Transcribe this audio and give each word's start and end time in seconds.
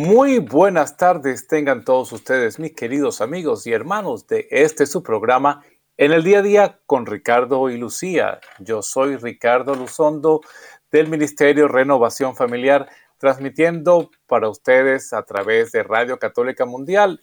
Muy 0.00 0.38
buenas 0.38 0.96
tardes 0.96 1.48
tengan 1.48 1.84
todos 1.84 2.12
ustedes, 2.12 2.60
mis 2.60 2.72
queridos 2.72 3.20
amigos 3.20 3.66
y 3.66 3.72
hermanos 3.72 4.28
de 4.28 4.46
este 4.48 4.86
su 4.86 5.02
programa 5.02 5.64
En 5.96 6.12
el 6.12 6.22
día 6.22 6.38
a 6.38 6.42
día 6.42 6.80
con 6.86 7.04
Ricardo 7.04 7.68
y 7.68 7.76
Lucía. 7.76 8.38
Yo 8.60 8.80
soy 8.80 9.16
Ricardo 9.16 9.74
Luzondo 9.74 10.40
del 10.92 11.08
Ministerio 11.08 11.66
Renovación 11.66 12.36
Familiar, 12.36 12.88
transmitiendo 13.16 14.12
para 14.28 14.48
ustedes 14.48 15.12
a 15.12 15.24
través 15.24 15.72
de 15.72 15.82
Radio 15.82 16.16
Católica 16.20 16.64
Mundial 16.64 17.20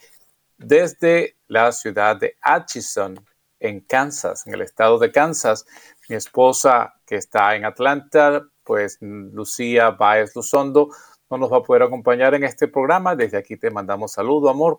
desde 0.57 1.37
la 1.47 1.71
ciudad 1.71 2.17
de 2.17 2.35
Atchison, 2.41 3.25
en 3.61 3.79
Kansas, 3.79 4.45
en 4.47 4.53
el 4.53 4.61
estado 4.63 4.99
de 4.99 5.13
Kansas. 5.13 5.65
Mi 6.09 6.17
esposa 6.17 6.95
que 7.05 7.15
está 7.15 7.55
en 7.55 7.63
Atlanta, 7.63 8.45
pues 8.65 8.97
Lucía 8.99 9.91
Baez 9.91 10.35
Luzondo, 10.35 10.89
no 11.29 11.37
nos 11.37 11.51
va 11.51 11.57
a 11.57 11.63
poder 11.63 11.83
acompañar 11.83 12.33
en 12.35 12.43
este 12.43 12.67
programa. 12.67 13.15
Desde 13.15 13.37
aquí 13.37 13.57
te 13.57 13.71
mandamos 13.71 14.13
saludo, 14.13 14.49
amor. 14.49 14.77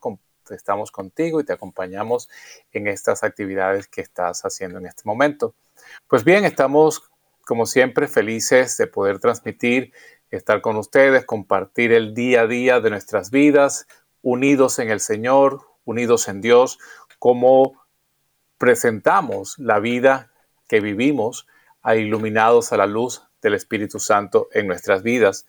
Estamos 0.51 0.91
contigo 0.91 1.41
y 1.41 1.45
te 1.45 1.53
acompañamos 1.53 2.29
en 2.73 2.87
estas 2.87 3.25
actividades 3.25 3.89
que 3.89 4.01
estás 4.01 4.43
haciendo 4.43 4.79
en 4.79 4.87
este 4.87 5.03
momento. 5.05 5.55
Pues 6.07 6.25
bien, 6.25 6.45
estamos 6.45 7.03
como 7.45 7.67
siempre 7.67 8.09
felices 8.09 8.77
de 8.77 8.87
poder 8.87 9.19
transmitir, 9.19 9.93
estar 10.31 10.61
con 10.61 10.77
ustedes, 10.77 11.25
compartir 11.25 11.93
el 11.93 12.15
día 12.15 12.43
a 12.43 12.47
día 12.47 12.81
de 12.81 12.91
nuestras 12.91 13.31
vidas, 13.31 13.87
unidos 14.23 14.79
en 14.79 14.91
el 14.91 15.01
Señor, 15.01 15.61
unidos 15.85 16.29
en 16.29 16.41
Dios, 16.41 16.79
como 17.19 17.81
presentamos 18.59 19.59
la 19.59 19.79
vida 19.79 20.33
que 20.69 20.81
vivimos, 20.81 21.47
a 21.83 21.95
iluminados 21.95 22.73
a 22.73 22.77
la 22.77 22.87
luz 22.87 23.23
del 23.47 23.55
Espíritu 23.55 24.01
Santo 24.01 24.49
en 24.53 24.67
nuestras 24.67 25.03
vidas. 25.03 25.47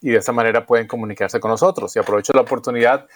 y 0.00 0.10
de 0.10 0.18
esa 0.18 0.30
manera 0.30 0.64
pueden 0.64 0.86
comunicarse 0.86 1.40
con 1.40 1.50
nosotros. 1.50 1.94
Y 1.96 1.98
aprovecho 1.98 2.32
la 2.32 2.42
oportunidad 2.42 3.08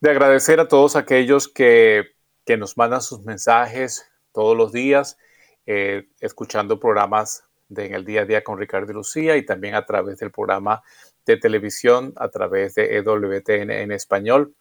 de 0.00 0.10
agradecer 0.10 0.60
a 0.60 0.68
todos 0.68 0.94
aquellos 0.94 1.48
que, 1.48 2.12
que 2.44 2.56
nos 2.56 2.76
mandan 2.76 3.02
sus 3.02 3.24
mensajes 3.24 4.08
todos 4.30 4.56
los 4.56 4.70
días, 4.70 5.18
eh, 5.66 6.08
escuchando 6.20 6.78
programas 6.78 7.42
En 7.68 7.94
el 7.94 8.04
Día 8.04 8.22
a 8.22 8.24
Día 8.26 8.44
con 8.44 8.58
Ricardo 8.58 8.92
y 8.92 8.94
Lucía 8.94 9.36
y 9.36 9.44
también 9.44 9.74
a 9.74 9.84
través 9.84 10.18
del 10.18 10.30
programa 10.30 10.84
de 11.26 11.36
televisión, 11.36 12.12
a 12.16 12.28
través 12.28 12.76
de 12.76 12.96
EWTN 12.96 13.72
en 13.72 13.90
español, 13.90 14.54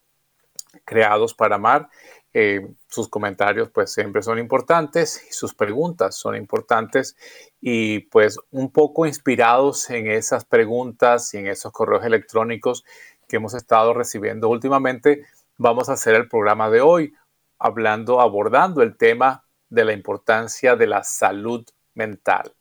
creados 0.86 1.36
para 1.36 1.56
amar. 1.56 1.90
Eh, 2.34 2.66
sus 2.88 3.10
comentarios 3.10 3.70
pues 3.72 3.92
siempre 3.92 4.22
son 4.22 4.40
importantes 4.40 5.22
y 5.30 5.34
sus 5.34 5.54
preguntas 5.54 6.16
son 6.16 6.38
importantes 6.38 7.18
y 7.60 8.00
pues 8.00 8.40
un 8.52 8.72
poco 8.72 9.06
inspirados 9.06 9.90
en 9.90 10.08
esas 10.10 10.46
preguntas 10.46 11.34
y 11.34 11.40
en 11.40 11.48
esos 11.48 11.74
correos 11.74 12.06
electrónicos 12.06 12.86
que 13.28 13.36
hemos 13.36 13.54
estado 13.54 13.94
recibiendo 13.94 14.48
últimamente, 14.48 15.26
vamos 15.58 15.90
a 15.90 15.94
hacer 15.94 16.16
el 16.16 16.30
programa 16.30 16.70
de 16.70 16.80
hoy 16.80 17.14
hablando, 17.60 18.22
abordando 18.22 18.82
el 18.82 18.96
tema 18.96 19.46
de 19.70 19.86
la 19.86 19.94
importancia 19.94 20.76
de 20.76 20.88
la 20.88 21.04
salud 21.04 21.66
mental. 21.94 22.54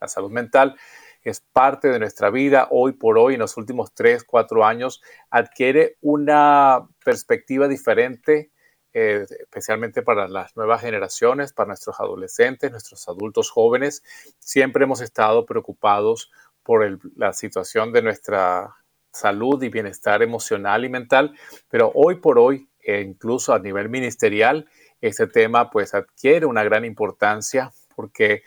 La 0.00 0.08
salud 0.08 0.30
mental 0.30 0.76
es 1.22 1.40
parte 1.40 1.88
de 1.88 1.98
nuestra 1.98 2.30
vida 2.30 2.68
hoy 2.70 2.92
por 2.92 3.18
hoy, 3.18 3.34
en 3.34 3.40
los 3.40 3.56
últimos 3.56 3.92
tres, 3.92 4.24
cuatro 4.24 4.64
años, 4.64 5.02
adquiere 5.30 5.96
una 6.00 6.88
perspectiva 7.04 7.68
diferente, 7.68 8.50
eh, 8.92 9.26
especialmente 9.28 10.02
para 10.02 10.28
las 10.28 10.56
nuevas 10.56 10.80
generaciones, 10.80 11.52
para 11.52 11.68
nuestros 11.68 12.00
adolescentes, 12.00 12.70
nuestros 12.70 13.08
adultos 13.08 13.50
jóvenes. 13.50 14.02
Siempre 14.38 14.84
hemos 14.84 15.00
estado 15.00 15.44
preocupados 15.46 16.30
por 16.62 16.98
la 17.16 17.32
situación 17.32 17.92
de 17.92 18.02
nuestra 18.02 18.74
salud 19.12 19.62
y 19.62 19.68
bienestar 19.68 20.22
emocional 20.22 20.84
y 20.84 20.88
mental, 20.88 21.34
pero 21.68 21.90
hoy 21.94 22.16
por 22.16 22.38
hoy, 22.38 22.68
e 22.80 23.00
incluso 23.00 23.52
a 23.52 23.58
nivel 23.58 23.88
ministerial, 23.88 24.68
este 25.00 25.26
tema 25.26 25.70
pues 25.70 25.94
adquiere 25.94 26.46
una 26.46 26.64
gran 26.64 26.84
importancia 26.84 27.72
porque 27.94 28.42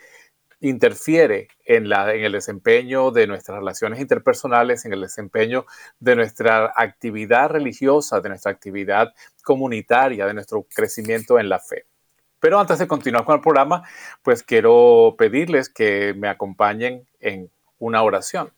interfiere 0.62 1.48
en, 1.64 1.92
el 1.92 2.32
desempeño 2.32 3.10
de 3.10 3.26
nuestras 3.26 3.58
relaciones 3.58 4.00
interpersonales, 4.00 4.84
en 4.84 4.92
el 4.92 5.00
desempeño 5.00 5.66
de 5.98 6.14
nuestra 6.14 6.72
actividad 6.76 7.50
religiosa, 7.50 8.20
de 8.20 8.28
nuestra 8.28 8.52
actividad 8.52 9.12
comunitaria, 9.42 10.26
de 10.26 10.34
nuestro 10.34 10.66
crecimiento 10.74 11.38
en 11.38 11.48
la 11.48 11.58
fe. 11.58 11.86
Pero 12.40 12.58
antes 12.58 12.78
de 12.78 12.88
continuar 12.88 13.24
con 13.24 13.36
el 13.36 13.40
programa, 13.40 13.82
pues 14.22 14.42
quiero 14.42 15.14
pedirles 15.16 15.68
que 15.68 16.14
me 16.16 16.28
acompañen 16.28 17.06
en 17.20 17.50
una 17.78 18.02
oración. 18.02 18.52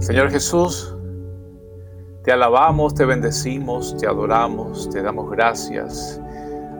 Señor 0.00 0.30
Jesús, 0.30 0.94
te 2.24 2.32
alabamos, 2.32 2.94
te 2.94 3.06
bendecimos, 3.06 3.96
te 3.96 4.06
adoramos, 4.06 4.90
te 4.90 5.00
damos 5.00 5.30
gracias. 5.30 6.20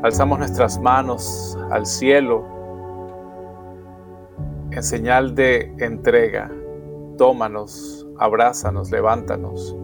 Alzamos 0.03 0.39
nuestras 0.39 0.79
manos 0.79 1.57
al 1.71 1.87
cielo 1.87 2.45
en 4.71 4.83
señal 4.83 5.35
de 5.35 5.75
entrega. 5.79 6.51
Tómanos, 7.17 8.07
abrázanos, 8.19 8.91
levántanos. 8.91 9.77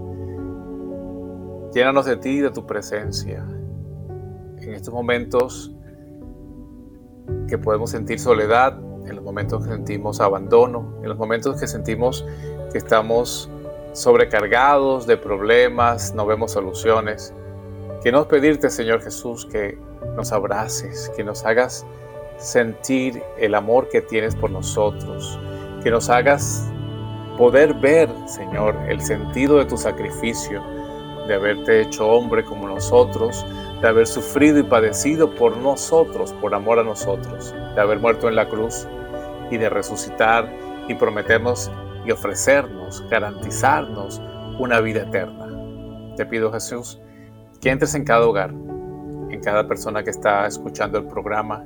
Llénanos 1.73 2.07
de 2.07 2.17
ti, 2.17 2.41
de 2.41 2.51
tu 2.51 2.67
presencia. 2.67 3.47
En 4.61 4.75
estos 4.75 4.93
momentos 4.93 5.75
que 7.49 7.59
podemos 7.59 7.91
sentir 7.91 8.19
soledad, 8.19 8.79
en 9.07 9.15
los 9.15 9.25
momentos 9.25 9.65
que 9.65 9.73
sentimos 9.73 10.21
abandono, 10.21 10.99
en 11.03 11.09
los 11.09 11.19
momentos 11.19 11.61
que 11.61 11.67
sentimos 11.67 12.27
que 12.73 12.79
estamos 12.79 13.51
sobrecargados 13.93 15.07
de 15.07 15.17
problemas, 15.17 16.15
no 16.15 16.27
vemos 16.27 16.53
soluciones. 16.53 17.35
Queremos 18.03 18.27
pedirte, 18.27 18.71
Señor 18.71 19.03
Jesús, 19.03 19.47
que 19.47 19.79
nos 20.17 20.33
abraces, 20.33 21.11
que 21.17 21.25
nos 21.25 21.45
hagas 21.45 21.87
sentir 22.39 23.23
el 23.39 23.55
amor 23.55 23.89
que 23.89 24.01
tienes 24.01 24.35
por 24.35 24.51
nosotros, 24.51 25.39
que 25.83 25.91
nos 25.91 26.09
hagas 26.09 26.71
poder 27.41 27.73
ver, 27.73 28.11
Señor, 28.27 28.77
el 28.87 29.01
sentido 29.01 29.57
de 29.57 29.65
tu 29.65 29.79
sacrificio, 29.79 30.63
de 31.27 31.37
haberte 31.37 31.81
hecho 31.81 32.07
hombre 32.07 32.45
como 32.45 32.69
nosotros, 32.69 33.47
de 33.81 33.89
haber 33.89 34.07
sufrido 34.07 34.59
y 34.59 34.63
padecido 34.63 35.35
por 35.35 35.57
nosotros, 35.57 36.35
por 36.35 36.55
amor 36.55 36.79
a 36.79 36.85
nosotros, 36.85 37.55
de 37.75 37.81
haber 37.81 37.99
muerto 37.99 38.29
en 38.29 38.37
la 38.37 38.47
cruz 38.47 38.87
y 39.51 39.57
de 39.57 39.71
resucitar 39.71 40.53
y 40.87 40.95
prometernos 40.95 41.73
y 42.05 42.11
ofrecernos, 42.11 43.03
garantizarnos 43.09 44.21
una 44.59 44.83
vida 44.83 45.05
eterna. 45.05 45.47
Te 46.17 46.27
pido 46.27 46.53
Jesús 46.53 47.01
que 47.63 47.71
entres 47.71 47.95
en 47.95 48.05
cada 48.05 48.27
hogar, 48.27 48.51
en 48.51 49.41
cada 49.43 49.67
persona 49.67 50.03
que 50.03 50.11
está 50.11 50.47
escuchando 50.47 50.99
el 50.99 51.07
programa, 51.07 51.65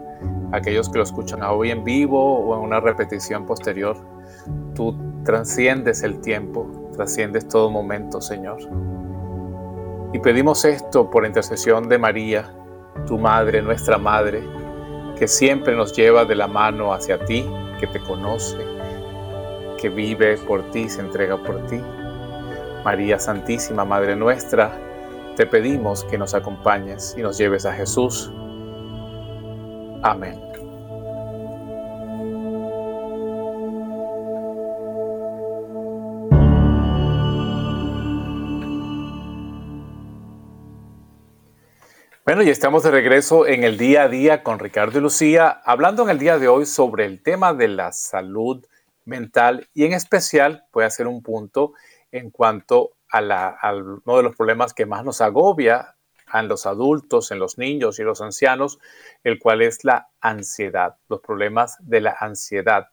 aquellos 0.53 0.88
que 0.88 0.99
lo 0.99 1.03
escuchan 1.03 1.43
hoy 1.43 1.73
en 1.73 1.82
vivo 1.82 2.38
o 2.38 2.56
en 2.56 2.62
una 2.62 2.79
repetición 2.79 3.44
posterior. 3.44 3.97
Tú 4.77 4.97
transciendes 5.25 6.03
el 6.03 6.21
tiempo, 6.21 6.91
trasciendes 6.94 7.49
todo 7.49 7.71
momento, 7.71 8.21
Señor. 8.21 8.59
Y 10.12 10.19
pedimos 10.21 10.65
esto 10.65 11.11
por 11.11 11.26
intercesión 11.26 11.88
de 11.88 11.99
María, 11.99 12.55
tu 13.06 13.19
Madre, 13.19 13.62
nuestra 13.62 13.99
Madre, 13.99 14.44
que 15.19 15.26
siempre 15.26 15.75
nos 15.75 15.93
lleva 15.93 16.25
de 16.25 16.35
la 16.35 16.47
mano 16.47 16.93
hacia 16.93 17.25
ti, 17.25 17.44
que 17.81 17.87
te 17.87 18.00
conoce, 18.00 18.59
que 19.81 19.88
vive 19.88 20.37
por 20.38 20.71
ti, 20.71 20.88
se 20.88 21.00
entrega 21.00 21.37
por 21.37 21.67
ti. 21.67 21.81
María 22.85 23.19
Santísima, 23.19 23.85
Madre 23.85 24.15
nuestra, 24.15 24.79
te 25.37 25.47
pedimos 25.47 26.05
que 26.05 26.19
nos 26.19 26.35
acompañes 26.35 27.15
y 27.19 27.23
nos 27.23 27.38
lleves 27.38 27.67
a 27.67 27.73
Jesús. 27.73 28.32
Amén. 30.03 30.54
Bueno, 42.35 42.49
y 42.49 42.51
estamos 42.51 42.83
de 42.83 42.91
regreso 42.91 43.47
en 43.47 43.63
el 43.63 43.79
día 43.79 44.03
a 44.03 44.09
día 44.09 44.43
con 44.43 44.59
Ricardo 44.59 44.99
y 44.99 45.01
Lucía, 45.01 45.61
hablando 45.65 46.03
en 46.03 46.11
el 46.11 46.19
día 46.19 46.37
de 46.37 46.49
hoy 46.49 46.67
sobre 46.67 47.05
el 47.05 47.23
tema 47.23 47.55
de 47.55 47.69
la 47.69 47.93
salud 47.93 48.67
mental 49.05 49.69
y 49.73 49.85
en 49.85 49.93
especial 49.93 50.65
voy 50.73 50.83
a 50.83 50.89
hacer 50.89 51.07
un 51.07 51.23
punto 51.23 51.75
en 52.11 52.31
cuanto 52.31 52.97
a, 53.09 53.21
uno 53.73 54.17
de 54.17 54.23
los 54.25 54.35
problemas 54.35 54.75
que 54.75 54.85
más 54.85 55.05
nos 55.05 55.21
agobia 55.21 55.95
en 56.33 56.49
los 56.49 56.67
adultos, 56.67 57.31
en 57.31 57.39
los 57.39 57.57
niños 57.57 58.01
y 58.01 58.03
los 58.03 58.21
ancianos, 58.21 58.81
el 59.23 59.39
cual 59.39 59.63
es 59.63 59.85
la 59.85 60.09
ansiedad, 60.21 60.97
los 61.09 61.21
problemas 61.21 61.77
de 61.79 62.01
la 62.01 62.17
ansiedad 62.19 62.89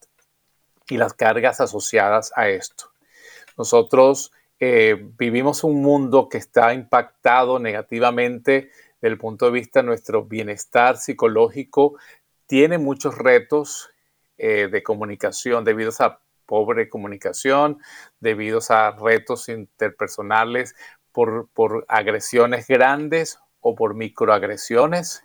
y 0.86 0.98
las 0.98 1.14
cargas 1.14 1.60
asociadas 1.60 2.32
a 2.36 2.48
esto. 2.48 2.92
Nosotros 3.58 4.30
eh, 4.60 5.04
vivimos 5.18 5.64
un 5.64 5.82
mundo 5.82 6.28
que 6.28 6.38
está 6.38 6.72
impactado 6.74 7.58
negativamente 7.58 8.70
desde 9.02 9.12
el 9.14 9.18
punto 9.18 9.46
de 9.46 9.52
vista 9.52 9.80
de 9.80 9.86
nuestro 9.86 10.24
bienestar 10.24 10.96
psicológico, 10.96 11.98
tiene 12.46 12.78
muchos 12.78 13.18
retos 13.18 13.90
eh, 14.38 14.68
de 14.70 14.82
comunicación 14.84 15.64
debido 15.64 15.90
a 15.98 16.20
pobre 16.46 16.88
comunicación, 16.88 17.78
debido 18.20 18.60
a 18.68 18.92
retos 18.92 19.48
interpersonales 19.48 20.76
por, 21.10 21.48
por 21.52 21.84
agresiones 21.88 22.68
grandes 22.68 23.40
o 23.60 23.74
por 23.74 23.94
microagresiones. 23.94 25.24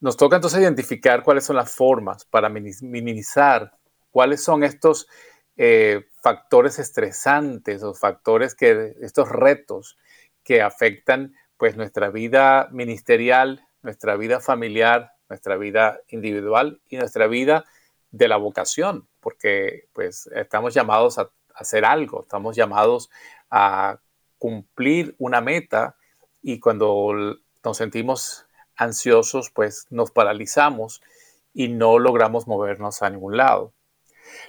Nos 0.00 0.16
toca 0.16 0.36
entonces 0.36 0.60
identificar 0.60 1.22
cuáles 1.22 1.44
son 1.44 1.56
las 1.56 1.74
formas 1.74 2.24
para 2.24 2.48
minimizar 2.48 3.76
cuáles 4.10 4.42
son 4.42 4.64
estos 4.64 5.06
eh, 5.56 6.06
factores 6.22 6.78
estresantes 6.78 7.82
o 7.82 7.92
factores 7.92 8.54
que, 8.54 8.94
estos 9.02 9.28
retos 9.28 9.98
que 10.42 10.62
afectan 10.62 11.34
pues 11.60 11.76
nuestra 11.76 12.08
vida 12.08 12.68
ministerial, 12.72 13.68
nuestra 13.82 14.16
vida 14.16 14.40
familiar, 14.40 15.12
nuestra 15.28 15.58
vida 15.58 16.00
individual 16.08 16.80
y 16.88 16.96
nuestra 16.96 17.26
vida 17.26 17.66
de 18.10 18.28
la 18.28 18.38
vocación, 18.38 19.06
porque 19.20 19.84
pues 19.92 20.26
estamos 20.34 20.72
llamados 20.72 21.18
a 21.18 21.28
hacer 21.54 21.84
algo, 21.84 22.22
estamos 22.22 22.56
llamados 22.56 23.10
a 23.50 24.00
cumplir 24.38 25.14
una 25.18 25.42
meta 25.42 25.96
y 26.40 26.60
cuando 26.60 27.36
nos 27.62 27.76
sentimos 27.76 28.46
ansiosos, 28.74 29.50
pues 29.50 29.86
nos 29.90 30.10
paralizamos 30.12 31.02
y 31.52 31.68
no 31.68 31.98
logramos 31.98 32.48
movernos 32.48 33.02
a 33.02 33.10
ningún 33.10 33.36
lado. 33.36 33.74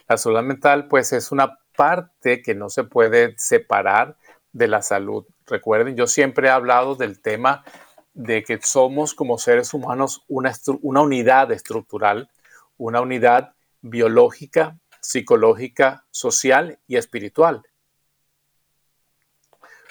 La 0.08 0.16
salud 0.16 0.44
mental, 0.44 0.88
pues 0.88 1.12
es 1.12 1.34
una 1.34 1.60
parte 1.76 2.42
que 2.42 2.56
no 2.56 2.70
se 2.70 2.86
puede 2.86 3.38
separar 3.38 4.16
de 4.54 4.70
la 4.70 4.82
salud. 4.82 5.26
Recuerden, 5.52 5.98
yo 5.98 6.08
siempre 6.08 6.48
he 6.48 6.50
hablado 6.50 6.96
del 6.96 7.20
tema 7.20 7.66
de 8.14 8.42
que 8.42 8.58
somos 8.62 9.14
como 9.14 9.38
seres 9.38 9.74
humanos 9.74 10.24
una, 10.30 10.54
una 10.82 11.02
unidad 11.02 11.52
estructural, 11.52 12.30
una 12.78 13.02
unidad 13.02 13.54
biológica, 13.82 14.80
psicológica, 15.02 16.06
social 16.10 16.80
y 16.88 16.96
espiritual. 16.96 17.64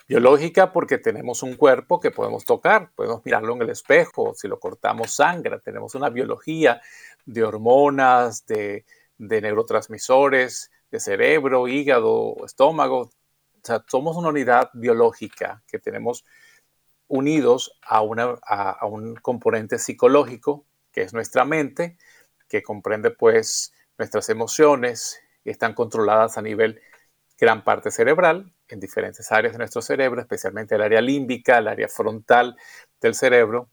Biológica 0.09 0.73
porque 0.73 0.97
tenemos 0.97 1.43
un 1.43 1.57
cuerpo 1.57 2.01
que 2.01 2.11
podemos 2.11 2.47
tocar, 2.47 2.91
podemos 2.95 3.21
mirarlo 3.27 3.55
en 3.55 3.61
el 3.61 3.69
espejo, 3.69 4.33
si 4.35 4.49
lo 4.49 4.59
cortamos 4.59 5.13
sangra, 5.13 5.59
tenemos 5.59 5.95
una 5.95 6.09
biología 6.09 6.81
de 7.27 7.45
hormonas, 7.45 8.47
de, 8.47 8.87
de 9.19 9.43
neurotransmisores, 9.43 10.71
de 10.91 11.01
cerebro, 11.01 11.69
hígado, 11.69 12.35
estómago. 12.47 13.11
O 13.69 13.83
somos 13.87 14.17
una 14.17 14.29
unidad 14.29 14.71
biológica 14.75 15.63
que 15.67 15.79
tenemos 15.79 16.25
unidos 17.09 17.79
a 17.83 18.03
un 18.03 19.17
componente 19.17 19.79
psicológico, 19.79 20.65
que 20.93 21.03
es 21.03 21.13
nuestra 21.13 21.45
mente, 21.45 21.99
que 22.49 22.63
comprende 22.63 23.11
pues 23.11 23.73
nuestras 23.99 24.29
emociones 24.29 25.21
y 25.45 25.51
están 25.51 25.75
controladas 25.75 26.39
a 26.39 26.43
nivel 26.43 26.81
gran 27.39 27.65
parte 27.65 27.91
cerebral, 27.91 28.53
en 28.69 28.81
diferentes 28.81 29.33
áreas 29.33 29.55
de 29.55 29.59
nuestro 29.59 29.83
cerebro, 29.83 30.21
especialmente 30.21 30.75
el 30.75 30.83
área 30.83 31.01
límbica, 31.01 31.59
el 31.59 31.69
área 31.69 31.89
frontal 31.89 32.57
del 33.01 33.15
cerebro. 33.15 33.71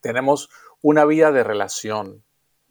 Tenemos 0.00 0.48
una 0.80 1.04
vida 1.04 1.30
de 1.32 1.44
relación. 1.44 2.24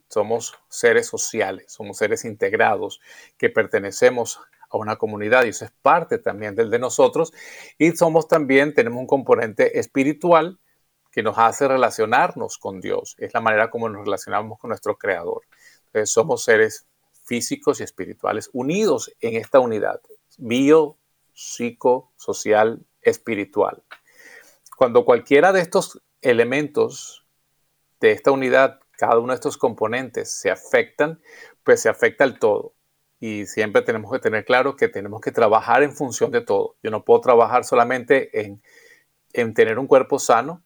Somos 0.09 0.55
seres 0.67 1.07
sociales, 1.07 1.71
somos 1.71 1.97
seres 1.97 2.25
integrados 2.25 2.99
que 3.37 3.49
pertenecemos 3.49 4.41
a 4.71 4.77
una 4.77 4.95
comunidad 4.95 5.45
y 5.45 5.49
eso 5.49 5.65
es 5.65 5.71
parte 5.81 6.17
también 6.17 6.55
del 6.55 6.69
de 6.69 6.79
nosotros. 6.79 7.33
Y 7.77 7.91
somos 7.91 8.27
también, 8.27 8.73
tenemos 8.73 8.99
un 8.99 9.07
componente 9.07 9.79
espiritual 9.79 10.59
que 11.11 11.23
nos 11.23 11.37
hace 11.37 11.67
relacionarnos 11.67 12.57
con 12.57 12.79
Dios. 12.79 13.15
Es 13.17 13.33
la 13.33 13.41
manera 13.41 13.69
como 13.69 13.89
nos 13.89 14.05
relacionamos 14.05 14.59
con 14.59 14.69
nuestro 14.69 14.97
Creador. 14.97 15.41
Entonces, 15.87 16.11
somos 16.11 16.43
seres 16.43 16.87
físicos 17.23 17.79
y 17.79 17.83
espirituales 17.83 18.49
unidos 18.53 19.13
en 19.19 19.35
esta 19.35 19.59
unidad 19.59 20.01
bio, 20.41 20.97
psico, 21.33 22.11
social, 22.15 22.85
espiritual. 23.01 23.83
Cuando 24.75 25.05
cualquiera 25.05 25.53
de 25.53 25.61
estos 25.61 26.01
elementos 26.21 27.25
de 27.99 28.11
esta 28.11 28.31
unidad, 28.31 28.79
cada 28.97 29.19
uno 29.19 29.29
de 29.29 29.35
estos 29.35 29.57
componentes 29.57 30.31
se 30.31 30.49
afectan, 30.49 31.21
pues 31.63 31.81
se 31.81 31.89
afecta 31.89 32.23
el 32.23 32.39
todo. 32.39 32.73
Y 33.21 33.45
siempre 33.45 33.81
tenemos 33.83 34.11
que 34.11 34.19
tener 34.19 34.43
claro 34.43 34.75
que 34.75 34.89
tenemos 34.89 35.21
que 35.21 35.31
trabajar 35.31 35.83
en 35.83 35.93
función 35.95 36.31
de 36.31 36.41
todo. 36.41 36.75
Yo 36.83 36.91
no 36.91 37.05
puedo 37.05 37.21
trabajar 37.21 37.63
solamente 37.63 38.41
en, 38.41 38.61
en 39.31 39.53
tener 39.53 39.79
un 39.79 39.87
cuerpo 39.87 40.19
sano, 40.19 40.61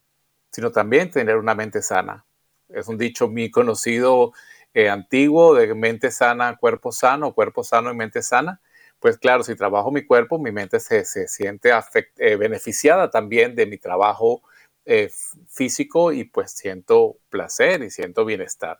sino 0.51 0.71
también 0.71 1.11
tener 1.11 1.37
una 1.37 1.53
mente 1.53 1.83
sana. 1.83 2.25
Es 2.69 2.87
un 2.87 2.97
dicho 2.97 3.29
muy 3.29 3.51
conocido 3.51 4.33
eh, 4.73 4.89
antiguo 4.89 5.53
de 5.53 5.75
mente 5.75 6.09
sana, 6.09 6.57
cuerpo 6.57 6.91
sano, 6.91 7.33
cuerpo 7.35 7.63
sano 7.63 7.91
y 7.91 7.95
mente 7.95 8.23
sana 8.23 8.59
pues 8.99 9.19
claro, 9.19 9.43
si 9.43 9.55
trabajo 9.55 9.91
mi 9.91 10.03
cuerpo, 10.03 10.39
mi 10.39 10.51
mente 10.51 10.79
se, 10.79 11.05
siente 11.05 11.71
eh, 12.17 12.35
beneficiada 12.37 13.09
también 13.11 13.55
de 13.55 13.65
mi 13.65 13.77
trabajo 13.77 14.41
eh, 14.85 15.11
físico 15.47 16.11
y 16.11 16.23
pues 16.23 16.51
siento 16.51 17.17
placer 17.29 17.83
y 17.83 17.91
siento 17.91 18.25
bienestar. 18.25 18.79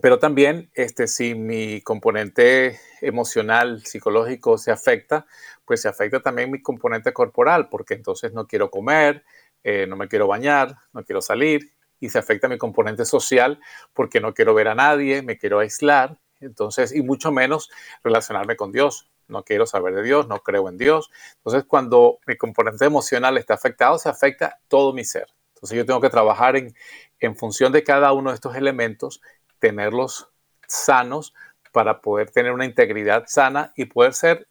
Pero 0.00 0.18
también, 0.18 0.70
este, 0.74 1.06
si 1.06 1.34
mi 1.34 1.80
componente 1.82 2.80
emocional, 3.00 3.84
psicológico 3.84 4.58
se 4.58 4.70
afecta, 4.70 5.26
pues 5.64 5.82
se 5.82 5.88
afecta 5.88 6.20
también 6.20 6.50
mi 6.50 6.60
componente 6.62 7.12
corporal, 7.12 7.68
porque 7.68 7.94
entonces 7.94 8.32
no 8.32 8.46
quiero 8.46 8.70
comer, 8.70 9.24
eh, 9.62 9.86
no 9.86 9.96
me 9.96 10.08
quiero 10.08 10.26
bañar, 10.26 10.76
no 10.92 11.04
quiero 11.04 11.22
salir, 11.22 11.72
y 12.00 12.10
se 12.10 12.18
afecta 12.18 12.48
mi 12.48 12.58
componente 12.58 13.04
social 13.04 13.60
porque 13.92 14.20
no 14.20 14.34
quiero 14.34 14.52
ver 14.54 14.68
a 14.68 14.74
nadie, 14.74 15.22
me 15.22 15.38
quiero 15.38 15.60
aislar, 15.60 16.18
entonces, 16.40 16.94
y 16.94 17.02
mucho 17.02 17.32
menos 17.32 17.70
relacionarme 18.02 18.56
con 18.56 18.72
Dios. 18.72 19.08
No 19.26 19.44
quiero 19.44 19.66
saber 19.66 19.94
de 19.94 20.02
Dios, 20.02 20.28
no 20.28 20.40
creo 20.40 20.68
en 20.68 20.76
Dios. 20.76 21.10
Entonces, 21.36 21.64
cuando 21.64 22.18
mi 22.26 22.36
componente 22.36 22.84
emocional 22.84 23.38
está 23.38 23.54
afectado, 23.54 23.98
se 23.98 24.08
afecta 24.10 24.60
todo 24.68 24.92
mi 24.92 25.04
ser. 25.04 25.28
Entonces, 25.54 25.78
yo 25.78 25.86
tengo 25.86 26.00
que 26.00 26.10
trabajar 26.10 26.56
en, 26.56 26.74
en 27.20 27.36
función 27.36 27.72
de 27.72 27.82
cada 27.84 28.12
uno 28.12 28.30
de 28.30 28.34
estos 28.34 28.54
elementos, 28.54 29.22
tenerlos 29.64 30.28
sanos 30.66 31.32
para 31.72 32.02
poder 32.02 32.30
tener 32.30 32.52
una 32.52 32.66
integridad 32.66 33.24
sana 33.28 33.72
y 33.76 33.86
poder 33.86 34.12
ser 34.12 34.46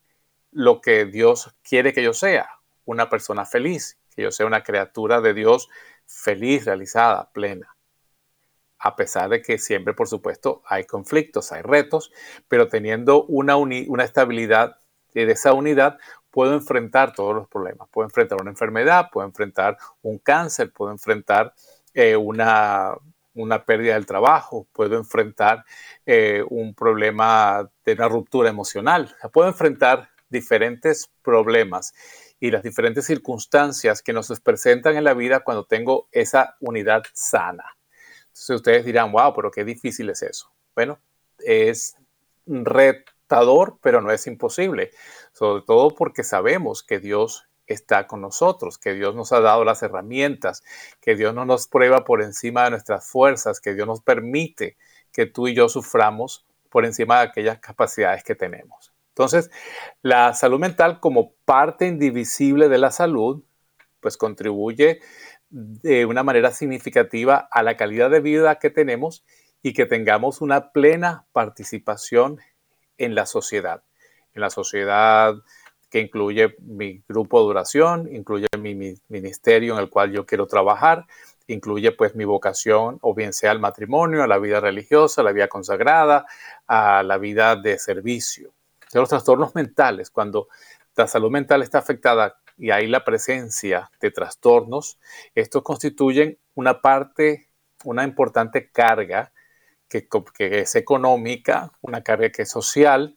lo 0.49 0.81
que 0.81 1.05
Dios 1.05 1.53
quiere 1.61 1.93
que 1.93 2.01
yo 2.01 2.13
sea, 2.13 2.49
una 2.85 3.11
persona 3.11 3.45
feliz, 3.45 3.99
que 4.15 4.23
yo 4.23 4.31
sea 4.31 4.47
una 4.47 4.63
criatura 4.63 5.21
de 5.21 5.35
Dios 5.35 5.69
feliz, 6.07 6.65
realizada, 6.65 7.31
plena. 7.31 7.75
a 8.79 8.95
pesar 8.95 9.29
de 9.29 9.43
que 9.43 9.59
siempre, 9.59 9.93
por 9.93 10.07
supuesto, 10.07 10.63
hay 10.65 10.85
conflictos, 10.85 11.51
hay 11.51 11.61
retos, 11.61 12.11
pero 12.47 12.67
teniendo 12.67 13.23
una, 13.25 13.55
una 13.55 14.03
estabilidad 14.03 14.79
de 15.13 15.31
esa 15.31 15.53
unidad, 15.53 15.99
puedo 16.31 16.55
enfrentar 16.55 17.13
todos 17.13 17.35
los 17.35 17.47
problemas. 17.47 17.87
Puedo 17.89 18.07
enfrentar 18.07 18.41
una 18.41 18.49
enfermedad, 18.49 19.09
puedo 19.11 19.27
enfrentar 19.27 19.77
un 20.01 20.17
cáncer, 20.17 20.73
puedo 20.73 20.91
enfrentar 20.91 21.53
eh, 21.93 22.17
una, 22.17 22.97
una, 23.33 23.65
pérdida 23.65 23.93
del 23.93 24.05
trabajo, 24.05 24.67
puedo 24.73 24.97
enfrentar 24.97 25.65
eh, 26.05 26.43
un 26.49 26.73
problema 26.73 27.69
de 27.85 27.93
una 27.93 28.07
ruptura 28.07 28.49
emocional, 28.49 29.15
puedo 29.31 29.47
enfrentar 29.47 30.09
diferentes 30.29 31.09
problemas 31.21 31.93
y 32.39 32.51
las 32.51 32.63
diferentes 32.63 33.05
circunstancias 33.05 34.01
que 34.01 34.11
nos 34.11 34.27
presentan 34.41 34.97
en 34.97 35.05
la 35.05 35.13
vida 35.13 35.41
cuando 35.41 35.65
tengo 35.65 36.07
esa 36.11 36.57
unidad 36.59 37.03
sana. 37.13 37.63
Entonces 38.23 38.55
ustedes 38.57 38.85
dirán, 38.85 39.11
wow, 39.11 39.33
pero 39.33 39.51
qué 39.51 39.63
difícil 39.63 40.09
es 40.09 40.23
eso. 40.23 40.51
Bueno, 40.75 40.99
es 41.37 41.95
retador, 42.45 43.77
pero 43.81 44.01
no 44.01 44.11
es 44.11 44.27
imposible, 44.27 44.91
sobre 45.31 45.63
todo 45.65 45.91
porque 45.91 46.23
sabemos 46.23 46.83
que 46.83 46.99
Dios 46.99 47.47
está 47.67 48.07
con 48.07 48.21
nosotros, 48.21 48.77
que 48.77 48.93
Dios 48.93 49.15
nos 49.15 49.31
ha 49.31 49.39
dado 49.39 49.63
las 49.63 49.83
herramientas, 49.83 50.63
que 51.01 51.15
Dios 51.15 51.33
no 51.33 51.45
nos 51.45 51.67
prueba 51.67 52.03
por 52.03 52.21
encima 52.21 52.65
de 52.65 52.71
nuestras 52.71 53.07
fuerzas, 53.07 53.59
que 53.59 53.73
Dios 53.73 53.87
nos 53.87 54.01
permite 54.01 54.77
que 55.11 55.25
tú 55.25 55.47
y 55.47 55.55
yo 55.55 55.69
suframos 55.69 56.45
por 56.69 56.85
encima 56.85 57.19
de 57.19 57.27
aquellas 57.27 57.59
capacidades 57.59 58.23
que 58.23 58.35
tenemos. 58.35 58.93
Entonces, 59.09 59.51
la 60.01 60.33
salud 60.33 60.59
mental 60.59 60.99
como 60.99 61.33
parte 61.45 61.85
indivisible 61.85 62.67
de 62.67 62.79
la 62.79 62.89
salud, 62.89 63.43
pues 63.99 64.17
contribuye 64.17 64.99
de 65.49 66.05
una 66.07 66.23
manera 66.23 66.51
significativa 66.51 67.47
a 67.51 67.61
la 67.61 67.77
calidad 67.77 68.09
de 68.09 68.21
vida 68.21 68.57
que 68.57 68.71
tenemos 68.71 69.23
y 69.61 69.73
que 69.73 69.85
tengamos 69.85 70.41
una 70.41 70.71
plena 70.71 71.27
participación 71.31 72.39
en 72.97 73.13
la 73.13 73.27
sociedad, 73.27 73.83
en 74.33 74.41
la 74.41 74.49
sociedad 74.49 75.35
que 75.93 75.99
incluye 75.99 76.55
mi 76.57 77.03
grupo 77.07 77.39
de 77.39 77.49
oración, 77.49 78.09
incluye 78.11 78.47
mi, 78.57 78.73
ministerio 79.09 79.75
en 79.75 79.79
el 79.79 79.91
cual 79.91 80.11
yo 80.11 80.25
quiero 80.25 80.47
trabajar, 80.47 81.05
incluye 81.45 81.91
pues 81.91 82.15
mi 82.15 82.25
vocación, 82.25 82.97
o 83.03 83.13
bien 83.13 83.31
sea 83.31 83.51
al 83.51 83.59
matrimonio, 83.59 84.23
a 84.23 84.27
la 84.27 84.39
vida 84.39 84.59
religiosa, 84.59 85.21
a 85.21 85.23
la 85.23 85.33
vida 85.33 85.49
consagrada, 85.49 86.25
a 86.65 87.03
la 87.03 87.19
vida 87.19 87.55
de 87.55 87.77
servicio. 87.77 88.55
Los 88.91 89.07
trastornos 89.07 89.53
mentales, 89.53 90.09
cuando 90.09 90.47
la 90.95 91.05
salud 91.05 91.29
mental 91.29 91.61
está 91.61 91.77
afectada 91.77 92.39
y 92.57 92.71
hay 92.71 92.87
la 92.87 93.05
presencia 93.05 93.91
de 94.01 94.09
trastornos, 94.09 94.97
estos 95.35 95.61
constituyen 95.61 96.39
una 96.55 96.81
parte, 96.81 97.49
una 97.83 98.03
importante 98.03 98.71
carga 98.71 99.31
que 99.87 100.07
es 100.39 100.73
económica, 100.73 101.71
una 101.81 102.01
carga 102.01 102.31
que 102.31 102.41
es 102.41 102.49
social, 102.49 103.15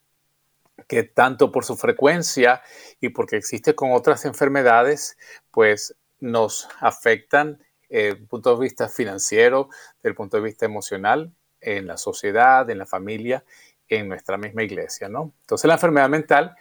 que 0.87 1.03
tanto 1.03 1.51
por 1.51 1.65
su 1.65 1.77
frecuencia 1.77 2.63
y 3.01 3.09
porque 3.11 3.37
existe 3.37 3.75
con 3.75 3.93
otras 3.93 4.25
enfermedades, 4.25 5.17
pues 5.51 5.97
nos 6.21 6.69
afectan 6.81 7.59
desde 7.89 8.09
el 8.09 8.27
punto 8.27 8.55
de 8.55 8.63
vista 8.63 8.89
financiero, 8.89 9.69
desde 9.97 10.11
el 10.11 10.15
punto 10.15 10.37
de 10.37 10.43
vista 10.43 10.67
emocional, 10.67 11.33
en 11.61 11.87
la 11.87 11.97
sociedad, 11.97 12.69
en 12.71 12.79
la 12.79 12.87
familia, 12.87 13.45
en 13.89 14.09
nuestra 14.09 14.37
misma 14.37 14.63
iglesia, 14.63 15.09
¿no? 15.09 15.33
Entonces 15.43 15.67
la 15.67 15.75
enfermedad 15.75 16.09
mental, 16.09 16.57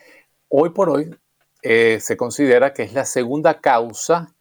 hoy 0.48 0.70
por 0.70 0.90
hoy, 0.90 1.16
eh, 1.62 2.00
se 2.00 2.16
considera 2.16 2.74
que 2.74 2.84
es 2.84 2.94
la 2.94 3.06
segunda 3.06 3.60
causa 3.60 4.36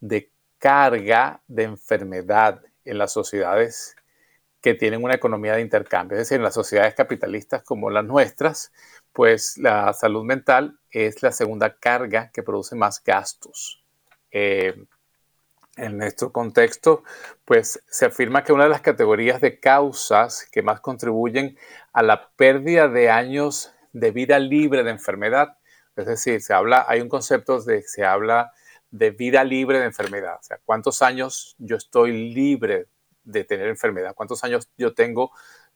de 0.00 0.30
carga 0.58 1.42
de 1.46 1.64
enfermedad 1.64 2.62
en 2.84 2.98
las 2.98 3.12
sociedades 3.12 3.96
que 4.60 4.74
tienen 4.74 5.02
una 5.02 5.14
economía 5.14 5.54
de 5.54 5.62
intercambio, 5.62 6.16
es 6.16 6.22
decir, 6.28 6.36
en 6.36 6.42
las 6.42 6.54
sociedades 6.54 6.94
capitalistas 6.94 7.62
como 7.62 7.90
las 7.90 8.04
nuestras, 8.04 8.72
pues 9.12 9.56
la 9.58 9.92
salud 9.92 10.24
mental 10.24 10.78
es 10.90 11.22
la 11.22 11.32
segunda 11.32 11.78
carga 11.78 12.30
que 12.32 12.42
produce 12.42 12.76
más 12.76 13.02
gastos. 13.02 13.82
Eh, 14.30 14.74
en 15.76 15.96
nuestro 15.96 16.30
contexto, 16.30 17.04
pues 17.44 17.82
se 17.88 18.06
afirma 18.06 18.44
que 18.44 18.52
una 18.52 18.64
de 18.64 18.70
las 18.70 18.82
categorías 18.82 19.40
de 19.40 19.60
causas 19.60 20.46
que 20.52 20.62
más 20.62 20.80
contribuyen 20.80 21.56
a 21.92 22.02
la 22.02 22.30
pérdida 22.36 22.88
de 22.88 23.08
años 23.08 23.72
de 23.92 24.10
vida 24.10 24.38
libre 24.38 24.84
de 24.84 24.90
enfermedad, 24.90 25.56
es 25.96 26.06
decir, 26.06 26.40
se 26.42 26.52
habla, 26.52 26.84
hay 26.88 27.00
un 27.00 27.08
concepto 27.08 27.60
de, 27.60 27.82
se 27.82 28.04
habla 28.04 28.52
de 28.90 29.10
vida 29.10 29.42
libre 29.44 29.78
de 29.78 29.86
enfermedad, 29.86 30.36
o 30.38 30.42
sea, 30.42 30.58
cuántos 30.64 31.02
años 31.02 31.54
yo 31.58 31.76
estoy 31.76 32.32
libre 32.32 32.86
de 33.24 33.44
tener 33.44 33.68
enfermedad, 33.68 34.14
cuántos 34.14 34.42
años 34.44 34.70
yo 34.76 34.94
tengo 34.94 35.30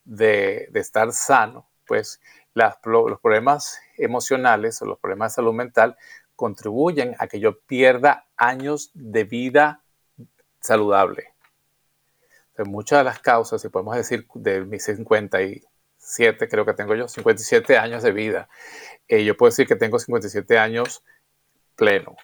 de, 0.05 0.69
de 0.71 0.81
estar 0.81 1.13
sano, 1.13 1.69
pues 1.87 2.21
los 2.55 3.21
problemas 3.21 3.81
emocionales 3.97 4.81
o 4.81 4.87
los 4.87 4.99
problemas 4.99 5.33
de 5.33 5.37
salud 5.37 5.55
mental 5.55 5.97
contribuyen 6.37 7.15
a 7.19 7.27
que 7.27 7.41
yo 7.41 7.61
pierda 7.61 8.27
años 8.37 8.91
de 8.95 9.25
vida 9.25 9.83
saludable. 10.61 11.35
muchas 12.65 13.01
de 13.01 13.05
las 13.05 13.19
causas, 13.19 13.61
si 13.61 13.69
podemos 13.69 13.97
decir, 13.97 14.27
de 14.35 14.65
mis 14.65 14.85
57, 14.85 16.49
creo 16.49 16.65
que 16.65 16.75
tengo 16.75 16.95
yo, 16.95 17.09
57 17.09 17.77
años 17.77 18.03
de 18.03 18.13
vida, 18.13 18.49
eh, 19.09 19.25
yo 19.25 19.37
puedo 19.37 19.51
decir 19.51 19.67
que 19.67 19.77
tengo 19.77 19.99
57 19.99 20.59
años 20.59 21.05
pleno, 21.77 22.17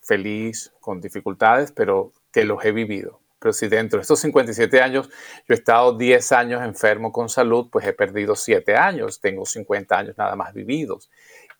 feliz, 0.00 0.72
con 0.80 1.00
dificultades, 1.00 1.72
pero 1.72 2.12
que 2.32 2.44
los 2.44 2.64
he 2.64 2.72
vivido. 2.72 3.21
Pero 3.42 3.52
si 3.52 3.66
dentro 3.66 3.98
de 3.98 4.02
estos 4.02 4.20
57 4.20 4.80
años 4.80 5.08
yo 5.48 5.54
he 5.54 5.54
estado 5.54 5.98
10 5.98 6.32
años 6.32 6.62
enfermo 6.62 7.10
con 7.10 7.28
salud, 7.28 7.68
pues 7.70 7.84
he 7.84 7.92
perdido 7.92 8.36
7 8.36 8.76
años. 8.76 9.20
Tengo 9.20 9.44
50 9.44 9.98
años 9.98 10.16
nada 10.16 10.36
más 10.36 10.54
vividos 10.54 11.10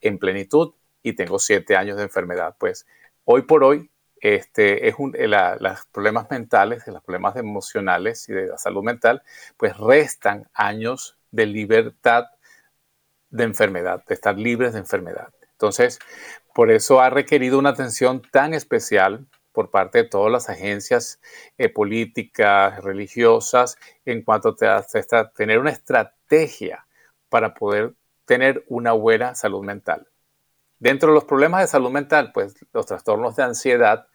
en 0.00 0.18
plenitud 0.18 0.74
y 1.02 1.14
tengo 1.14 1.40
7 1.40 1.74
años 1.76 1.96
de 1.96 2.04
enfermedad. 2.04 2.54
Pues 2.56 2.86
hoy 3.24 3.42
por 3.42 3.64
hoy, 3.64 3.90
este, 4.20 4.86
es 4.86 4.94
un, 4.96 5.12
los 5.18 5.86
problemas 5.86 6.30
mentales, 6.30 6.86
los 6.86 7.02
problemas 7.02 7.34
emocionales 7.34 8.28
y 8.28 8.32
de 8.32 8.46
la 8.46 8.58
salud 8.58 8.84
mental, 8.84 9.22
pues 9.56 9.76
restan 9.76 10.48
años 10.54 11.18
de 11.32 11.46
libertad 11.46 12.26
de 13.30 13.42
enfermedad, 13.42 14.04
de 14.06 14.14
estar 14.14 14.38
libres 14.38 14.74
de 14.74 14.78
enfermedad. 14.78 15.32
Entonces, 15.50 15.98
por 16.54 16.70
eso 16.70 17.00
ha 17.00 17.10
requerido 17.10 17.58
una 17.58 17.70
atención 17.70 18.22
tan 18.30 18.54
especial 18.54 19.26
por 19.52 19.70
parte 19.70 19.98
de 19.98 20.08
todas 20.08 20.32
las 20.32 20.48
agencias 20.48 21.20
eh, 21.58 21.68
políticas, 21.68 22.82
religiosas, 22.82 23.78
en 24.04 24.22
cuanto 24.22 24.56
a 24.62 24.84
tener 25.34 25.58
una 25.58 25.70
estrategia 25.70 26.86
para 27.28 27.54
poder 27.54 27.94
tener 28.24 28.64
una 28.68 28.92
buena 28.92 29.34
salud 29.34 29.64
mental. 29.64 30.08
Dentro 30.78 31.10
de 31.10 31.14
los 31.14 31.24
problemas 31.24 31.60
de 31.60 31.68
salud 31.68 31.90
mental, 31.90 32.32
pues 32.32 32.54
los 32.72 32.86
trastornos 32.86 33.36
de 33.36 33.44
ansiedad 33.44 34.06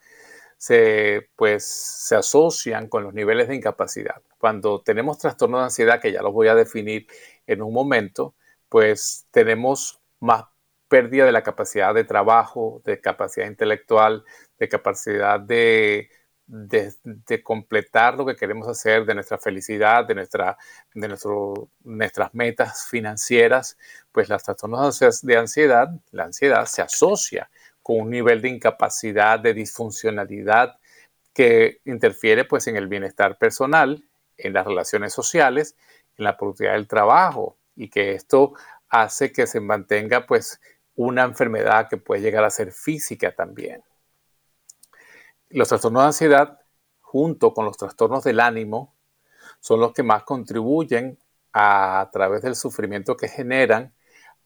se, 0.58 1.30
pues, 1.36 1.64
se 1.64 2.16
asocian 2.16 2.88
con 2.88 3.04
los 3.04 3.14
niveles 3.14 3.48
de 3.48 3.56
incapacidad. 3.56 4.20
Cuando 4.38 4.82
tenemos 4.82 5.18
trastornos 5.18 5.60
de 5.60 5.64
ansiedad, 5.64 6.00
que 6.00 6.12
ya 6.12 6.20
los 6.20 6.32
voy 6.32 6.48
a 6.48 6.54
definir 6.54 7.06
en 7.46 7.62
un 7.62 7.72
momento, 7.72 8.34
pues 8.68 9.26
tenemos 9.30 10.00
más 10.20 10.44
pérdida 10.88 11.24
de 11.24 11.32
la 11.32 11.42
capacidad 11.42 11.94
de 11.94 12.04
trabajo, 12.04 12.82
de 12.84 13.00
capacidad 13.00 13.46
intelectual, 13.46 14.24
de 14.58 14.68
capacidad 14.68 15.40
de, 15.40 16.10
de, 16.48 17.42
completar 17.42 18.16
lo 18.16 18.24
que 18.24 18.36
queremos 18.36 18.66
hacer, 18.68 19.04
de 19.04 19.14
nuestra 19.14 19.38
felicidad, 19.38 20.06
de, 20.06 20.14
nuestra, 20.14 20.56
de 20.94 21.08
nuestro, 21.08 21.70
nuestras 21.84 22.34
metas 22.34 22.86
financieras, 22.88 23.76
pues 24.10 24.28
las 24.28 24.42
trastornos 24.42 24.98
de 25.22 25.36
ansiedad, 25.36 25.88
la 26.10 26.24
ansiedad 26.24 26.64
se 26.66 26.82
asocia 26.82 27.50
con 27.82 28.00
un 28.00 28.10
nivel 28.10 28.40
de 28.40 28.48
incapacidad, 28.48 29.38
de 29.38 29.54
disfuncionalidad 29.54 30.78
que 31.34 31.80
interfiere 31.84 32.44
pues 32.44 32.66
en 32.66 32.76
el 32.76 32.88
bienestar 32.88 33.38
personal, 33.38 34.04
en 34.36 34.52
las 34.52 34.66
relaciones 34.66 35.12
sociales, 35.12 35.76
en 36.16 36.24
la 36.24 36.36
productividad 36.36 36.74
del 36.74 36.88
trabajo 36.88 37.56
y 37.76 37.88
que 37.90 38.12
esto 38.12 38.54
hace 38.88 39.32
que 39.32 39.46
se 39.46 39.60
mantenga 39.60 40.26
pues 40.26 40.60
una 40.96 41.24
enfermedad 41.24 41.88
que 41.88 41.96
puede 41.96 42.22
llegar 42.22 42.44
a 42.44 42.50
ser 42.50 42.72
física 42.72 43.32
también. 43.32 43.82
Los 45.50 45.68
trastornos 45.68 46.02
de 46.02 46.06
ansiedad, 46.06 46.60
junto 47.00 47.54
con 47.54 47.64
los 47.64 47.76
trastornos 47.76 48.24
del 48.24 48.40
ánimo, 48.40 48.94
son 49.60 49.80
los 49.80 49.92
que 49.92 50.02
más 50.02 50.24
contribuyen 50.24 51.18
a, 51.52 52.08
través 52.12 52.42
del 52.42 52.54
sufrimiento 52.54 53.16
que 53.16 53.28
generan 53.28 53.92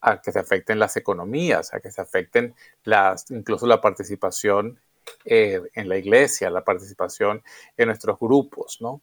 a 0.00 0.21
que 0.21 0.32
se 0.32 0.38
afecten 0.38 0.78
las 0.78 0.97
economías, 0.97 1.75
a 1.75 1.80
que 1.80 1.90
se 1.90 2.00
afecten 2.00 2.54
las, 2.85 3.30
incluso 3.30 3.66
la 3.66 3.80
participación 3.80 4.80
eh, 5.25 5.61
en 5.75 5.88
la 5.88 5.97
iglesia, 5.97 6.50
la 6.50 6.64
participación 6.64 7.42
en 7.76 7.87
nuestros 7.87 8.18
grupos. 8.18 8.80
¿no? 8.80 9.00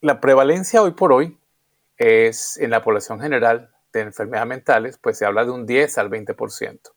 la 0.00 0.20
prevalencia 0.20 0.82
hoy 0.82 0.90
por 0.90 1.12
hoy 1.12 1.38
es 1.96 2.58
en 2.58 2.70
la 2.70 2.82
población 2.82 3.20
general 3.20 3.70
de 3.92 4.00
enfermedades 4.00 4.48
mentales, 4.48 4.98
pues 4.98 5.16
se 5.16 5.24
habla 5.24 5.44
de 5.44 5.50
un 5.50 5.66
10 5.66 5.98
al 5.98 6.10
20%. 6.10 6.92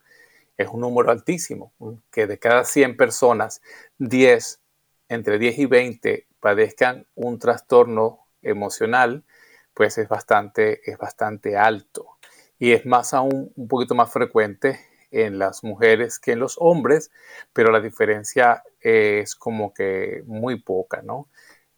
Es 0.59 0.67
un 0.67 0.81
número 0.81 1.09
altísimo, 1.09 1.71
que 2.11 2.27
de 2.27 2.37
cada 2.37 2.65
100 2.65 2.97
personas, 2.97 3.61
10 3.97 4.59
entre 5.07 5.39
10 5.39 5.57
y 5.57 5.65
20 5.67 6.27
padezcan 6.41 7.07
un 7.15 7.39
trastorno 7.39 8.27
emocional, 8.41 9.23
pues 9.73 9.97
es 9.97 10.09
bastante, 10.09 10.81
es 10.83 10.97
bastante 10.97 11.55
alto. 11.55 12.17
Y 12.57 12.73
es 12.73 12.85
más 12.85 13.13
aún 13.13 13.53
un 13.55 13.67
poquito 13.69 13.95
más 13.95 14.11
frecuente 14.11 14.81
en 15.11 15.39
las 15.39 15.63
mujeres 15.63 16.19
que 16.19 16.33
en 16.33 16.39
los 16.39 16.57
hombres, 16.59 17.09
pero 17.53 17.71
la 17.71 17.79
diferencia 17.79 18.61
es 18.81 19.35
como 19.35 19.73
que 19.73 20.23
muy 20.25 20.61
poca, 20.61 21.01
¿no? 21.01 21.29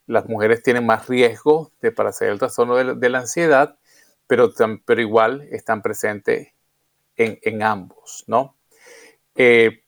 Las 0.07 0.27
mujeres 0.27 0.63
tienen 0.63 0.87
más 0.87 1.07
riesgo 1.07 1.71
de 1.81 1.93
hacer 1.95 2.29
el 2.29 2.39
trastorno 2.39 2.95
de, 2.95 3.09
la 3.09 3.19
ansiedad, 3.19 3.77
pero, 4.25 4.51
pero 4.85 5.01
igual 5.01 5.47
están 5.51 5.83
presentes 5.83 6.53
en, 7.15 7.61
ambos, 7.61 8.23
¿no? 8.25 8.55
Eh, 9.35 9.83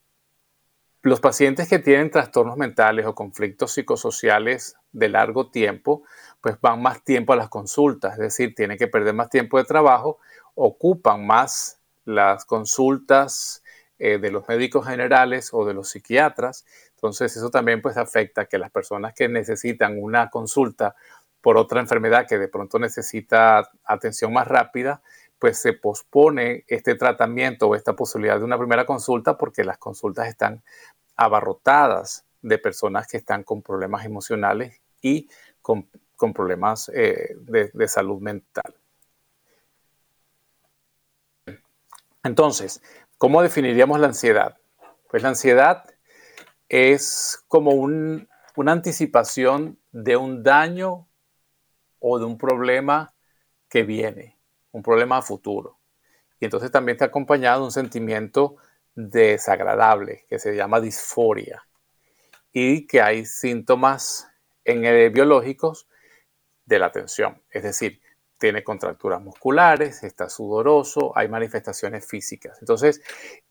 los 1.02 1.20
pacientes 1.20 1.68
que 1.68 1.80
tienen 1.80 2.12
trastornos 2.12 2.56
mentales 2.56 3.06
o 3.06 3.14
conflictos 3.14 3.74
psicosociales 3.74 4.78
de 4.94 5.10
largo 5.10 5.52
tiempo, 5.52 6.04
pues 6.40 6.60
van 6.62 6.82
más 6.82 7.04
tiempo 7.04 7.34
a 7.34 7.36
las 7.36 7.50
consultas, 7.50 8.14
es 8.14 8.20
decir, 8.20 8.56
tienen 8.56 8.78
que 8.78 8.88
perder 8.88 9.14
más 9.14 9.30
tiempo 9.30 9.58
de 9.58 9.66
trabajo, 9.66 10.20
ocupan 10.56 11.26
más 11.28 11.82
las 12.06 12.46
consultas 12.46 13.64
eh, 14.00 14.18
de 14.18 14.32
los 14.32 14.48
médicos 14.48 14.88
generales 14.88 15.50
o 15.54 15.66
de 15.66 15.74
los 15.74 15.90
psiquiatras. 15.90 16.66
Entonces 16.96 17.36
eso 17.36 17.50
también 17.50 17.82
pues 17.82 17.98
afecta 17.98 18.46
que 18.46 18.58
las 18.58 18.72
personas 18.72 19.14
que 19.14 19.28
necesitan 19.28 20.02
una 20.02 20.30
consulta 20.30 20.96
por 21.42 21.58
otra 21.58 21.82
enfermedad 21.82 22.26
que 22.28 22.38
de 22.38 22.48
pronto 22.48 22.80
necesita 22.80 23.70
atención 23.84 24.32
más 24.32 24.48
rápida, 24.48 25.02
pues 25.44 25.58
se 25.60 25.74
pospone 25.74 26.64
este 26.70 26.96
tratamiento 26.96 27.68
o 27.68 27.76
esta 27.76 27.98
posibilidad 27.98 28.38
de 28.38 28.46
una 28.46 28.58
primera 28.58 28.86
consulta 28.86 29.38
porque 29.38 29.66
las 29.66 29.78
consultas 29.78 30.30
están 30.30 30.64
abarrotadas 31.18 32.26
de 32.42 32.58
personas 32.58 33.08
que 33.08 33.18
están 33.18 33.44
con 33.44 33.62
problemas 33.62 34.06
emocionales 34.06 34.80
y 35.02 35.28
con, 35.62 35.90
problemas 36.34 36.90
eh, 36.94 37.36
de 37.36 37.88
salud 37.90 38.22
mental. 38.22 38.74
Entonces, 42.24 42.82
¿cómo 43.18 43.42
definiríamos 43.42 44.00
la 44.00 44.08
ansiedad? 44.08 44.58
Pues 45.10 45.24
la 45.24 45.28
ansiedad 45.28 45.84
es 46.70 47.44
como 47.50 47.72
una 47.72 48.72
anticipación 48.72 49.78
de 49.92 50.16
un 50.16 50.42
daño 50.42 51.10
o 52.00 52.18
de 52.18 52.24
un 52.24 52.38
problema 52.38 53.14
que 53.68 53.84
viene, 53.84 54.33
un 54.74 54.84
problema 54.84 55.22
futuro. 55.22 55.80
Y 56.40 56.46
entonces 56.46 56.72
también 56.72 56.96
está 56.96 57.06
acompañado 57.06 57.62
de 57.62 57.66
un 57.68 57.72
sentimiento 57.72 58.58
desagradable 58.96 60.26
que 60.28 60.40
se 60.40 60.56
llama 60.56 60.82
disforia 60.82 61.64
y 62.52 62.86
que 62.86 63.02
hay 63.02 63.26
síntomas 63.26 64.28
en 64.66 64.84
el 64.84 65.10
biológicos 65.10 65.88
de 66.66 66.80
la 66.80 66.92
tensión. 66.92 67.42
Es 67.50 67.64
decir, 67.64 68.02
tiene 68.38 68.64
contracturas 68.64 69.22
musculares, 69.22 70.04
está 70.04 70.30
sudoroso, 70.30 71.18
hay 71.18 71.30
manifestaciones 71.30 72.06
físicas. 72.06 72.58
Entonces, 72.60 73.02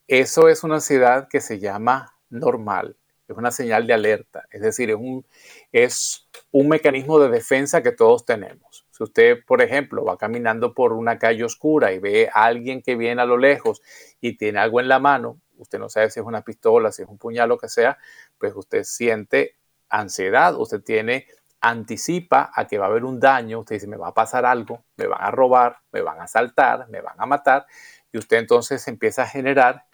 eso 0.07 0.49
es 0.49 0.63
una 0.65 0.77
ansiedad 0.77 1.29
que 1.29 1.41
se 1.41 1.59
llama 1.59 2.15
normal, 2.29 2.97
es 3.27 3.37
una 3.37 3.51
señal 3.51 3.87
de 3.87 3.95
alerta, 3.95 4.47
es 4.51 4.61
decir, 4.61 4.91
es 4.91 4.97
un, 4.97 5.25
es 5.71 6.29
un 6.51 6.69
mecanismo 6.69 7.19
de 7.19 7.31
defensa 7.31 7.83
que 7.83 7.93
todos 7.93 8.27
tenemos. 8.27 8.72
Si 8.93 9.03
usted, 9.03 9.45
por 9.45 9.61
ejemplo, 9.63 10.05
va 10.05 10.17
caminando 10.17 10.75
por 10.75 10.93
una 10.93 11.19
calle 11.19 11.43
oscura 11.45 11.93
y 11.93 11.99
ve 11.99 12.31
a 12.33 12.45
alguien 12.45 12.83
que 12.83 12.95
viene 12.95 13.21
a 13.21 13.27
lo 13.27 13.39
lejos 13.39 13.83
y 14.21 14.37
tiene 14.37 14.61
algo 14.61 14.79
en 14.81 14.87
la 14.87 15.01
mano, 15.01 15.41
usted 15.57 15.79
no 15.79 15.89
sabe 15.89 16.11
si 16.11 16.21
es 16.21 16.27
una 16.27 16.43
pistola, 16.43 16.93
si 16.93 17.03
es 17.03 17.09
un 17.09 17.19
puñal, 17.19 17.49
lo 17.49 17.59
que 17.59 17.69
sea, 17.69 17.99
pues 18.39 18.53
usted 18.55 18.85
siente 18.85 19.57
ansiedad, 19.89 20.55
usted 20.57 20.83
tiene 20.83 21.27
anticipa 21.63 22.51
a 22.55 22.67
que 22.67 22.77
va 22.77 22.87
a 22.87 22.89
haber 22.89 23.05
un 23.05 23.21
daño, 23.21 23.61
usted 23.61 23.77
dice, 23.77 23.87
me 23.87 23.97
va 23.97 24.09
a 24.09 24.15
pasar 24.15 24.45
algo, 24.45 24.85
me 24.97 25.07
van 25.07 25.23
a 25.23 25.31
robar, 25.31 25.79
me 25.93 26.03
van 26.03 26.21
a 26.21 26.25
asaltar, 26.25 26.89
me 26.89 27.01
van 27.01 27.15
a 27.19 27.25
matar, 27.25 27.67
y 28.13 28.19
usted 28.19 28.39
entonces 28.39 28.87
empieza 28.89 29.23
a 29.23 29.27
generar 29.27 29.85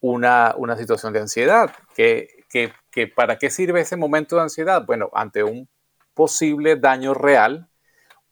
una, 0.00 0.76
situación 0.76 1.12
de 1.12 1.20
ansiedad. 1.20 1.72
Que, 1.94 2.44
que, 2.50 3.06
¿Para 3.06 3.38
qué 3.38 3.48
sirve 3.48 3.80
ese 3.80 3.96
momento 3.96 4.36
de 4.36 4.42
ansiedad? 4.42 4.84
Bueno, 4.84 5.10
ante 5.14 5.42
un 5.42 5.68
posible 6.12 6.76
daño 6.76 7.14
real, 7.14 7.68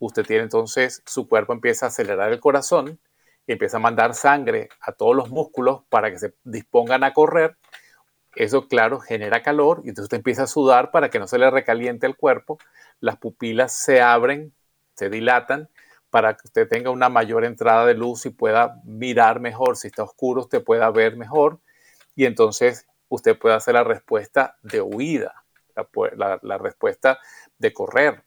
usted 0.01 0.25
tiene 0.25 0.43
entonces, 0.43 1.03
su 1.07 1.29
cuerpo 1.29 1.53
empieza 1.53 1.87
a 1.87 1.89
acelerar 1.91 2.33
el 2.33 2.41
corazón 2.41 2.99
empieza 3.47 3.79
a 3.79 3.81
mandar 3.81 4.15
sangre 4.15 4.69
a 4.81 4.93
todos 4.93 5.17
los 5.17 5.29
músculos 5.29 5.83
para 5.89 6.09
que 6.09 6.21
se 6.21 6.35
dispongan 6.45 7.03
a 7.03 7.13
correr 7.13 7.57
eso, 8.37 8.69
claro, 8.69 9.01
genera 9.01 9.43
calor 9.43 9.83
y 9.85 9.89
entonces 9.89 10.05
usted 10.05 10.19
empieza 10.19 10.45
a 10.45 10.47
sudar 10.47 10.91
para 10.91 11.11
que 11.11 11.19
no 11.19 11.27
se 11.27 11.39
le 11.39 11.51
recaliente 11.51 12.07
el 12.07 12.17
cuerpo. 12.17 12.59
Las 13.01 13.17
pupilas 13.17 13.73
se 13.73 14.01
abren, 14.01 14.55
se 14.95 15.11
dilatan 15.11 15.69
para 16.11 16.37
que 16.37 16.43
usted 16.45 16.69
tenga 16.69 16.91
una 16.91 17.09
mayor 17.09 17.45
entrada 17.45 17.87
de 17.87 17.95
luz 17.95 18.27
y 18.27 18.31
pueda 18.31 18.81
mirar 18.85 19.41
mejor. 19.41 19.77
Si 19.77 19.89
está 19.89 20.05
oscuro, 20.05 20.43
usted 20.43 20.63
pueda 20.63 20.91
ver 20.91 21.17
mejor 21.17 21.61
y 22.15 22.25
entonces 22.27 22.87
usted 23.09 23.37
puede 23.37 23.57
hacer 23.57 23.75
la 23.75 23.85
respuesta 23.85 24.57
de 24.63 24.81
huida, 24.81 25.35
la, 26.17 26.59
respuesta 26.59 27.19
de 27.59 27.73
correr. 27.73 28.23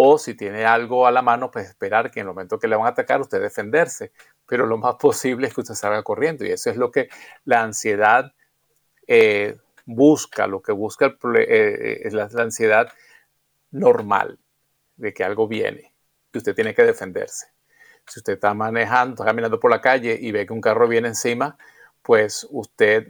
O 0.00 0.16
si 0.16 0.34
tiene 0.34 0.64
algo 0.64 1.08
a 1.08 1.10
la 1.10 1.22
mano, 1.22 1.50
pues 1.50 1.68
esperar 1.68 2.12
que 2.12 2.20
en 2.20 2.28
el 2.28 2.32
momento 2.32 2.56
que 2.56 2.68
le 2.68 2.76
van 2.76 2.86
a 2.86 2.90
atacar, 2.90 3.20
usted 3.20 3.40
defenderse. 3.40 4.12
Pero 4.46 4.64
lo 4.64 4.78
más 4.78 4.94
posible 5.00 5.48
es 5.48 5.54
que 5.54 5.62
usted 5.62 5.74
salga 5.74 6.04
corriendo. 6.04 6.44
Y 6.44 6.52
eso 6.52 6.70
es 6.70 6.76
lo 6.76 6.92
que 6.92 7.08
la 7.44 7.62
ansiedad 7.62 8.32
eh, 9.08 9.56
busca, 9.86 10.46
lo 10.46 10.62
que 10.62 10.70
busca 10.70 11.16
eh, 11.34 12.02
es 12.04 12.12
la, 12.12 12.28
ansiedad 12.38 12.92
normal 13.72 14.38
de 14.94 15.12
que 15.12 15.24
algo 15.24 15.48
viene 15.48 15.92
y 16.32 16.38
usted 16.38 16.54
tiene 16.54 16.76
que 16.76 16.84
defenderse. 16.84 17.48
Si 18.06 18.20
usted 18.20 18.34
está 18.34 18.54
manejando, 18.54 19.14
está 19.14 19.24
caminando 19.24 19.58
por 19.58 19.72
la 19.72 19.80
calle 19.80 20.16
y 20.20 20.30
ve 20.30 20.46
que 20.46 20.52
un 20.52 20.60
carro 20.60 20.86
viene 20.86 21.08
encima, 21.08 21.58
pues 22.02 22.46
usted 22.50 23.08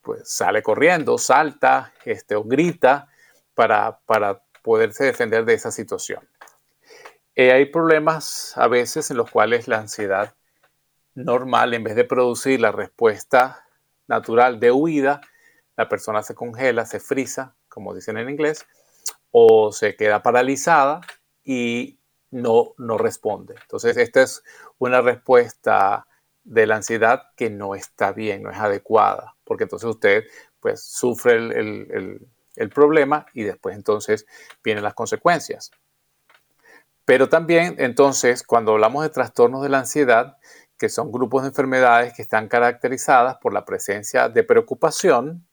pues, 0.00 0.22
sale 0.24 0.62
corriendo, 0.62 1.18
salta 1.18 1.92
este, 2.02 2.34
o 2.34 2.44
grita 2.44 3.08
para, 3.54 3.98
para 4.06 4.40
poderse 4.62 5.04
defender 5.04 5.44
de 5.44 5.54
esa 5.54 5.70
situación. 5.70 6.28
Eh, 7.34 7.52
hay 7.52 7.66
problemas 7.66 8.56
a 8.56 8.68
veces 8.68 9.10
en 9.10 9.16
los 9.16 9.30
cuales 9.30 9.68
la 9.68 9.78
ansiedad 9.78 10.34
normal, 11.14 11.74
en 11.74 11.84
vez 11.84 11.96
de 11.96 12.04
producir 12.04 12.60
la 12.60 12.72
respuesta 12.72 13.64
natural 14.06 14.60
de 14.60 14.72
huida, 14.72 15.20
la 15.76 15.88
persona 15.88 16.22
se 16.22 16.34
congela, 16.34 16.84
se 16.84 17.00
frisa, 17.00 17.56
como 17.68 17.94
dicen 17.94 18.18
en 18.18 18.28
inglés, 18.28 18.66
o 19.30 19.72
se 19.72 19.96
queda 19.96 20.22
paralizada 20.22 21.00
y 21.44 22.00
no, 22.30 22.74
no 22.78 22.98
responde. 22.98 23.54
Entonces, 23.60 23.96
esta 23.96 24.22
es 24.22 24.42
una 24.78 25.00
respuesta 25.00 26.06
de 26.44 26.66
la 26.66 26.76
ansiedad 26.76 27.22
que 27.36 27.50
no 27.50 27.74
está 27.74 28.12
bien, 28.12 28.42
no 28.42 28.50
es 28.50 28.58
adecuada, 28.58 29.36
porque 29.44 29.64
entonces 29.64 29.88
usted 29.88 30.24
pues 30.58 30.84
sufre 30.84 31.36
el, 31.36 31.52
el 31.52 32.28
problema 32.70 33.26
y 33.32 33.44
después 33.44 33.76
entonces 33.76 34.26
vienen 34.62 34.84
las 34.84 34.94
consecuencias. 34.94 35.70
Pero 37.04 37.28
también 37.28 37.76
entonces 37.78 38.42
cuando 38.42 38.72
hablamos 38.72 39.02
de 39.02 39.10
trastornos 39.10 39.62
de 39.62 39.68
la 39.68 39.78
ansiedad, 39.78 40.36
que 40.78 40.88
son 40.88 41.12
grupos 41.12 41.42
de 41.42 41.48
enfermedades 41.48 42.14
que 42.14 42.22
están 42.22 42.48
caracterizadas 42.48 43.36
por 43.38 43.52
la 43.52 43.64
presencia 43.64 44.28
de 44.28 44.42
preocupación, 44.44 45.46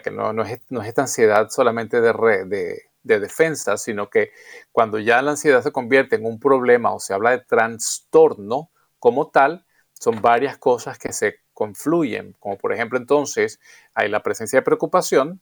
que 0.00 0.10
no, 0.10 0.32
no, 0.32 0.42
es, 0.42 0.60
esta 0.84 1.02
ansiedad 1.02 1.48
solamente 1.50 2.00
de, 2.00 2.82
de, 3.02 3.20
defensa, 3.20 3.76
sino 3.76 4.10
que 4.10 4.32
cuando 4.72 4.98
ya 4.98 5.22
la 5.22 5.32
ansiedad 5.32 5.62
se 5.62 5.72
convierte 5.72 6.16
en 6.16 6.26
un 6.26 6.40
problema 6.40 6.92
o 6.92 7.00
se 7.00 7.14
habla 7.14 7.30
de 7.30 7.38
trastorno 7.38 8.70
como 8.98 9.30
tal, 9.30 9.64
son 9.92 10.20
varias 10.20 10.58
cosas 10.58 10.98
que 10.98 11.12
se 11.12 11.36
confluyen, 11.54 12.34
como 12.38 12.58
por 12.58 12.72
ejemplo 12.72 12.98
entonces 12.98 13.60
hay 13.94 14.08
la 14.08 14.22
presencia 14.22 14.58
de 14.58 14.64
preocupación, 14.64 15.40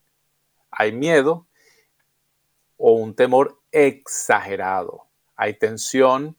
hay 0.77 0.93
miedo 0.93 1.47
o 2.77 2.93
un 2.93 3.15
temor 3.15 3.61
exagerado, 3.71 5.07
hay 5.37 5.55
tensión 5.55 6.37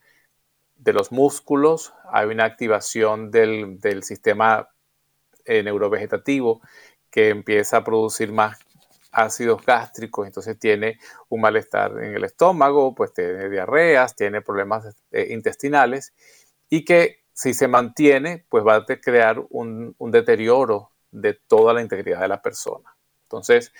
de 0.76 0.94
los 0.94 1.12
músculos, 1.12 1.94
hay 2.12 2.28
una 2.28 2.46
activación 2.46 3.32
del, 3.32 3.80
sistema 4.04 4.70
eh, 5.46 5.64
neurovegetativo 5.64 6.62
que 7.10 7.30
empieza 7.30 7.78
a 7.78 7.84
producir 7.84 8.32
más 8.32 8.60
ácidos 9.12 9.66
gástricos, 9.66 10.28
entonces 10.28 10.60
tiene 10.60 11.00
un 11.30 11.42
malestar 11.42 12.04
en 12.04 12.16
el 12.16 12.26
estómago, 12.26 12.94
pues 12.94 13.14
tiene 13.14 13.50
diarreas, 13.50 14.16
tiene 14.16 14.42
problemas 14.42 14.96
eh, 15.12 15.28
intestinales 15.32 16.14
y 16.70 16.84
que 16.84 17.24
si 17.32 17.54
se 17.54 17.68
mantiene, 17.68 18.46
pues 18.50 18.66
va 18.66 18.76
a 18.76 18.86
crear 18.86 19.44
un, 19.50 19.96
un, 19.98 20.12
deterioro 20.12 20.92
de 21.12 21.34
toda 21.34 21.74
la 21.74 21.82
integridad 21.82 22.22
de 22.22 22.30
la 22.30 22.42
persona. 22.42 22.96
Entonces, 23.24 23.74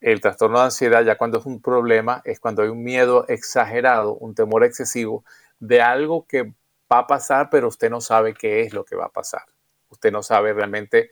el 0.00 0.20
trastorno 0.20 0.58
de 0.58 0.64
ansiedad 0.64 1.04
ya 1.04 1.16
cuando 1.16 1.38
es 1.38 1.46
un 1.46 1.60
problema 1.60 2.22
es 2.24 2.40
cuando 2.40 2.62
hay 2.62 2.68
un 2.68 2.82
miedo 2.82 3.26
exagerado, 3.28 4.14
un 4.14 4.34
temor 4.34 4.64
excesivo 4.64 5.24
de 5.58 5.82
algo 5.82 6.26
que 6.26 6.54
va 6.92 7.00
a 7.00 7.06
pasar, 7.06 7.50
pero 7.50 7.68
usted 7.68 7.90
no 7.90 8.00
sabe 8.00 8.34
qué 8.34 8.62
es 8.62 8.72
lo 8.72 8.84
que 8.84 8.96
va 8.96 9.06
a 9.06 9.12
pasar. 9.12 9.42
Usted 9.90 10.10
no 10.10 10.22
sabe 10.22 10.52
realmente 10.52 11.10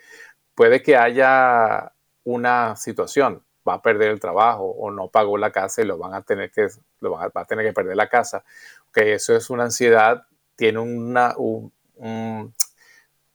puede 0.54 0.82
que 0.82 0.96
haya 0.96 1.92
una 2.24 2.76
situación. 2.76 3.42
va 3.68 3.74
a 3.74 3.82
perder 3.82 4.10
el 4.10 4.20
trabajo 4.20 4.64
o 4.64 4.90
no 4.90 5.08
pagó 5.08 5.36
la 5.36 5.52
casa 5.52 5.82
y 5.82 5.84
lo 5.84 5.98
van 5.98 6.14
a 6.14 6.22
tener 6.22 6.50
que, 6.50 6.68
lo 7.00 7.12
va 7.12 7.30
a 7.34 7.44
tener 7.44 7.66
que 7.66 7.72
perder 7.74 7.96
la 7.96 8.08
casa. 8.08 8.42
Que 8.92 9.12
eso 9.14 9.36
es 9.36 9.50
una 9.50 9.64
ansiedad, 9.64 10.26
tiene 10.56 10.78
una, 10.78 11.34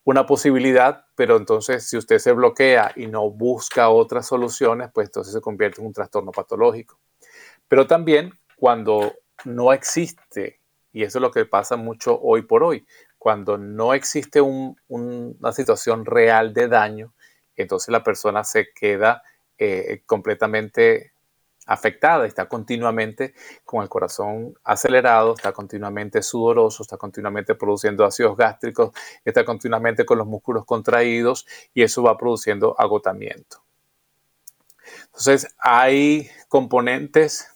una 0.06 0.26
posibilidad, 0.26 1.06
pero 1.16 1.38
entonces 1.38 1.88
si 1.88 1.98
usted 1.98 2.20
se 2.20 2.34
bloquea 2.34 2.92
y 2.96 3.08
no 3.08 3.30
busca 3.30 3.90
otras 3.90 4.28
soluciones, 4.28 4.90
pues 4.94 5.08
entonces 5.08 5.34
se 5.34 5.42
convierte 5.42 5.82
en 5.82 5.88
un 5.88 5.94
trastorno 5.94 6.32
patológico. 6.32 7.00
Pero 7.68 7.88
también 7.88 8.34
cuando 8.58 9.14
no 9.46 9.72
existe, 9.74 10.60
y 10.92 11.04
eso 11.04 11.18
es 11.18 11.22
lo 11.22 11.32
que 11.32 11.46
pasa 11.46 11.76
mucho 11.76 12.20
hoy 12.22 12.44
por 12.44 12.64
hoy, 12.64 12.86
cuando 13.18 13.58
no 13.58 13.94
existe 13.94 14.42
una 14.42 15.52
situación 15.54 16.06
real 16.06 16.54
de 16.54 16.68
daño, 16.68 17.14
entonces 17.56 17.90
la 17.90 18.04
persona 18.04 18.44
se 18.44 18.68
queda 18.74 19.24
eh, 19.58 20.02
completamente 20.06 21.13
afectada, 21.66 22.26
está 22.26 22.48
continuamente 22.48 23.34
con 23.64 23.84
el 23.84 23.90
corazón 23.90 24.54
acelerado, 24.64 25.36
está 25.36 25.52
continuamente 25.52 26.22
sudoroso, 26.22 26.84
está 26.84 26.98
continuamente 26.98 27.56
produciendo 27.56 28.06
ácidos 28.06 28.36
gástricos, 28.36 28.92
está 29.24 29.46
continuamente 29.46 30.06
con 30.06 30.18
los 30.18 30.28
músculos 30.28 30.66
contraídos 30.66 31.46
y 31.74 31.84
eso 31.84 32.04
va 32.04 32.18
produciendo 32.18 32.76
agotamiento. 32.78 33.64
Entonces, 35.06 35.56
hay 35.60 36.30
componentes 36.50 37.48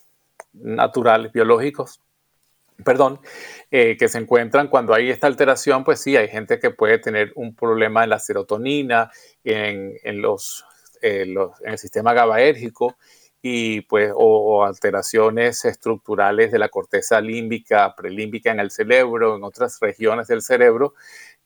naturales, 0.53 1.31
biológicos, 1.31 2.01
perdón, 2.83 3.19
eh, 3.71 3.97
que 3.97 4.07
se 4.07 4.19
encuentran 4.19 4.67
cuando 4.67 4.93
hay 4.93 5.09
esta 5.09 5.27
alteración, 5.27 5.83
pues 5.83 5.99
sí, 5.99 6.15
hay 6.15 6.27
gente 6.29 6.59
que 6.59 6.69
puede 6.69 6.99
tener 6.99 7.31
un 7.35 7.55
problema 7.55 8.03
en 8.03 8.11
la 8.11 8.19
serotonina, 8.19 9.11
en, 9.43 10.21
los, 10.21 10.65
en 11.01 11.37
el 11.63 11.77
sistema 11.77 12.13
GABAérgico, 12.13 12.95
y 13.41 13.81
pues 13.81 14.11
o, 14.15 14.63
alteraciones 14.65 15.63
estructurales 15.65 16.51
de 16.51 16.59
la 16.59 16.69
corteza 16.69 17.21
límbica, 17.21 17.95
prelímbica 17.95 18.51
en 18.51 18.59
el 18.59 18.71
cerebro, 18.71 19.35
en 19.37 19.43
otras 19.43 19.79
regiones 19.79 20.27
del 20.27 20.41
cerebro, 20.41 20.95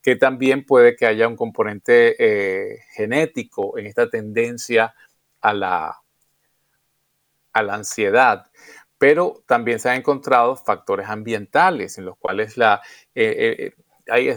que 0.01 0.15
también 0.15 0.65
puede 0.65 0.95
que 0.95 1.05
haya 1.05 1.27
un 1.27 1.35
componente 1.35 2.15
eh, 2.19 2.79
genético 2.93 3.77
en 3.77 3.87
esta 3.87 4.09
tendencia 4.09 4.95
a 5.41 5.53
la, 5.53 6.01
a 7.53 7.63
la 7.63 7.75
ansiedad. 7.75 8.47
Pero 8.97 9.43
también 9.47 9.79
se 9.79 9.89
han 9.89 9.97
encontrado 9.97 10.55
factores 10.55 11.09
ambientales 11.09 11.97
en 11.97 12.05
los 12.05 12.17
cuales 12.17 12.57
la, 12.57 12.81
eh, 13.15 13.55
eh, 13.59 13.73
hay 14.07 14.35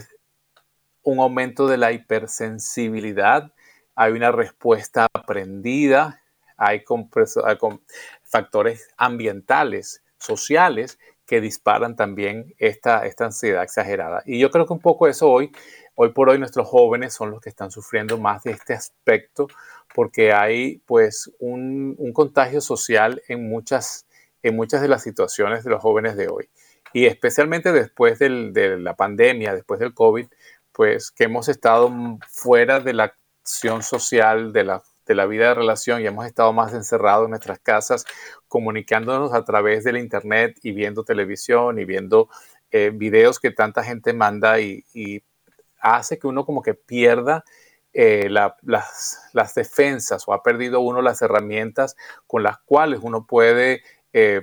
un 1.03 1.19
aumento 1.21 1.67
de 1.69 1.77
la 1.77 1.93
hipersensibilidad, 1.93 3.53
hay 3.95 4.13
una 4.13 4.33
respuesta 4.33 5.07
aprendida 5.13 6.24
hay, 6.57 6.85
factores 8.23 8.89
ambientales, 8.97 10.03
sociales, 10.19 10.99
que 11.27 11.41
disparan 11.41 11.97
también 11.97 12.55
esta, 12.59 13.07
esta 13.07 13.27
ansiedad 13.27 13.63
exagerada. 13.63 14.23
Y 14.27 14.39
yo 14.39 14.51
creo 14.51 14.67
que 14.67 14.75
un 14.75 14.81
poco 14.81 15.09
eso 15.09 15.31
hoy, 15.31 15.51
hoy 15.95 16.13
por 16.13 16.29
hoy 16.29 16.39
nuestros 16.39 16.69
jóvenes 16.69 17.15
son 17.15 17.31
los 17.31 17.41
que 17.41 17.49
están 17.49 17.71
sufriendo 17.71 18.19
más 18.19 18.43
de 18.43 18.53
este 18.53 18.75
aspecto, 18.75 19.49
porque 19.95 20.33
hay 20.33 20.79
pues 20.87 21.31
un, 21.39 21.97
contagio 22.13 22.61
social 22.61 23.23
en 23.29 23.49
muchas, 23.49 24.07
en 24.43 24.57
muchas 24.57 24.83
de 24.83 24.89
las 24.89 25.03
situaciones 25.03 25.65
de 25.65 25.71
los 25.71 25.81
jóvenes 25.81 26.17
de 26.17 26.29
hoy. 26.29 26.49
Y 26.93 27.07
especialmente 27.07 27.73
después 27.73 28.19
de 28.19 28.79
la 28.79 28.95
pandemia, 28.95 29.55
después 29.55 29.81
del 29.81 29.95
COVID, 29.95 30.27
pues 30.73 31.11
que 31.11 31.25
hemos 31.25 31.49
estado 31.49 31.93
fuera 32.29 32.81
de 32.81 32.93
la 32.93 33.15
acción 33.43 33.83
social, 33.83 34.53
de 34.53 34.65
la 34.65 34.83
de 35.07 35.15
la 35.15 35.27
vida 35.27 35.49
de 35.49 35.55
relación 35.55 36.01
y 36.01 36.07
hemos 36.07 36.27
estado 36.27 36.53
más 36.53 36.73
encerrados 36.75 37.25
en 37.25 37.31
nuestras 37.31 37.59
casas, 37.59 38.05
comunicándonos 38.49 39.33
a 39.35 39.45
través 39.45 39.85
del 39.85 39.97
Internet 39.97 40.59
y 40.63 40.73
viendo 40.73 41.05
televisión 41.05 41.79
y 41.79 41.85
viendo 41.85 42.29
eh, 42.71 42.91
videos 42.93 43.39
que 43.39 43.51
tanta 43.51 43.85
gente 43.85 44.13
manda 44.13 44.61
y, 44.61 44.85
hace 45.79 46.19
que 46.19 46.27
uno 46.27 46.47
como 46.47 46.63
que 46.63 46.73
pierda 46.73 47.45
eh, 47.93 48.29
las, 48.31 49.55
defensas 49.55 50.25
o 50.27 50.33
ha 50.33 50.43
perdido 50.43 50.81
uno 50.81 51.03
las 51.03 51.21
herramientas 51.21 51.95
con 52.27 52.43
las 52.43 52.59
cuales 52.65 53.01
uno 53.03 53.27
puede 53.27 53.83
eh, 54.15 54.43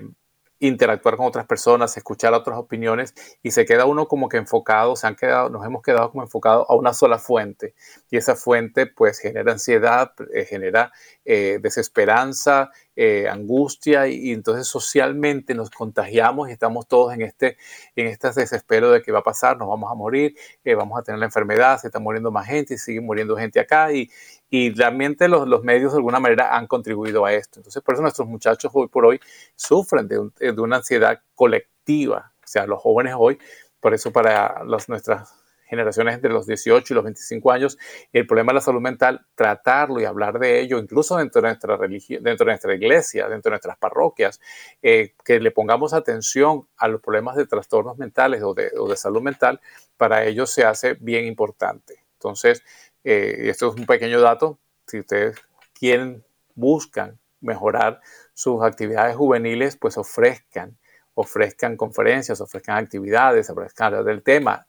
interactuar 0.61 1.17
con 1.17 1.25
otras 1.25 1.45
personas, 1.47 1.97
escuchar 1.97 2.33
otras 2.33 2.57
opiniones 2.57 3.13
y 3.43 3.51
se 3.51 3.65
queda 3.65 3.85
uno 3.85 4.07
como 4.07 4.29
que 4.29 4.37
enfocado, 4.37 4.95
se 4.95 5.07
han 5.07 5.15
quedado, 5.15 5.49
nos 5.49 5.65
hemos 5.65 5.81
quedado 5.81 6.11
como 6.11 6.23
enfocados 6.23 6.67
a 6.69 6.75
una 6.75 6.93
sola 6.93 7.17
fuente. 7.17 7.73
Y 8.09 8.17
esa 8.17 8.35
fuente 8.35 8.85
pues 8.85 9.19
genera 9.19 9.51
ansiedad, 9.51 10.13
eh, 10.33 10.45
genera 10.45 10.91
eh, 11.25 11.59
desesperanza, 11.61 12.69
eh, 12.95 13.27
angustia 13.29 14.07
y, 14.07 14.31
entonces 14.31 14.67
socialmente 14.67 15.55
nos 15.55 15.69
contagiamos 15.69 16.49
y 16.49 16.51
estamos 16.51 16.87
todos 16.87 17.13
en 17.13 17.21
este, 17.21 17.57
en 17.95 18.07
este 18.07 18.31
desespero 18.31 18.91
de 18.91 19.01
que 19.01 19.11
va 19.11 19.19
a 19.19 19.23
pasar, 19.23 19.57
nos 19.57 19.67
vamos 19.67 19.91
a 19.91 19.95
morir, 19.95 20.35
vamos 20.77 20.99
a 20.99 21.03
tener 21.03 21.19
la 21.19 21.25
enfermedad, 21.25 21.79
se 21.79 21.87
está 21.87 21.99
muriendo 21.99 22.31
más 22.31 22.47
gente 22.47 22.73
y 22.73 22.77
sigue 22.77 23.01
muriendo 23.01 23.37
gente 23.37 23.59
acá 23.59 23.91
y, 23.93 24.09
y 24.49 24.73
realmente 24.73 25.27
los, 25.27 25.47
los, 25.47 25.63
medios 25.63 25.93
de 25.93 25.97
alguna 25.99 26.19
manera 26.19 26.55
han 26.55 26.67
contribuido 26.67 27.25
a 27.25 27.33
esto. 27.33 27.59
Entonces, 27.59 27.81
por 27.81 27.93
eso 27.95 28.01
nuestros 28.01 28.27
muchachos 28.27 28.71
hoy 28.73 28.87
por 28.87 29.05
hoy 29.05 29.19
sufren 29.55 30.07
de, 30.07 30.29
de 30.39 30.61
una 30.61 30.77
ansiedad 30.77 31.21
colectiva. 31.35 32.33
O 32.43 32.47
sea, 32.47 32.67
los 32.67 32.81
jóvenes 32.81 33.15
hoy, 33.17 33.39
por 33.79 33.93
eso 33.93 34.11
para 34.11 34.63
las, 34.65 34.89
nuestras 34.89 35.40
generaciones 35.71 36.15
entre 36.15 36.31
los 36.31 36.45
18 36.45 36.93
y 36.93 36.95
los 36.95 37.03
25 37.05 37.51
años, 37.51 37.77
el 38.11 38.27
problema 38.27 38.51
de 38.51 38.55
la 38.55 38.61
salud 38.61 38.81
mental, 38.81 39.25
tratarlo 39.35 40.01
y 40.01 40.05
hablar 40.05 40.37
de 40.37 40.59
ello, 40.59 40.77
incluso 40.77 41.15
dentro 41.15 41.41
de 41.41 41.47
nuestra 41.47 41.77
religión, 41.77 42.21
dentro 42.21 42.45
de 42.45 42.51
nuestra 42.51 42.75
iglesia, 42.75 43.29
dentro 43.29 43.49
de 43.49 43.53
nuestras 43.53 43.77
parroquias, 43.77 44.41
eh, 44.81 45.13
que 45.23 45.39
le 45.39 45.51
pongamos 45.51 45.93
atención 45.93 46.67
a 46.75 46.89
los 46.89 46.99
problemas 46.99 47.37
de 47.37 47.47
trastornos 47.47 47.97
mentales 47.97 48.43
o 48.43 48.53
de, 48.53 48.69
salud 48.97 49.21
mental, 49.21 49.61
para 49.95 50.25
ellos 50.25 50.51
se 50.51 50.65
hace 50.65 50.95
bien 50.99 51.25
importante. 51.25 52.03
Entonces, 52.15 52.63
eh, 53.05 53.43
esto 53.45 53.69
es 53.69 53.75
un 53.75 53.85
pequeño 53.85 54.19
dato. 54.19 54.59
Si 54.87 54.99
ustedes 54.99 55.37
quieren, 55.73 56.25
buscan 56.53 57.17
mejorar 57.39 58.01
sus 58.33 58.61
actividades 58.61 59.15
juveniles, 59.15 59.77
pues 59.77 59.97
ofrezcan, 59.97 60.77
ofrezcan 61.13 61.77
conferencias, 61.77 62.41
ofrezcan 62.41 62.77
actividades, 62.77 63.49
ofrezcan 63.49 63.87
hablar 63.87 64.03
del 64.03 64.21
tema, 64.21 64.67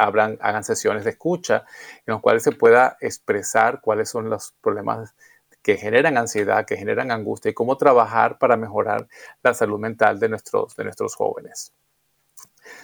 hagan 0.00 0.64
sesiones 0.64 1.04
de 1.04 1.10
escucha 1.10 1.64
en 2.06 2.14
las 2.14 2.20
cuales 2.20 2.42
se 2.42 2.52
pueda 2.52 2.96
expresar 3.00 3.80
cuáles 3.80 4.08
son 4.08 4.30
los 4.30 4.54
problemas 4.60 5.14
que 5.62 5.76
generan 5.76 6.16
ansiedad, 6.16 6.64
que 6.64 6.76
generan 6.76 7.10
angustia 7.10 7.50
y 7.50 7.54
cómo 7.54 7.76
trabajar 7.76 8.38
para 8.38 8.56
mejorar 8.56 9.06
la 9.42 9.52
salud 9.52 9.78
mental 9.78 10.18
de 10.18 10.28
nuestros, 10.28 10.74
de 10.74 10.84
nuestros 10.84 11.14
jóvenes. 11.14 11.72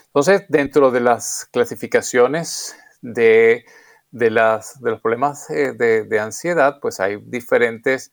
Entonces, 0.07 0.44
dentro 0.48 0.90
de 0.90 1.00
las 1.00 1.48
clasificaciones 1.50 2.76
de 3.00 3.64
de, 4.11 4.31
las, 4.31 4.81
de 4.81 4.90
los 4.92 5.00
problemas 5.00 5.50
eh, 5.50 5.72
de, 5.74 6.20
ansiedad, 6.20 6.79
pues 6.81 7.00
hay 7.00 7.16
diferentes, 7.24 8.12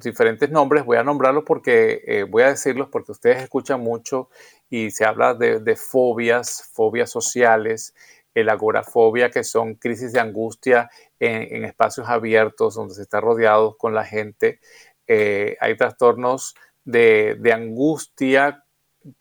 diferentes 0.00 0.50
nombres. 0.50 0.84
Voy 0.84 0.96
a 0.96 1.02
nombrarlos 1.02 1.44
porque 1.44 2.02
eh, 2.06 2.24
voy 2.24 2.42
a 2.42 2.48
decirlos 2.48 2.88
porque 2.90 3.12
ustedes 3.12 3.42
escuchan 3.42 3.80
mucho 3.80 4.28
y 4.70 4.90
se 4.90 5.04
habla 5.04 5.34
de, 5.34 5.76
fobias, 5.76 6.70
fobias 6.72 7.10
sociales, 7.10 7.94
el 8.34 8.48
agorafobia, 8.48 9.30
que 9.30 9.44
son 9.44 9.74
crisis 9.74 10.12
de 10.12 10.20
angustia 10.20 10.90
en, 11.20 11.64
espacios 11.64 12.08
abiertos 12.08 12.74
donde 12.74 12.94
se 12.94 13.02
está 13.02 13.20
rodeado 13.20 13.76
con 13.76 13.94
la 13.94 14.04
gente. 14.04 14.60
Eh, 15.06 15.56
hay 15.60 15.76
trastornos 15.76 16.54
de, 16.84 17.36
de 17.38 17.52
angustia 17.52 18.64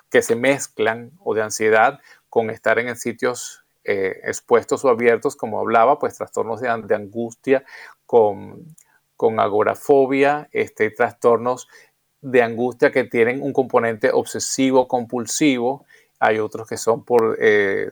que 0.09 0.21
se 0.21 0.35
mezclan 0.35 1.11
o 1.19 1.33
de 1.33 1.43
ansiedad 1.43 1.99
con 2.29 2.49
estar 2.49 2.79
en 2.79 2.95
sitios 2.95 3.63
eh, 3.85 4.21
expuestos 4.23 4.85
o 4.85 4.89
abiertos, 4.89 5.35
como 5.35 5.59
hablaba, 5.59 5.99
pues 5.99 6.17
trastornos 6.17 6.61
de, 6.61 6.69
angustia 6.69 7.65
con, 8.05 8.75
con 9.23 9.39
agorafobia, 9.39 10.49
este, 10.51 10.89
trastornos 10.89 11.69
de 12.19 12.41
angustia 12.41 12.91
que 12.91 13.05
tienen 13.05 13.41
un 13.41 13.53
componente 13.53 14.11
obsesivo 14.11 14.85
compulsivo, 14.89 15.85
hay 16.19 16.39
otros 16.39 16.67
que 16.67 16.75
son 16.75 17.05
por 17.05 17.37
eh, 17.39 17.91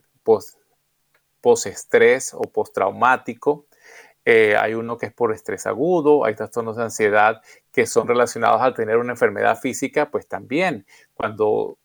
post-estrés 1.39 2.33
o 2.33 2.41
postraumático, 2.41 3.65
eh, 4.25 4.57
hay 4.59 4.73
uno 4.73 4.97
que 4.97 5.05
es 5.05 5.13
por 5.13 5.31
estrés 5.31 5.65
agudo, 5.67 6.25
hay 6.25 6.35
trastornos 6.35 6.75
de 6.75 6.83
ansiedad 6.83 7.41
que 7.71 7.85
son 7.85 8.09
relacionados 8.09 8.61
al 8.61 8.73
tener 8.73 8.97
una 8.97 9.13
enfermedad 9.13 9.57
física, 9.57 10.11
pues 10.11 10.27
también 10.27 10.85
cuando 11.13 11.77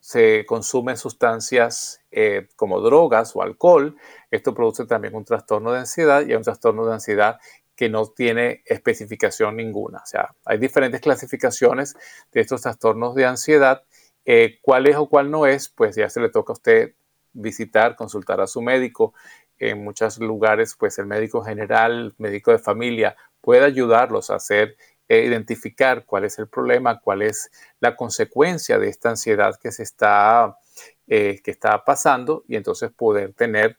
se 0.00 0.46
consumen 0.46 0.96
sustancias 0.96 2.00
eh, 2.10 2.48
como 2.56 2.80
drogas 2.80 3.36
o 3.36 3.42
alcohol, 3.42 3.96
esto 4.30 4.54
produce 4.54 4.86
también 4.86 5.14
un 5.14 5.26
trastorno 5.26 5.72
de 5.72 5.80
ansiedad 5.80 6.26
y 6.26 6.34
un 6.34 6.42
trastorno 6.42 6.86
de 6.86 6.94
ansiedad 6.94 7.38
que 7.78 7.88
no 7.88 8.08
tiene 8.08 8.64
especificación 8.66 9.54
ninguna. 9.54 9.98
O 9.98 10.06
sea, 10.06 10.34
hay 10.44 10.58
diferentes 10.58 11.00
clasificaciones 11.00 11.94
de 12.32 12.40
estos 12.40 12.62
trastornos 12.62 13.14
de 13.14 13.24
ansiedad. 13.24 13.84
Eh, 14.24 14.58
¿Cuál 14.62 14.88
es 14.88 14.96
o 14.96 15.08
cuál 15.08 15.30
no 15.30 15.46
es? 15.46 15.68
Pues 15.68 15.94
ya 15.94 16.10
se 16.10 16.20
le 16.20 16.28
toca 16.28 16.52
a 16.52 16.54
usted 16.54 16.94
visitar, 17.32 17.94
consultar 17.94 18.40
a 18.40 18.48
su 18.48 18.62
médico. 18.62 19.14
En 19.60 19.84
muchos 19.84 20.18
lugares, 20.18 20.74
pues 20.76 20.98
el 20.98 21.06
médico 21.06 21.40
general, 21.44 22.16
médico 22.18 22.50
de 22.50 22.58
familia, 22.58 23.16
puede 23.40 23.64
ayudarlos 23.64 24.30
a 24.30 24.34
hacer 24.34 24.76
eh, 25.08 25.24
identificar 25.24 26.04
cuál 26.04 26.24
es 26.24 26.36
el 26.40 26.48
problema, 26.48 26.98
cuál 26.98 27.22
es 27.22 27.48
la 27.78 27.94
consecuencia 27.94 28.80
de 28.80 28.88
esta 28.88 29.10
ansiedad 29.10 29.54
que 29.54 29.70
se 29.70 29.84
está, 29.84 30.58
que 31.06 31.40
está 31.44 31.84
pasando 31.84 32.42
y 32.48 32.56
entonces 32.56 32.90
poder 32.90 33.34
tener 33.34 33.78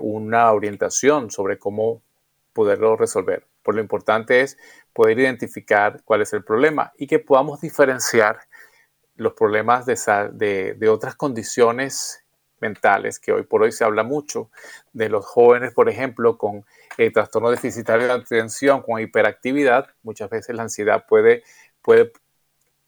una 0.00 0.52
orientación 0.52 1.32
sobre 1.32 1.58
cómo 1.58 2.00
poderlo 2.54 2.96
resolver. 2.96 3.46
Por 3.62 3.74
lo 3.74 3.82
importante 3.82 4.40
es 4.40 4.56
poder 4.94 5.18
identificar 5.18 6.02
cuál 6.04 6.22
es 6.22 6.32
el 6.32 6.44
problema 6.44 6.92
y 6.96 7.06
que 7.06 7.18
podamos 7.18 7.60
diferenciar 7.60 8.38
los 9.16 9.34
problemas 9.34 9.84
de, 9.86 10.88
otras 10.88 11.14
condiciones 11.16 12.24
mentales, 12.60 13.18
que 13.20 13.32
hoy 13.32 13.42
por 13.42 13.62
hoy 13.62 13.72
se 13.72 13.84
habla 13.84 14.02
mucho 14.02 14.50
de 14.92 15.08
los 15.08 15.26
jóvenes, 15.26 15.72
por 15.72 15.88
ejemplo, 15.88 16.38
con 16.38 16.64
eh, 16.96 17.10
trastorno 17.10 17.50
deficitario 17.50 18.06
de 18.06 18.12
atención, 18.12 18.82
con 18.82 19.00
hiperactividad. 19.00 19.88
Muchas 20.02 20.30
veces 20.30 20.56
la 20.56 20.62
ansiedad 20.62 21.04
puede 21.06 21.42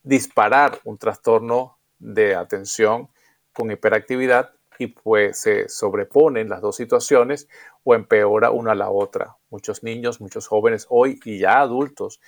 disparar 0.03 0.81
un 0.85 0.97
trastorno 0.97 1.79
de 1.99 2.35
atención 2.35 3.09
con 3.53 3.71
hiperactividad 3.71 4.56
y 4.79 4.89
pues 4.89 5.39
se 5.39 5.69
sobreponen 5.69 6.49
las 6.49 6.61
dos 6.61 6.77
situaciones 6.77 7.49
o 7.85 7.95
empeora 7.95 8.51
una 8.51 8.73
a 8.73 8.75
la 8.75 8.91
otra. 8.91 9.37
Muchos 9.51 9.83
niños, 9.83 10.21
muchos 10.21 10.47
jóvenes 10.47 10.87
hoy 10.91 11.21
y 11.25 11.39
ya 11.39 11.61
adultos 11.61 12.21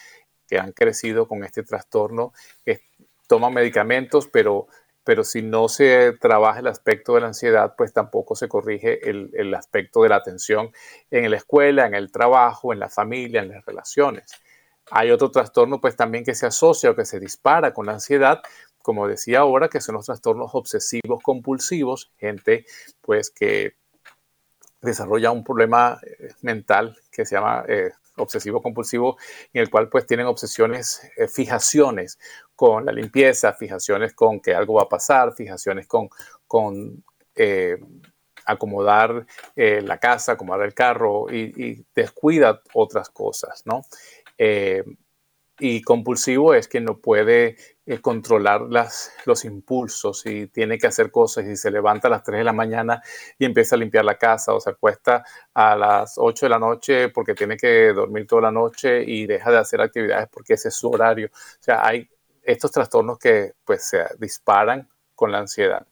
que 0.47 0.59
han 0.59 0.73
crecido 0.73 1.29
con 1.29 1.45
este 1.45 1.63
trastorno 1.63 2.33
que 2.65 2.83
toman 3.27 3.53
medicamentos, 3.53 4.29
pero, 4.29 4.67
pero 5.05 5.23
si 5.25 5.43
no 5.43 5.69
se 5.69 6.13
trabaja 6.13 6.61
el 6.61 6.67
aspecto 6.67 7.15
de 7.15 7.21
la 7.21 7.27
ansiedad, 7.29 7.75
pues 7.77 7.93
tampoco 7.93 8.35
se 8.35 8.49
corrige 8.49 9.09
el, 9.09 9.31
el 9.35 9.55
aspecto 9.55 10.03
de 10.03 10.09
la 10.09 10.17
atención 10.17 10.73
en 11.11 11.31
la 11.31 11.37
escuela, 11.37 11.87
en 11.87 11.95
el 11.95 12.11
trabajo, 12.11 12.73
en 12.73 12.81
la 12.81 12.89
familia, 12.89 13.43
en 13.43 13.51
las 13.51 13.65
relaciones. 13.65 14.33
Hay 14.91 15.11
otro 15.11 15.31
trastorno 15.31 15.81
pues 15.81 15.97
también 15.97 16.25
que 16.25 16.35
se 16.35 16.47
asocia 16.47 16.91
o 16.91 16.97
que 16.97 17.05
se 17.05 17.21
dispara 17.21 17.73
con 17.73 17.87
la 17.87 17.93
ansiedad, 17.93 18.41
como 18.88 19.07
decía 19.07 19.40
ahora, 19.40 19.68
que 19.68 19.83
son 19.83 19.96
los 19.96 20.07
trastornos 20.07 20.55
obsesivos 20.55 21.22
compulsivos, 21.22 22.11
gente 22.16 22.64
pues 23.03 23.29
que 23.29 23.74
desarrolla 24.81 25.31
un 25.31 25.44
problema 25.44 26.01
eh, 26.03 26.31
mental 26.40 26.96
que 27.12 27.27
se 27.27 27.35
llama 27.35 27.66
eh, 27.68 27.90
obsesivo 28.16 28.62
compulsivo, 28.62 29.18
en 29.53 29.61
el 29.61 29.68
cual 29.68 29.90
pues 29.90 30.07
tienen 30.07 30.24
obsesiones, 30.24 31.03
eh, 31.18 31.29
fijaciones 31.29 32.18
con 32.57 32.87
la 32.87 32.92
limpieza, 32.92 33.53
fijaciones 33.53 34.14
con 34.14 34.40
que 34.40 34.55
algo 34.55 34.77
va 34.77 34.85
a 34.85 34.88
pasar, 34.88 35.35
fijaciones 35.35 35.87
con, 35.87 36.09
con 36.46 37.05
acomodar 38.46 39.27
la 39.55 39.98
casa, 39.98 40.33
acomodar 40.33 40.62
el 40.62 40.72
carro 40.72 41.27
y, 41.31 41.53
y, 41.62 41.85
descuida 41.94 42.62
otras 42.72 43.11
cosas, 43.11 43.66
¿no? 43.66 43.83
y 45.59 45.83
compulsivo 45.83 46.55
es 46.55 46.68
que 46.68 46.81
no 46.81 46.98
puede 46.98 47.57
controlar 47.96 48.62
las, 48.68 49.12
los 49.24 49.44
impulsos 49.46 50.27
y 50.27 50.48
tiene 50.48 50.77
que 50.77 50.87
hacer 50.87 51.11
cosas 51.11 51.46
y 51.46 51.57
se 51.57 51.70
levanta 51.70 52.09
a 52.09 52.11
las 52.11 52.22
3 52.22 52.38
de 52.38 52.44
la 52.44 52.53
mañana 52.53 53.03
y 53.38 53.46
empieza 53.46 53.77
a 53.77 53.79
limpiar 53.79 54.05
la 54.05 54.18
casa 54.18 54.53
o 54.53 54.61
se 54.61 54.70
acuesta 54.70 55.24
a 55.55 55.74
las 55.74 56.14
8 56.18 56.46
de 56.46 56.51
la 56.51 56.59
noche 56.59 57.09
porque 57.09 57.35
tiene 57.35 57.57
que 57.57 57.92
dormir 57.94 58.27
toda 58.27 58.42
la 58.42 58.51
noche 58.51 59.03
y 59.07 59.27
deja 59.27 59.51
de 59.51 59.59
hacer 59.59 59.81
actividades 59.81 60.29
porque 60.31 60.55
ese 60.55 60.68
es 60.68 60.74
su 60.74 60.90
horario. 60.90 61.29
O 61.33 61.62
sea, 61.62 61.87
hay 61.87 62.09
estos 62.42 62.70
trastornos 62.70 63.18
que 63.18 63.55
pues 63.64 63.85
se 63.87 64.05
disparan 64.18 64.88
con 65.14 65.33
la 65.33 65.38
ansiedad. 65.38 65.87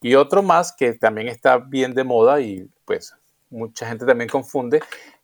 Y 0.00 0.14
otro 0.14 0.42
más 0.42 0.72
que 0.72 0.92
también 0.92 1.28
está 1.28 1.58
bien 1.58 1.94
de 1.94 2.04
moda 2.04 2.40
y 2.40 2.68
pues 2.84 3.14
mucha 3.50 3.88
gente 3.88 4.06
también 4.06 4.28
confunde, 4.28 4.82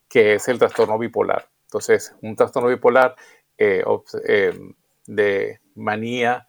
que 0.09 0.35
es 0.35 0.47
el 0.47 0.59
trastorno 0.59 0.97
bipolar. 0.97 1.47
Entonces, 1.67 2.15
un 2.21 2.35
trastorno 2.35 2.69
bipolar 2.69 3.15
eh, 3.57 3.83
eh, 4.27 4.59
de 5.07 5.59
manía 5.75 6.47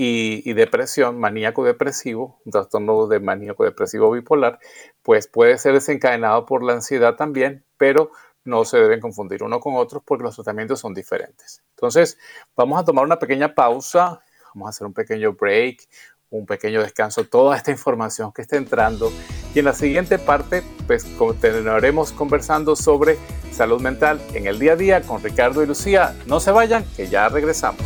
y, 0.00 0.52
depresión, 0.52 1.18
maníaco 1.18 1.64
depresivo, 1.64 2.40
un 2.44 2.52
trastorno 2.52 3.08
de 3.08 3.18
maníaco 3.18 3.64
depresivo 3.64 4.12
bipolar, 4.12 4.60
pues 5.02 5.26
puede 5.26 5.58
ser 5.58 5.72
desencadenado 5.72 6.46
por 6.46 6.62
la 6.62 6.74
ansiedad 6.74 7.16
también, 7.16 7.64
pero 7.76 8.12
no 8.44 8.64
se 8.64 8.78
deben 8.78 9.00
confundir 9.00 9.42
uno 9.42 9.58
con 9.58 9.74
otro 9.74 10.00
porque 10.00 10.22
los 10.22 10.36
tratamientos 10.36 10.78
son 10.78 10.94
diferentes. 10.94 11.64
Entonces, 11.70 12.16
vamos 12.54 12.80
a 12.80 12.84
tomar 12.84 13.04
una 13.04 13.18
pequeña 13.18 13.54
pausa, 13.56 14.20
vamos 14.54 14.68
a 14.68 14.70
hacer 14.70 14.86
un 14.86 14.94
pequeño 14.94 15.32
break, 15.32 15.88
un 16.30 16.46
pequeño 16.46 16.80
descanso, 16.80 17.24
toda 17.24 17.56
esta 17.56 17.72
información 17.72 18.32
que 18.32 18.42
está 18.42 18.56
entrando. 18.56 19.10
Y 19.54 19.60
en 19.60 19.64
la 19.64 19.74
siguiente 19.74 20.18
parte, 20.18 20.62
pues 20.86 21.04
continuaremos 21.04 22.12
conversando 22.12 22.76
sobre 22.76 23.18
salud 23.52 23.80
mental 23.80 24.20
en 24.34 24.46
el 24.46 24.58
día 24.58 24.74
a 24.74 24.76
día 24.76 25.02
con 25.02 25.22
Ricardo 25.22 25.62
y 25.62 25.66
Lucía. 25.66 26.14
No 26.26 26.40
se 26.40 26.50
vayan, 26.50 26.84
que 26.96 27.08
ya 27.08 27.28
regresamos. 27.28 27.82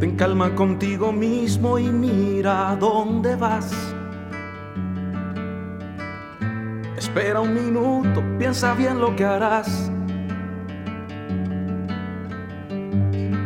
Ten 0.00 0.16
calma 0.16 0.54
contigo 0.54 1.12
mismo 1.12 1.78
y 1.78 1.84
mira 1.84 2.76
dónde 2.78 3.36
vas. 3.36 3.72
Espera 7.16 7.40
un 7.40 7.54
minuto, 7.54 8.24
piensa 8.40 8.74
bien 8.74 9.00
lo 9.00 9.14
que 9.14 9.24
harás. 9.24 9.88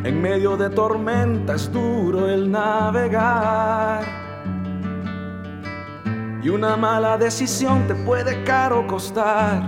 En 0.05 0.23
medio 0.23 0.57
de 0.57 0.71
tormenta 0.71 1.55
es 1.55 1.71
duro 1.71 2.31
el 2.31 2.51
navegar. 2.51 4.07
Y 6.43 6.49
una 6.49 6.79
mala 6.79 7.19
decisión 7.19 7.87
te 7.87 7.95
puede 7.95 8.43
caro 8.45 8.87
costar. 8.87 9.63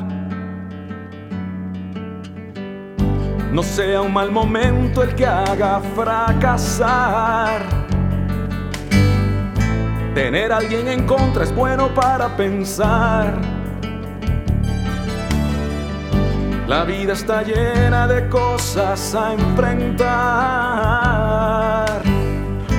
no 3.53 3.63
sea 3.63 4.01
un 4.01 4.15
mal 4.15 4.31
momento 4.31 5.03
el 5.03 5.15
que 5.15 5.27
haga 5.27 5.83
fracasar. 5.95 7.61
Tener 10.15 10.53
a 10.53 10.57
alguien 10.57 10.89
en 10.89 11.07
contra 11.07 11.45
es 11.45 11.55
bueno 11.55 11.95
para 11.95 12.35
pensar. 12.35 13.60
La 16.71 16.85
vida 16.85 17.13
está 17.15 17.43
llena 17.43 18.07
de 18.07 18.29
cosas 18.29 19.13
a 19.17 19.33
enfrentar, 19.33 20.07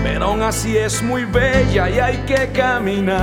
pero 0.02 0.28
aún 0.28 0.42
así 0.42 0.78
es 0.78 1.04
muy 1.04 1.26
bella 1.26 1.90
y 1.90 2.00
hay 2.00 2.16
que 2.20 2.50
caminar 2.54 3.20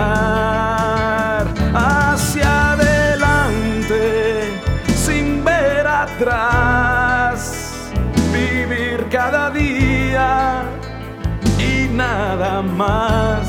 hacia 1.72 2.72
adelante 2.72 4.50
sin 4.94 5.42
ver 5.42 5.86
atrás 5.86 7.90
vivir 8.30 9.06
cada 9.10 9.48
día 9.48 10.64
y 11.58 11.88
nada 11.94 12.60
más. 12.60 13.48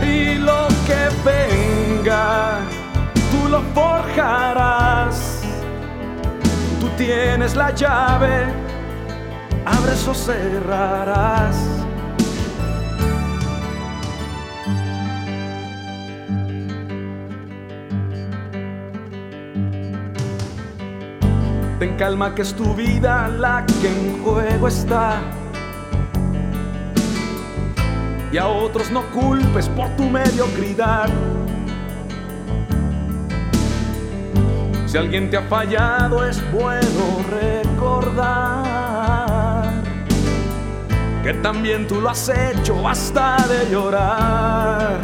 Y 0.00 0.36
lo 0.36 0.68
que 0.86 1.08
venga, 1.24 2.60
tú 3.32 3.48
lo 3.48 3.60
forjarás. 3.74 5.31
Tienes 6.96 7.56
la 7.56 7.74
llave, 7.74 8.46
abres 9.64 10.06
o 10.06 10.14
cerrarás. 10.14 11.56
Ten 21.78 21.96
calma 21.96 22.32
que 22.32 22.42
es 22.42 22.54
tu 22.54 22.74
vida 22.74 23.26
la 23.26 23.66
que 23.80 23.88
en 23.88 24.22
juego 24.22 24.68
está. 24.68 25.20
Y 28.30 28.38
a 28.38 28.46
otros 28.46 28.90
no 28.92 29.02
culpes 29.10 29.68
por 29.68 29.88
tu 29.96 30.04
mediocridad. 30.04 31.08
Si 34.92 34.98
alguien 34.98 35.30
te 35.30 35.38
ha 35.38 35.42
fallado 35.44 36.22
es 36.26 36.42
bueno 36.52 37.24
recordar 37.30 38.52
que 41.22 41.32
también 41.32 41.86
tú 41.86 41.98
lo 41.98 42.10
has 42.10 42.28
hecho, 42.28 42.82
basta 42.82 43.38
de 43.48 43.70
llorar. 43.70 45.00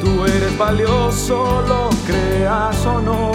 Tú 0.00 0.24
eres 0.24 0.56
valioso, 0.56 1.62
lo 1.68 1.90
creas 2.06 2.86
o 2.86 3.02
no 3.02 3.32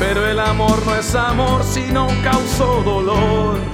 pero 0.00 0.26
el 0.26 0.40
amor 0.40 0.84
no 0.86 0.96
es 0.96 1.14
amor 1.14 1.62
si 1.62 1.92
no 1.92 2.08
causó 2.24 2.82
dolor. 2.82 3.71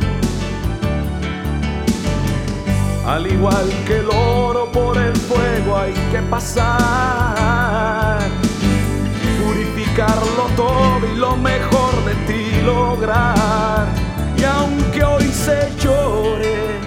Al 3.09 3.27
igual 3.27 3.68
que 3.87 3.99
el 4.01 4.09
oro 4.11 4.71
por 4.71 4.97
el 4.99 5.16
fuego 5.16 5.79
hay 5.79 5.94
que 6.12 6.21
pasar. 6.31 7.88
buscarlo 9.99 10.47
todo 10.55 11.01
y 11.12 11.16
lo 11.16 11.37
mejor 11.37 12.05
de 12.05 12.14
ti 12.27 12.61
lograr. 12.62 13.87
Y 14.37 14.44
aunque 14.44 15.03
hoy 15.03 15.25
se 15.25 15.73
llore, 15.81 16.79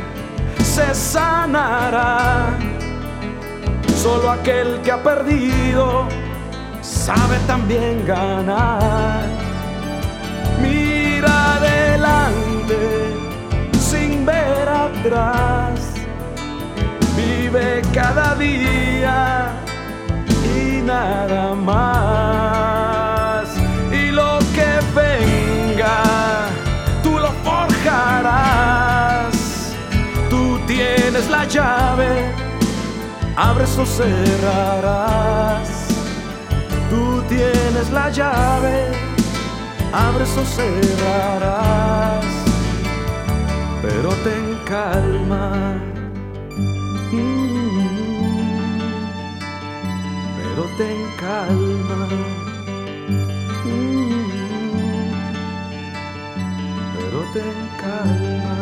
se 0.63 0.95
sanará. 0.95 2.57
Solo 4.01 4.31
aquel 4.31 4.79
que 4.81 4.91
ha 4.91 5.03
perdido 5.03 6.07
sabe 6.81 7.37
también 7.47 8.05
ganar. 8.05 9.25
Mira 10.61 11.55
adelante 11.55 12.77
sin 13.77 14.25
ver 14.25 14.69
atrás. 14.69 15.90
Vive 17.51 17.81
cada 17.93 18.35
día 18.35 19.51
y 20.55 20.81
nada 20.81 21.53
más. 21.53 22.69
Y 23.91 24.11
lo 24.11 24.39
que 24.55 24.79
venga, 24.95 26.47
tú 27.03 27.19
lo 27.19 27.29
forjarás. 27.43 29.35
Tú 30.29 30.59
tienes 30.65 31.29
la 31.29 31.43
llave, 31.45 32.31
abres 33.35 33.77
o 33.77 33.85
cerrarás. 33.85 35.67
Tú 36.89 37.21
tienes 37.27 37.89
la 37.91 38.09
llave, 38.09 38.93
abres 39.91 40.37
o 40.37 40.45
cerrarás. 40.45 42.25
Pero 43.81 44.09
ten 44.23 44.57
calma. 44.65 45.90
Pero 47.11 47.19
ten 50.77 50.99
calma. 51.19 52.07
Pero 56.95 57.19
ten 57.33 57.57
calma. 57.81 58.57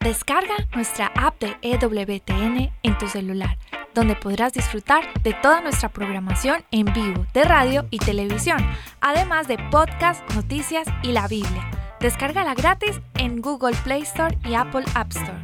Descarga 0.00 0.56
nuestra 0.74 1.06
app 1.14 1.40
de 1.40 1.56
EWTN 1.62 2.72
en 2.82 2.98
tu 2.98 3.06
celular, 3.08 3.56
donde 3.96 4.14
podrás 4.14 4.52
disfrutar 4.52 5.02
de 5.22 5.32
toda 5.32 5.62
nuestra 5.62 5.88
programación 5.88 6.62
en 6.70 6.84
vivo 6.92 7.26
de 7.32 7.44
radio 7.44 7.86
y 7.90 7.98
televisión, 7.98 8.58
además 9.00 9.48
de 9.48 9.56
podcast, 9.70 10.22
noticias 10.34 10.86
y 11.02 11.12
la 11.12 11.26
Biblia. 11.26 11.70
Descárgala 11.98 12.54
gratis 12.54 13.00
en 13.14 13.40
Google 13.40 13.74
Play 13.84 14.02
Store 14.02 14.36
y 14.44 14.54
Apple 14.54 14.84
App 14.94 15.10
Store. 15.12 15.38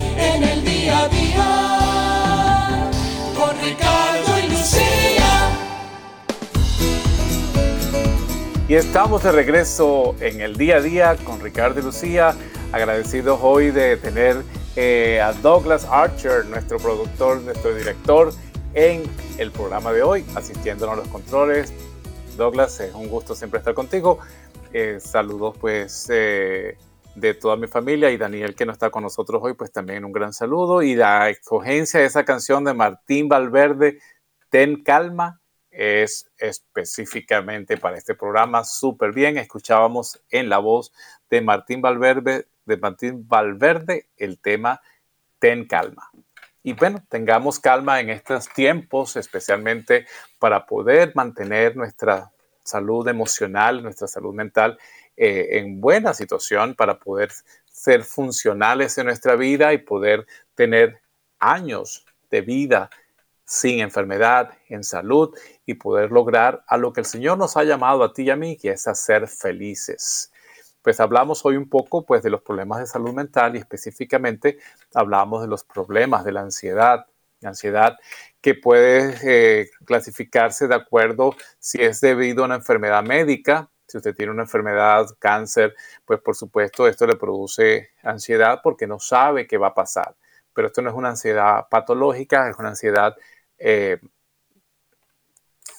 En 0.00 0.44
el 0.44 0.64
día 0.64 0.98
a 1.00 1.08
día, 1.08 2.90
con 3.36 3.50
Ricardo 3.60 4.38
y 4.38 4.50
Lucía. 4.50 5.50
Y 8.68 8.74
estamos 8.74 9.24
de 9.24 9.32
regreso 9.32 10.14
en 10.20 10.42
el 10.42 10.56
día 10.56 10.76
a 10.76 10.80
día 10.80 11.16
con 11.16 11.40
Ricardo 11.40 11.80
y 11.80 11.82
Lucía, 11.82 12.36
agradecidos 12.70 13.40
hoy 13.42 13.72
de 13.72 13.96
tener 13.96 14.44
eh, 14.80 15.20
a 15.20 15.32
Douglas 15.32 15.84
Archer, 15.90 16.46
nuestro 16.46 16.78
productor, 16.78 17.40
nuestro 17.40 17.74
director, 17.74 18.30
en 18.74 19.02
el 19.36 19.50
programa 19.50 19.92
de 19.92 20.04
hoy, 20.04 20.24
asistiéndonos 20.36 20.92
a 20.92 21.00
los 21.00 21.08
controles. 21.08 21.72
Douglas, 22.36 22.78
es 22.78 22.94
un 22.94 23.08
gusto 23.08 23.34
siempre 23.34 23.58
estar 23.58 23.74
contigo. 23.74 24.20
Eh, 24.72 24.98
saludos 25.00 25.56
pues 25.58 26.06
eh, 26.10 26.78
de 27.16 27.34
toda 27.34 27.56
mi 27.56 27.66
familia 27.66 28.12
y 28.12 28.18
Daniel 28.18 28.54
que 28.54 28.66
no 28.66 28.70
está 28.70 28.88
con 28.88 29.02
nosotros 29.02 29.42
hoy, 29.42 29.54
pues 29.54 29.72
también 29.72 30.04
un 30.04 30.12
gran 30.12 30.32
saludo. 30.32 30.80
Y 30.80 30.94
la 30.94 31.28
escogencia 31.28 31.98
de 31.98 32.06
esa 32.06 32.24
canción 32.24 32.62
de 32.62 32.72
Martín 32.72 33.28
Valverde, 33.28 33.98
Ten 34.48 34.84
Calma, 34.84 35.40
es 35.72 36.30
específicamente 36.38 37.78
para 37.78 37.98
este 37.98 38.14
programa 38.14 38.62
súper 38.62 39.12
bien. 39.12 39.38
Escuchábamos 39.38 40.22
en 40.30 40.48
la 40.48 40.58
voz 40.58 40.92
de 41.30 41.40
Martín 41.40 41.82
Valverde, 41.82 42.46
de 42.68 42.76
Martín 42.76 43.26
Valverde 43.26 44.06
el 44.16 44.38
tema 44.38 44.80
Ten 45.40 45.66
Calma. 45.66 46.10
Y 46.62 46.74
bueno, 46.74 47.02
tengamos 47.08 47.58
calma 47.58 48.00
en 48.00 48.10
estos 48.10 48.48
tiempos, 48.50 49.16
especialmente 49.16 50.06
para 50.38 50.66
poder 50.66 51.12
mantener 51.14 51.76
nuestra 51.76 52.30
salud 52.62 53.08
emocional, 53.08 53.82
nuestra 53.82 54.06
salud 54.06 54.34
mental 54.34 54.78
eh, 55.16 55.58
en 55.58 55.80
buena 55.80 56.12
situación, 56.12 56.74
para 56.74 56.98
poder 56.98 57.30
ser 57.64 58.04
funcionales 58.04 58.98
en 58.98 59.06
nuestra 59.06 59.34
vida 59.34 59.72
y 59.72 59.78
poder 59.78 60.26
tener 60.54 61.00
años 61.38 62.04
de 62.30 62.42
vida 62.42 62.90
sin 63.44 63.80
enfermedad, 63.80 64.50
en 64.68 64.84
salud 64.84 65.34
y 65.64 65.74
poder 65.74 66.12
lograr 66.12 66.62
a 66.66 66.76
lo 66.76 66.92
que 66.92 67.00
el 67.00 67.06
Señor 67.06 67.38
nos 67.38 67.56
ha 67.56 67.64
llamado 67.64 68.04
a 68.04 68.12
ti 68.12 68.24
y 68.24 68.30
a 68.30 68.36
mí, 68.36 68.58
que 68.58 68.72
es 68.72 68.86
a 68.86 68.94
ser 68.94 69.26
felices. 69.26 70.30
Pues 70.88 71.00
hablamos 71.00 71.44
hoy 71.44 71.58
un 71.58 71.68
poco 71.68 72.06
pues 72.06 72.22
de 72.22 72.30
los 72.30 72.40
problemas 72.40 72.78
de 72.78 72.86
salud 72.86 73.12
mental 73.12 73.54
y 73.54 73.58
específicamente 73.58 74.56
hablamos 74.94 75.42
de 75.42 75.46
los 75.46 75.62
problemas 75.62 76.24
de 76.24 76.32
la 76.32 76.40
ansiedad, 76.40 77.04
ansiedad 77.42 77.98
que 78.40 78.54
puede 78.54 79.14
eh, 79.22 79.68
clasificarse 79.84 80.66
de 80.66 80.74
acuerdo 80.74 81.36
si 81.58 81.82
es 81.82 82.00
debido 82.00 82.42
a 82.42 82.46
una 82.46 82.54
enfermedad 82.54 83.02
médica, 83.02 83.68
si 83.86 83.98
usted 83.98 84.16
tiene 84.16 84.32
una 84.32 84.44
enfermedad, 84.44 85.04
cáncer, 85.18 85.74
pues 86.06 86.22
por 86.22 86.34
supuesto 86.34 86.88
esto 86.88 87.06
le 87.06 87.16
produce 87.16 87.90
ansiedad 88.02 88.60
porque 88.62 88.86
no 88.86 88.98
sabe 88.98 89.46
qué 89.46 89.58
va 89.58 89.66
a 89.66 89.74
pasar. 89.74 90.16
Pero 90.54 90.68
esto 90.68 90.80
no 90.80 90.88
es 90.88 90.96
una 90.96 91.10
ansiedad 91.10 91.66
patológica, 91.68 92.48
es 92.48 92.56
una 92.58 92.70
ansiedad 92.70 93.14
eh, 93.58 94.00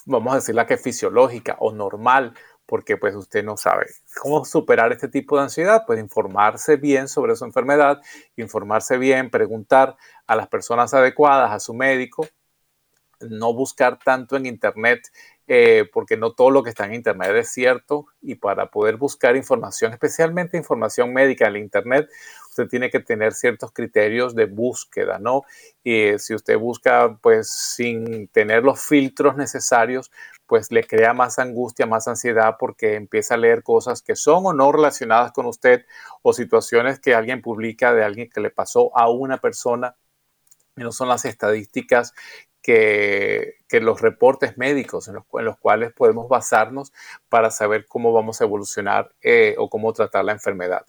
vamos 0.10 0.34
a 0.34 0.36
decirla 0.38 0.65
que 0.65 0.78
fisiológica 0.78 1.58
o 1.60 1.72
normal, 1.72 2.34
porque 2.69 2.97
pues 2.97 3.15
usted 3.15 3.43
no 3.43 3.58
sabe 3.58 3.88
cómo 4.21 4.45
superar 4.45 4.91
este 4.91 5.08
tipo 5.08 5.36
de 5.36 5.41
ansiedad, 5.43 5.86
pues 5.88 5.99
informarse 5.99 6.77
bien 6.77 7.08
sobre 7.08 7.36
su 7.36 7.43
enfermedad, 7.43 7.99
informarse 8.36 8.99
bien, 8.99 9.32
preguntar 9.32 9.97
a 10.27 10.36
las 10.36 10.47
personas 10.49 10.93
adecuadas, 10.93 11.51
a 11.51 11.60
su 11.60 11.73
médico, 11.73 12.27
no 13.21 13.55
buscar 13.55 13.97
tanto 13.97 14.38
en 14.38 14.45
internet, 14.45 15.01
eh, 15.47 15.89
porque 15.91 16.15
no 16.15 16.34
todo 16.34 16.51
lo 16.51 16.62
que 16.62 16.69
está 16.69 16.86
en 16.86 16.93
internet 16.93 17.32
es 17.38 17.49
cierto, 17.49 18.05
y 18.21 18.36
para 18.36 18.69
poder 18.69 18.97
buscar 18.97 19.36
información, 19.36 19.91
especialmente 19.91 20.55
información 20.55 21.12
médica 21.12 21.47
en 21.47 21.55
internet, 21.58 22.08
usted 22.49 22.67
tiene 22.67 22.91
que 22.91 22.99
tener 22.99 23.34
ciertos 23.34 23.71
criterios 23.71 24.36
de 24.36 24.45
búsqueda, 24.45 25.17
¿no? 25.17 25.41
Y 25.84 26.19
si 26.19 26.36
usted 26.36 26.55
busca, 26.60 27.17
pues, 27.19 27.49
sin 27.49 28.27
tener 28.27 28.63
los 28.63 28.79
filtros 28.79 29.36
necesarios, 29.38 30.12
pues 30.50 30.72
le 30.72 30.84
crea 30.84 31.14
más 31.14 31.38
angustia, 31.38 31.86
más 31.86 32.08
ansiedad, 32.08 32.58
porque 32.60 32.96
empieza 32.96 33.36
a 33.36 33.38
leer 33.38 33.62
cosas 33.62 34.02
que 34.02 34.16
son 34.16 34.48
o 34.48 34.54
no 34.54 34.72
relacionadas 34.72 35.32
con 35.32 35.46
usted, 35.46 35.86
o 36.24 36.34
situaciones 36.34 37.00
que 37.00 37.14
alguien 37.14 37.44
publica 37.44 37.94
de 37.94 38.04
alguien 38.04 38.30
que 38.30 38.42
le 38.42 38.50
pasó 38.50 38.92
a 38.98 39.10
una 39.10 39.38
persona, 39.38 39.96
y 40.76 40.82
no 40.82 40.92
son 40.92 41.08
las 41.08 41.26
estadísticas 41.26 42.14
que, 42.64 43.58
los 43.80 44.02
reportes 44.02 44.58
médicos 44.58 45.08
en 45.08 45.16
los, 45.16 45.58
cuales 45.60 45.94
podemos 45.94 46.28
basarnos 46.28 46.92
para 47.30 47.52
saber 47.52 47.86
cómo 47.88 48.12
vamos 48.12 48.42
a 48.42 48.46
evolucionar 48.46 49.14
eh, 49.22 49.56
o 49.60 49.70
cómo 49.70 49.94
tratar 49.94 50.26
la 50.26 50.32
enfermedad. 50.32 50.86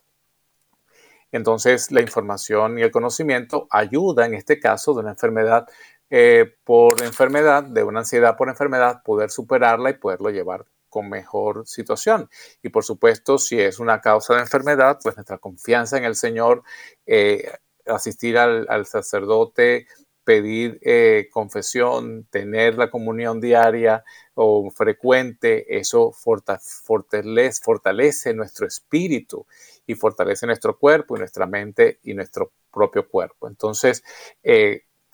Entonces, 1.32 1.90
la 1.92 2.00
información 2.00 2.78
y 2.78 2.82
el 2.82 2.90
conocimiento 2.90 3.68
ayuda 3.70 4.24
en 4.24 4.34
este 4.34 4.58
caso 4.58 4.94
de 4.94 5.00
una 5.00 5.10
enfermedad 5.10 5.68
eh, 6.10 6.56
por 6.64 7.02
enfermedad, 7.02 7.62
de 7.62 7.84
una 7.84 8.00
ansiedad 8.00 8.36
por 8.36 8.48
enfermedad, 8.48 9.02
poder 9.04 9.30
superarla 9.30 9.90
y 9.90 9.94
poderlo 9.94 10.30
llevar 10.30 10.66
con 10.88 11.08
mejor 11.08 11.66
situación. 11.66 12.28
Y 12.62 12.68
por 12.68 12.84
supuesto, 12.84 13.38
si 13.38 13.60
es 13.60 13.78
una 13.78 14.00
causa 14.00 14.34
de 14.34 14.40
enfermedad, 14.40 14.98
pues 15.02 15.16
nuestra 15.16 15.38
confianza 15.38 15.96
en 15.96 16.04
el 16.04 16.16
Señor, 16.16 16.64
eh, 17.06 17.50
asistir 17.86 18.36
al, 18.38 18.86
sacerdote, 18.86 19.86
pedir 20.24 20.78
eh, 20.82 21.28
confesión, 21.32 22.26
tener 22.30 22.76
la 22.76 22.90
comunión 22.90 23.40
diaria 23.40 24.04
o 24.34 24.68
frecuente, 24.70 25.78
eso 25.78 26.12
fortalece, 26.12 27.62
fortalece 27.62 28.34
nuestro 28.34 28.66
espíritu 28.66 29.46
y 29.86 29.94
fortalece 29.94 30.46
nuestro 30.46 30.76
cuerpo 30.76 31.16
y 31.16 31.20
nuestra 31.20 31.46
mente 31.46 32.00
y 32.02 32.14
nuestro 32.14 32.52
propio 32.72 33.08
cuerpo. 33.08 33.48
Entonces, 33.48 34.02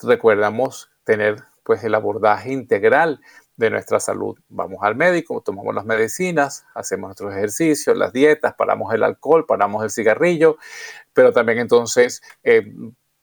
recordamos 0.03 0.90
tener 1.05 1.42
pues 1.62 1.82
el 1.84 1.94
abordaje 1.94 2.53
integral 2.53 3.20
de 3.57 3.70
nuestra 3.70 3.99
salud. 4.01 4.38
Vamos 4.49 4.78
al 4.82 4.97
médico, 4.97 5.40
tomamos 5.40 5.74
las 5.74 5.84
medicinas, 5.84 6.66
hacemos 6.74 7.09
nuestros 7.09 7.32
ejercicios, 7.34 7.97
las 7.97 8.12
dietas, 8.12 8.55
paramos 8.55 8.92
el 8.94 9.03
alcohol, 9.03 9.47
paramos 9.47 9.82
el 9.82 9.90
cigarrillo, 9.90 10.59
pero 11.12 11.32
también 11.32 11.59
entonces 11.59 12.22
eh, 12.44 12.72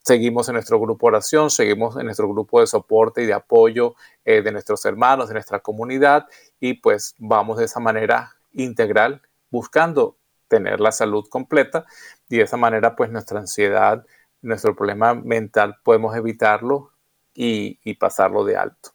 seguimos 0.03 0.49
en 0.49 0.53
nuestro 0.53 0.79
grupo 0.79 1.07
de 1.07 1.15
oración, 1.15 1.49
seguimos 1.49 1.95
en 1.97 2.05
nuestro 2.05 2.27
grupo 2.27 2.59
de 2.59 2.67
soporte 2.67 3.23
y 3.23 3.25
de 3.25 3.33
apoyo 3.33 3.95
eh, 4.25 4.41
de 4.41 4.51
nuestros 4.51 4.83
hermanos, 4.85 5.27
de 5.27 5.35
nuestra 5.35 5.59
comunidad 5.59 6.27
y 6.59 6.75
pues 6.75 7.15
vamos 7.19 7.57
de 7.57 7.65
esa 7.65 7.79
manera 7.79 8.35
integral 8.51 9.21
buscando 9.49 10.17
tener 10.47 10.79
la 10.79 10.91
salud 10.91 11.25
completa 11.29 11.85
y 12.27 12.37
de 12.37 12.43
esa 12.43 12.57
manera 12.57 12.95
pues 12.95 13.11
nuestra 13.11 13.39
ansiedad, 13.39 14.05
nuestro 14.43 14.75
problema 14.75 15.15
mental 15.15 15.77
podemos 15.83 16.15
evitarlo 16.15 16.91
y, 17.33 17.95
pasarlo 17.95 18.43
de 18.45 18.57
alto. 18.57 18.91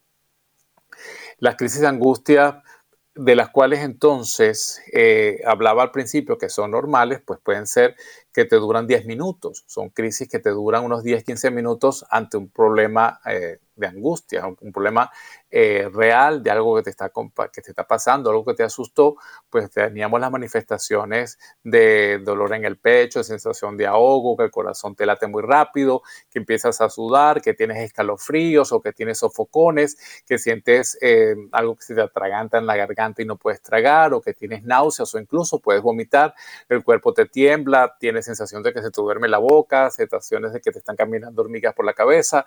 Las 1.39 1.57
crisis 1.57 1.81
de 1.81 1.89
angustia 1.89 2.63
de 3.15 3.35
las 3.35 3.49
cuales 3.51 3.81
entonces 3.81 4.81
eh, 4.93 5.41
hablaba 5.45 5.83
al 5.83 5.91
principio 5.91 6.39
que 6.39 6.49
son 6.49 6.71
normales, 6.71 7.21
pues 7.25 7.41
pueden 7.43 7.67
ser 7.67 7.97
que 8.33 8.45
te 8.45 8.57
duran 8.57 8.87
10 8.87 9.07
minutos. 9.07 9.65
Son 9.67 9.91
crisis 9.91 10.29
que 10.29 10.39
te 10.39 10.51
duran 10.51 10.85
unos 10.85 11.03
10, 11.03 11.25
15 11.25 11.51
minutos 11.51 12.05
ante 12.11 12.37
un 12.37 12.51
problema 12.51 13.21
eh, 13.27 13.59
de 13.79 13.87
angustia, 13.87 14.45
un, 14.47 14.73
problema 14.73 15.11
eh, 15.51 15.89
real 15.93 16.43
de 16.43 16.51
algo 16.51 16.77
que 16.77 16.83
te, 16.83 16.91
está, 16.91 17.11
que 17.53 17.63
te 17.63 17.71
está 17.71 17.87
pasando, 17.87 18.31
algo 18.31 18.45
que 18.45 18.55
te 18.55 18.65
asustó, 18.65 19.17
pues 19.49 19.71
teníamos 19.71 20.21
las 20.21 20.31
manifestaciones 20.31 21.39
de 21.63 22.19
dolor 22.19 22.53
en 22.55 22.65
el 22.65 22.77
pecho, 22.77 23.23
sensación 23.23 23.77
de 23.77 23.87
ahogo, 23.87 24.37
que 24.37 24.45
el 24.45 24.51
corazón 24.51 24.95
te 24.95 25.07
late 25.07 25.27
muy 25.27 25.43
rápido, 25.43 26.03
que 26.31 26.41
empiezas 26.41 26.81
a 26.81 26.91
sudar, 26.91 27.41
que 27.41 27.55
tienes 27.55 27.79
escalofríos 27.79 28.73
o 28.73 28.81
que 28.83 28.93
tienes 28.93 29.19
sofocones, 29.19 29.97
que 30.27 30.39
sientes 30.39 30.99
eh, 31.01 31.37
algo 31.53 31.77
que 31.77 31.83
se 31.83 31.95
te 31.95 32.03
atraganta 32.03 32.59
en 32.59 32.67
la 32.67 32.77
garganta 32.77 33.23
y 33.23 33.25
no 33.25 33.37
puedes 33.37 33.63
tragar, 33.63 34.13
o 34.13 34.21
que 34.21 34.35
tienes 34.35 34.65
náuseas 34.65 35.15
o 35.15 35.19
incluso 35.19 35.61
puedes 35.61 35.83
vomitar, 35.83 36.35
el 36.69 36.83
cuerpo 36.83 37.15
te 37.15 37.27
tiembla, 37.27 37.97
tienes 37.99 38.28
sensación 38.29 38.63
de 38.63 38.73
que 38.73 38.83
se 38.83 38.91
te 38.91 39.01
duerme 39.01 39.29
la 39.29 39.39
boca, 39.39 39.91
sensaciones 39.91 40.53
de 40.53 40.61
que 40.61 40.71
te 40.71 40.79
están 40.79 40.97
caminando 40.97 41.43
hormigas 41.43 41.75
por 41.75 41.85
la 41.85 41.95
cabeza, 41.95 42.45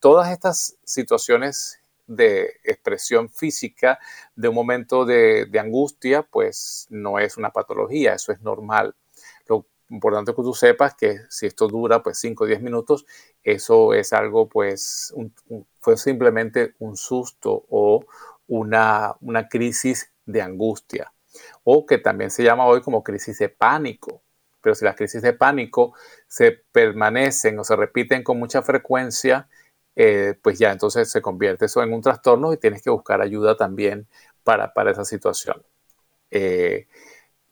todas 0.00 0.30
estas 0.30 0.76
situaciones 0.84 1.80
de 2.06 2.60
expresión 2.64 3.28
física 3.28 3.98
de 4.36 4.48
un 4.48 4.54
momento 4.54 5.04
de, 5.04 5.48
angustia, 5.58 6.22
pues 6.22 6.86
no 6.90 7.18
es 7.18 7.36
una 7.36 7.50
patología, 7.50 8.14
eso 8.14 8.32
es 8.32 8.40
normal. 8.42 8.94
Lo 9.48 9.66
importante 9.90 10.34
que 10.34 10.42
tú 10.42 10.54
sepas 10.54 10.94
que 10.94 11.20
si 11.28 11.46
esto 11.46 11.66
dura 11.66 12.02
pues 12.02 12.18
5 12.18 12.44
o 12.44 12.46
10 12.46 12.60
minutos, 12.60 13.06
eso 13.42 13.94
es 13.94 14.12
algo 14.12 14.48
pues 14.48 15.14
fue 15.80 15.96
simplemente 15.96 16.74
un 16.78 16.96
susto 16.96 17.64
o 17.70 18.04
una, 18.46 19.14
una 19.20 19.48
crisis 19.48 20.12
de 20.26 20.42
angustia 20.42 21.12
o 21.64 21.86
que 21.86 21.98
también 21.98 22.30
se 22.30 22.42
llama 22.42 22.66
hoy 22.66 22.80
como 22.80 23.02
crisis 23.02 23.38
de 23.38 23.48
pánico. 23.48 24.22
Pero 24.66 24.74
si 24.74 24.84
las 24.84 24.96
crisis 24.96 25.22
de 25.22 25.32
pánico 25.32 25.94
se 26.26 26.50
permanecen 26.72 27.56
o 27.60 27.62
se 27.62 27.76
repiten 27.76 28.24
con 28.24 28.36
mucha 28.36 28.62
frecuencia, 28.62 29.46
eh, 29.94 30.34
pues 30.42 30.58
ya 30.58 30.72
entonces 30.72 31.08
se 31.08 31.22
convierte 31.22 31.66
eso 31.66 31.84
en 31.84 31.92
un 31.92 32.02
trastorno 32.02 32.52
y 32.52 32.56
tienes 32.56 32.82
que 32.82 32.90
buscar 32.90 33.20
ayuda 33.20 33.56
también 33.56 34.08
para, 34.42 34.74
para 34.74 34.90
esa 34.90 35.04
situación. 35.04 35.62
Eh, 36.32 36.88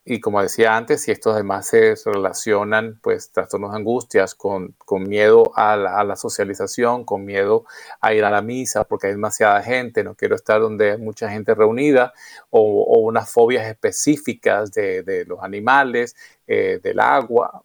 y 0.07 0.21
como 0.21 0.43
decía 0.43 0.77
antes, 0.77 1.03
si 1.03 1.13
estos 1.13 1.33
además 1.33 1.67
se 1.67 1.95
relacionan, 2.05 2.99
pues 3.03 3.31
trastornos 3.33 3.71
de 3.71 3.79
angustias 3.79 4.35
con, 4.35 4.73
con 4.85 5.05
miedo 5.05 5.53
a 5.57 5.77
la, 5.77 6.17
socialización, 6.17 7.05
con 7.05 7.25
miedo 7.25 7.65
a 8.03 8.13
ir 8.13 8.25
a 8.25 8.31
la 8.31 8.43
misa 8.43 8.85
porque 8.85 9.07
hay 9.07 9.15
demasiada 9.15 9.63
gente, 9.63 10.05
no 10.05 10.15
quiero 10.15 10.37
estar 10.37 10.61
donde 10.61 10.93
hay 10.93 10.99
mucha 10.99 11.31
gente 11.31 11.55
reunida, 11.55 12.13
o, 12.51 12.99
unas 13.01 13.31
fobias 13.31 13.67
específicas 13.67 14.73
de, 14.73 15.03
de 15.03 15.25
los 15.25 15.43
animales, 15.43 16.15
eh, 16.47 16.81
del 16.83 17.01
agua 17.01 17.65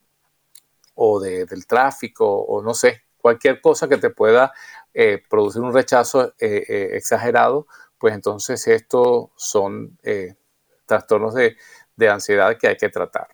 o 0.96 1.20
del 1.20 1.68
tráfico, 1.68 2.26
o 2.26 2.62
no 2.62 2.74
sé, 2.74 3.04
cualquier 3.18 3.60
cosa 3.60 3.90
que 3.90 3.98
te 3.98 4.10
pueda 4.12 4.54
eh, 4.94 5.22
producir 5.30 5.62
un 5.62 5.74
rechazo 5.74 6.34
eh, 6.40 6.92
exagerado, 6.94 7.68
pues 7.98 8.14
entonces 8.14 8.66
estos 8.68 9.30
son 9.36 9.98
trastornos 10.86 11.36
de, 11.36 11.56
ansiedad 12.08 12.56
que 12.58 12.68
hay 12.68 12.78
que 12.78 12.90
tratar. 12.90 13.28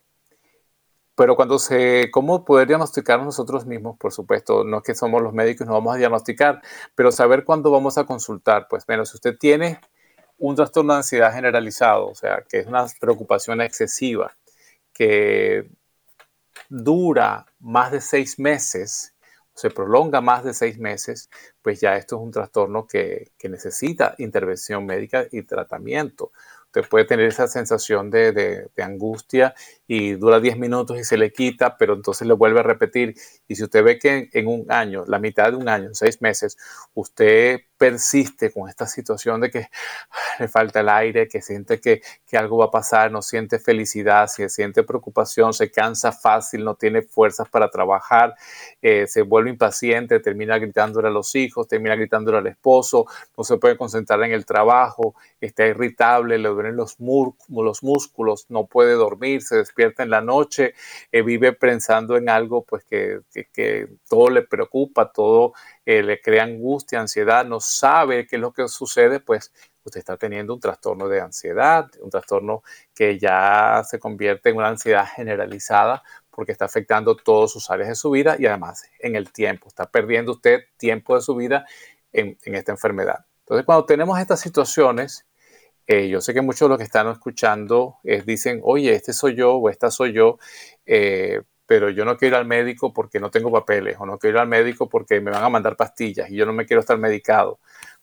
Pero 1.15 1.35
cuando 1.35 1.59
se, 1.59 2.09
¿cómo 2.11 2.43
poder 2.43 2.67
diagnosticar 2.67 3.21
nosotros 3.21 3.65
mismos? 3.65 3.97
Por 3.97 4.11
supuesto, 4.11 4.63
no 4.63 4.77
es 4.77 4.83
que 4.83 4.95
somos 4.95 5.21
los 5.21 5.33
médicos, 5.33 5.67
no 5.67 5.73
vamos 5.73 5.95
a 5.95 5.97
diagnosticar, 5.97 6.61
pero 6.95 7.11
saber 7.11 7.43
cuándo 7.45 7.69
vamos 7.71 7.97
a 7.97 8.05
consultar. 8.05 8.67
Pues 8.69 8.85
bueno, 8.85 9.05
si 9.05 9.15
usted 9.15 9.37
tiene 9.37 9.79
un 10.37 10.55
trastorno 10.55 10.93
de 10.93 10.97
ansiedad 10.97 11.33
generalizado, 11.33 12.07
o 12.07 12.15
sea, 12.15 12.43
que 12.49 12.59
es 12.59 12.67
una 12.67 12.85
preocupación 12.99 13.61
excesiva, 13.61 14.35
que 14.93 15.69
dura 16.69 17.45
más 17.59 17.91
de 17.91 18.01
seis 18.01 18.39
meses, 18.39 19.13
se 19.53 19.69
prolonga 19.69 20.19
más 20.19 20.43
de 20.43 20.53
seis 20.53 20.77
meses, 20.77 21.29
pues 21.61 21.79
ya 21.79 21.95
esto 21.95 22.17
es 22.17 22.21
un 22.21 22.31
trastorno 22.31 22.85
que, 22.85 23.31
necesita 23.43 24.15
intervención 24.17 24.85
médica 24.85 25.25
y 25.31 25.43
tratamiento. 25.43 26.31
Usted 26.75 26.89
puede 26.89 27.05
tener 27.05 27.27
esa 27.27 27.47
sensación 27.47 28.11
de, 28.11 28.69
angustia 28.79 29.55
y 29.87 30.13
dura 30.13 30.39
10 30.39 30.57
minutos 30.57 30.99
y 30.99 31.03
se 31.03 31.17
le 31.17 31.31
quita, 31.31 31.77
pero 31.77 31.93
entonces 31.93 32.27
le 32.27 32.33
vuelve 32.33 32.59
a 32.61 32.63
repetir. 32.63 33.15
Y 33.47 33.55
si 33.55 33.63
usted 33.63 33.83
ve 33.83 33.99
que 33.99 34.29
en, 34.31 34.47
un 34.47 34.65
año, 34.69 35.03
la 35.07 35.19
mitad 35.19 35.51
de 35.51 35.57
un 35.57 35.69
año, 35.69 35.89
seis 35.93 36.21
meses, 36.21 36.57
usted 36.93 37.61
persiste 37.77 38.51
con 38.51 38.69
esta 38.69 38.87
situación 38.87 39.41
de 39.41 39.51
que 39.51 39.67
le 40.39 40.47
falta 40.47 40.79
el 40.79 40.89
aire, 40.89 41.27
que 41.27 41.41
siente 41.41 41.79
que, 41.79 42.01
algo 42.35 42.57
va 42.57 42.65
a 42.65 42.71
pasar, 42.71 43.11
no 43.13 43.21
siente 43.21 43.59
felicidad, 43.59 44.27
se 44.27 44.49
siente 44.49 44.83
preocupación, 44.83 45.53
se 45.53 45.71
cansa 45.71 46.11
fácil, 46.11 46.65
no 46.65 46.75
tiene 46.75 47.01
fuerzas 47.01 47.47
para 47.47 47.69
trabajar, 47.69 48.35
eh, 48.81 49.07
se 49.07 49.21
vuelve 49.21 49.51
impaciente, 49.51 50.19
termina 50.19 50.57
gritándole 50.57 51.07
a 51.07 51.11
los 51.11 51.33
hijos, 51.35 51.69
termina 51.69 51.95
gritándole 51.95 52.39
al 52.39 52.47
esposo, 52.47 53.05
no 53.37 53.45
se 53.45 53.55
puede 53.55 53.77
concentrar 53.77 54.21
en 54.23 54.33
el 54.33 54.45
trabajo, 54.45 55.15
está 55.39 55.65
irritable, 55.65 56.37
le 56.37 56.49
duelen 56.49 56.75
los, 56.75 56.97
los 56.99 57.83
músculos, 57.83 58.47
no 58.49 58.65
puede 58.65 58.95
dormir, 58.95 59.41
se 59.41 59.55
en 59.77 60.09
la 60.09 60.21
noche, 60.21 60.73
eh, 61.11 61.21
vive 61.21 61.53
pensando 61.53 62.17
en 62.17 62.29
algo 62.29 62.63
pues 62.63 62.83
que, 62.85 63.21
que 63.53 63.87
todo 64.07 64.29
le 64.29 64.41
preocupa, 64.43 65.11
todo 65.11 65.53
eh, 65.85 66.03
le 66.03 66.21
crea 66.21 66.43
angustia, 66.43 66.99
ansiedad, 66.99 67.45
no 67.45 67.59
sabe 67.59 68.27
qué 68.27 68.37
es 68.37 68.41
lo 68.41 68.53
que 68.53 68.67
sucede, 68.67 69.19
pues 69.19 69.51
usted 69.83 69.99
está 69.99 70.17
teniendo 70.17 70.53
un 70.53 70.59
trastorno 70.59 71.07
de 71.07 71.21
ansiedad, 71.21 71.89
un 72.01 72.09
trastorno 72.09 72.63
que 72.93 73.19
ya 73.19 73.83
se 73.87 73.99
convierte 73.99 74.49
en 74.49 74.57
una 74.57 74.69
ansiedad 74.69 75.07
generalizada 75.15 76.03
porque 76.31 76.51
está 76.51 76.65
afectando 76.65 77.15
todas 77.15 77.51
sus 77.51 77.69
áreas 77.69 77.89
de 77.89 77.95
su 77.95 78.09
vida 78.11 78.35
y 78.37 78.45
además 78.45 78.83
en 78.99 79.15
el 79.15 79.31
tiempo. 79.31 79.67
Está 79.67 79.89
perdiendo 79.89 80.33
usted 80.33 80.63
tiempo 80.77 81.15
de 81.15 81.21
su 81.21 81.35
vida 81.35 81.65
en, 82.11 82.37
esta 82.43 82.71
enfermedad. 82.71 83.25
Entonces, 83.39 83.65
cuando 83.65 83.85
tenemos 83.85 84.19
estas 84.19 84.41
situaciones, 84.41 85.25
eh, 85.87 86.09
yo 86.09 86.21
sé 86.21 86.33
que 86.33 86.41
muchos 86.41 86.61
de 86.61 86.69
los 86.69 86.77
que 86.77 86.83
están 86.83 87.07
escuchando 87.09 87.97
eh, 88.03 88.23
dicen, 88.25 88.61
oye, 88.63 88.93
este 88.93 89.13
soy 89.13 89.35
yo 89.35 89.55
o 89.55 89.69
esta 89.69 89.91
soy 89.91 90.13
yo, 90.13 90.39
pero 91.65 91.89
yo 91.89 92.05
no 92.05 92.17
quiero 92.17 92.35
ir 92.35 92.39
al 92.39 92.47
médico 92.47 92.93
porque 92.93 93.19
no 93.19 93.31
tengo 93.31 93.51
papeles 93.51 93.97
o 93.99 94.05
no 94.05 94.17
quiero 94.17 94.37
ir 94.37 94.41
al 94.41 94.47
médico 94.47 94.87
porque 94.87 95.19
me 95.21 95.31
van 95.31 95.43
a 95.43 95.49
mandar 95.49 95.75
pastillas 95.75 96.29
y 96.29 96.35
yo 96.35 96.45
no 96.45 96.53
me 96.53 96.65
quiero 96.65 96.81
estar 96.81 96.97
medicado. 96.97 97.59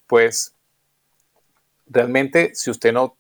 Pues 0.07 0.55
realmente 1.87 2.55
si 2.55 2.71
usted 2.71 2.93
no 2.93 3.17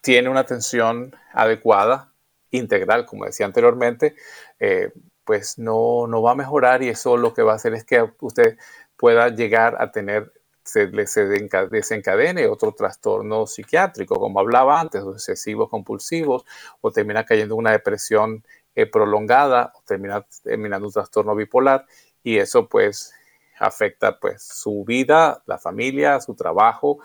tiene 0.00 0.28
una 0.28 0.40
atención 0.40 1.14
adecuada, 1.32 2.12
integral, 2.50 3.06
como 3.06 3.24
decía 3.24 3.46
anteriormente, 3.46 4.14
eh, 4.60 4.92
pues 5.24 5.58
no, 5.58 6.06
no 6.06 6.22
va 6.22 6.32
a 6.32 6.36
mejorar 6.36 6.82
y 6.82 6.88
eso 6.88 7.16
lo 7.16 7.32
que 7.34 7.42
va 7.42 7.52
a 7.52 7.56
hacer 7.56 7.74
es 7.74 7.84
que 7.84 8.04
usted 8.20 8.58
pueda 8.96 9.28
llegar 9.28 9.76
a 9.80 9.90
tener 9.90 10.32
se, 10.64 11.06
se 11.06 11.26
desencadene 11.70 12.46
otro 12.46 12.72
trastorno 12.72 13.46
psiquiátrico, 13.46 14.16
como 14.16 14.40
hablaba 14.40 14.80
antes, 14.80 15.02
obsesivos 15.02 15.68
compulsivos, 15.68 16.44
o 16.80 16.90
termina 16.90 17.24
cayendo 17.24 17.54
en 17.54 17.60
una 17.60 17.72
depresión 17.72 18.44
eh, 18.74 18.86
prolongada 18.86 19.72
o 19.74 19.82
termina 19.86 20.24
terminando 20.42 20.86
un 20.86 20.92
trastorno 20.92 21.34
bipolar 21.34 21.84
y 22.22 22.38
eso 22.38 22.68
pues 22.68 23.12
afecta 23.58 24.18
pues 24.18 24.42
su 24.42 24.84
vida, 24.84 25.42
la 25.46 25.58
familia, 25.58 26.20
su 26.20 26.34
trabajo 26.34 26.98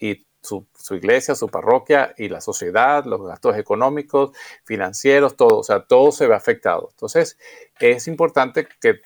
y 0.00 0.26
su, 0.42 0.66
iglesia, 0.90 1.36
su 1.36 1.48
parroquia 1.48 2.14
y 2.18 2.28
la 2.28 2.40
sociedad, 2.40 3.04
los 3.04 3.24
gastos 3.24 3.56
económicos, 3.56 4.36
financieros, 4.64 5.36
todo, 5.36 5.58
o 5.58 5.62
sea, 5.62 5.84
todo 5.84 6.10
se 6.10 6.26
ve 6.26 6.34
afectado. 6.34 6.88
Entonces, 6.90 7.38
es 7.78 8.08
importante 8.08 8.66
que 8.80 9.00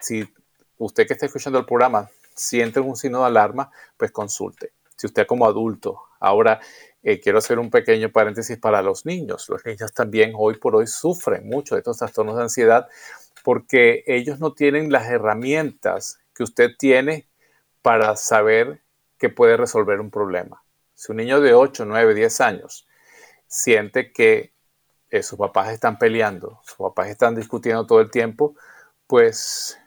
si 0.00 0.28
usted 0.78 1.06
que 1.06 1.12
está 1.12 1.26
escuchando 1.26 1.60
el 1.60 1.64
programa 1.64 2.10
siente 2.34 2.80
un 2.80 2.96
signo 2.96 3.20
de 3.20 3.26
alarma, 3.26 3.70
pues 3.96 4.10
consulte. 4.10 4.72
Si 4.96 5.06
usted 5.06 5.26
como 5.26 5.46
adulto 5.46 6.02
ahora 6.20 6.60
eh, 7.02 7.20
quiero 7.20 7.38
hacer 7.38 7.58
un 7.58 7.70
pequeño 7.70 8.10
paréntesis 8.10 8.58
para 8.58 8.80
los 8.80 9.04
niños. 9.04 9.48
Los 9.48 9.64
niños 9.64 9.92
también 9.92 10.32
hoy 10.36 10.56
por 10.58 10.76
hoy 10.76 10.86
sufren 10.86 11.48
mucho 11.48 11.74
de 11.74 11.80
estos 11.80 11.98
trastornos 11.98 12.36
de 12.36 12.42
ansiedad 12.42 12.88
porque 13.42 14.04
ellos 14.06 14.38
no 14.38 14.54
tienen 14.54 14.92
las 14.92 15.08
herramientas 15.08 16.20
que 16.32 16.44
usted 16.44 16.70
tiene 16.78 17.26
para 17.82 18.14
saber 18.14 18.82
que 19.18 19.28
puede 19.28 19.56
resolver 19.56 20.00
un 20.00 20.10
problema. 20.10 20.62
Si 20.94 21.10
un 21.10 21.18
niño 21.18 21.40
de 21.40 21.54
8, 21.54 21.84
9, 21.84 22.14
10 22.14 22.40
años 22.40 22.86
siente 23.48 24.12
que 24.12 24.52
eh, 25.10 25.22
sus 25.24 25.38
papás 25.38 25.70
están 25.70 25.98
peleando, 25.98 26.60
sus 26.64 26.76
papás 26.76 27.08
están 27.08 27.34
discutiendo 27.34 27.84
todo 27.84 28.00
el 28.00 28.10
tiempo, 28.10 28.54
pues 29.08 29.78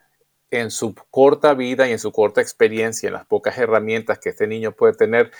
en 0.51 0.71
su 0.71 0.95
corta 1.11 1.53
vida 1.53 1.87
y 1.87 1.91
en 1.91 1.99
su 1.99 2.11
corta 2.11 2.41
experiencia, 2.41 3.07
en 3.07 3.13
las 3.13 3.25
pocas 3.25 3.57
herramientas 3.57 4.19
que 4.19 4.29
este 4.29 4.47
niño 4.47 4.73
puede 4.73 4.93
tener, 4.93 5.31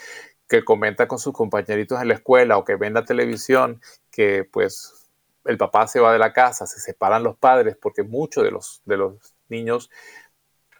que 0.48 0.64
comenta 0.64 1.08
con 1.08 1.18
sus 1.18 1.32
compañeritos 1.32 2.00
en 2.00 2.08
la 2.08 2.14
escuela 2.14 2.56
o 2.58 2.64
que 2.64 2.76
ve 2.76 2.86
en 2.86 2.94
la 2.94 3.04
televisión 3.04 3.80
que 4.10 4.44
pues 4.44 5.08
el 5.44 5.58
papá 5.58 5.86
se 5.86 6.00
va 6.00 6.12
de 6.12 6.18
la 6.18 6.32
casa, 6.32 6.66
se 6.66 6.80
separan 6.80 7.22
los 7.22 7.36
padres, 7.36 7.76
porque 7.80 8.02
muchos 8.02 8.44
de 8.44 8.50
los, 8.50 8.82
de 8.84 8.96
los 8.96 9.34
niños 9.48 9.90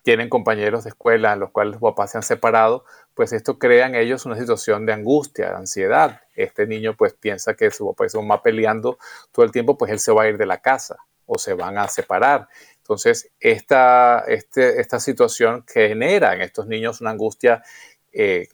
tienen 0.02 0.28
compañeros 0.28 0.84
de 0.84 0.90
escuela 0.90 1.32
en 1.32 1.40
los 1.40 1.50
cuales 1.50 1.72
los 1.72 1.82
papás 1.82 2.12
se 2.12 2.18
han 2.18 2.22
separado, 2.22 2.84
pues 3.14 3.32
esto 3.32 3.58
crea 3.58 3.86
en 3.86 3.96
ellos 3.96 4.24
una 4.24 4.36
situación 4.36 4.86
de 4.86 4.92
angustia, 4.92 5.50
de 5.50 5.56
ansiedad. 5.56 6.20
Este 6.36 6.66
niño 6.66 6.96
pues 6.96 7.14
piensa 7.14 7.54
que 7.54 7.72
su 7.72 7.88
papá 7.88 8.08
su 8.08 8.22
mamá 8.22 8.40
peleando 8.40 8.98
todo 9.32 9.44
el 9.44 9.50
tiempo, 9.50 9.76
pues 9.76 9.90
él 9.90 9.98
se 9.98 10.12
va 10.12 10.22
a 10.22 10.28
ir 10.28 10.38
de 10.38 10.46
la 10.46 10.58
casa 10.58 10.96
o 11.26 11.38
se 11.38 11.54
van 11.54 11.76
a 11.78 11.88
separar. 11.88 12.48
Entonces, 12.86 13.32
esta, 13.40 14.20
este, 14.28 14.80
esta 14.80 15.00
situación 15.00 15.64
genera 15.66 16.34
en 16.34 16.42
estos 16.42 16.68
niños 16.68 17.00
una 17.00 17.10
angustia 17.10 17.64
eh, 18.12 18.48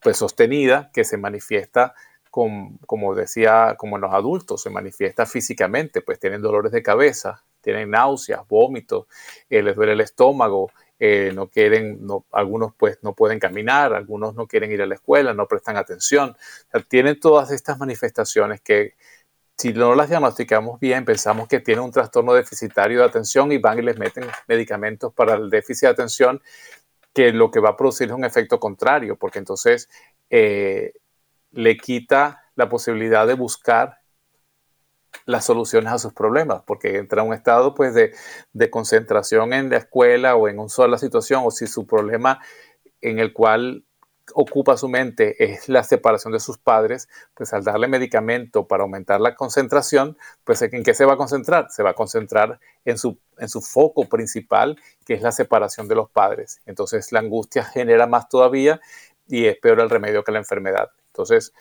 pues 0.00 0.18
sostenida 0.18 0.90
que 0.92 1.04
se 1.04 1.16
manifiesta 1.16 1.94
como 2.30 3.14
decía, 3.14 3.74
como 3.76 3.96
en 3.96 4.02
los 4.02 4.14
adultos, 4.14 4.62
se 4.62 4.70
manifiesta 4.70 5.26
físicamente, 5.26 6.00
pues 6.00 6.18
tienen 6.18 6.40
dolores 6.40 6.72
de 6.72 6.82
cabeza, 6.82 7.44
tienen 7.60 7.90
náuseas, 7.90 8.48
vómitos, 8.48 9.06
eh, 9.50 9.62
les 9.62 9.76
duele 9.76 9.92
el 9.92 10.00
estómago, 10.00 10.70
eh, 10.98 11.30
no 11.34 11.48
quieren, 11.48 12.06
no, 12.06 12.24
algunos 12.32 12.72
pues 12.74 12.98
no 13.02 13.12
pueden 13.12 13.38
caminar, 13.38 13.92
algunos 13.92 14.34
no 14.34 14.46
quieren 14.46 14.72
ir 14.72 14.80
a 14.80 14.86
la 14.86 14.94
escuela, 14.94 15.34
no 15.34 15.46
prestan 15.46 15.76
atención. 15.76 16.34
tienen 16.88 17.20
todas 17.20 17.50
estas 17.50 17.78
manifestaciones 17.78 18.62
que 18.62 18.94
si 19.62 19.72
no 19.72 19.94
las 19.94 20.08
diagnosticamos 20.08 20.80
bien, 20.80 21.04
pensamos 21.04 21.46
que 21.46 21.60
tienen 21.60 21.84
un 21.84 21.92
trastorno 21.92 22.34
deficitario 22.34 22.98
de 22.98 23.04
atención 23.04 23.52
y 23.52 23.58
van 23.58 23.78
y 23.78 23.82
les 23.82 23.96
meten 23.96 24.24
medicamentos 24.48 25.14
para 25.14 25.34
el 25.34 25.50
déficit 25.50 25.82
de 25.82 25.92
atención, 25.92 26.42
que 27.14 27.30
lo 27.30 27.52
que 27.52 27.60
va 27.60 27.68
a 27.68 27.76
producir 27.76 28.08
es 28.08 28.12
un 28.12 28.24
efecto 28.24 28.58
contrario, 28.58 29.14
porque 29.14 29.38
entonces 29.38 29.88
eh, 30.30 30.94
le 31.52 31.76
quita 31.76 32.42
la 32.56 32.68
posibilidad 32.68 33.24
de 33.24 33.34
buscar 33.34 33.98
las 35.26 35.44
soluciones 35.44 35.92
a 35.92 35.98
sus 36.00 36.12
problemas, 36.12 36.64
porque 36.66 36.98
entra 36.98 37.22
en 37.22 37.28
un 37.28 37.34
estado 37.34 37.72
pues 37.72 37.94
de, 37.94 38.70
concentración 38.70 39.52
en 39.52 39.70
la 39.70 39.76
escuela 39.76 40.34
o 40.34 40.48
en 40.48 40.58
una 40.58 40.70
sola 40.70 40.98
situación, 40.98 41.42
o 41.44 41.52
si 41.52 41.68
su 41.68 41.86
problema 41.86 42.40
en 43.00 43.20
el 43.20 43.32
cual 43.32 43.84
ocupa 44.34 44.76
su 44.76 44.88
mente 44.88 45.42
es 45.42 45.68
la 45.68 45.84
separación 45.84 46.32
de 46.32 46.40
sus 46.40 46.58
padres, 46.58 47.08
pues 47.34 47.52
al 47.52 47.64
darle 47.64 47.88
medicamento 47.88 48.66
para 48.66 48.82
aumentar 48.82 49.20
la 49.20 49.34
concentración, 49.34 50.16
pues 50.44 50.62
¿en 50.62 50.82
qué 50.82 50.94
se 50.94 51.04
va 51.04 51.14
a 51.14 51.16
concentrar? 51.16 51.70
Se 51.70 51.82
va 51.82 51.90
a 51.90 51.94
concentrar 51.94 52.60
en 52.84 52.98
su, 52.98 53.18
en 53.38 53.48
su 53.48 53.60
foco 53.60 54.08
principal, 54.08 54.78
que 55.04 55.14
es 55.14 55.22
la 55.22 55.32
separación 55.32 55.88
de 55.88 55.94
los 55.94 56.10
padres. 56.10 56.60
Entonces 56.66 57.12
la 57.12 57.20
angustia 57.20 57.64
genera 57.64 58.06
más 58.06 58.28
todavía 58.28 58.80
y 59.28 59.46
es 59.46 59.56
peor 59.58 59.80
el 59.80 59.90
remedio 59.90 60.24
que 60.24 60.32
la 60.32 60.38
enfermedad. 60.38 60.90
Entonces, 61.08 61.52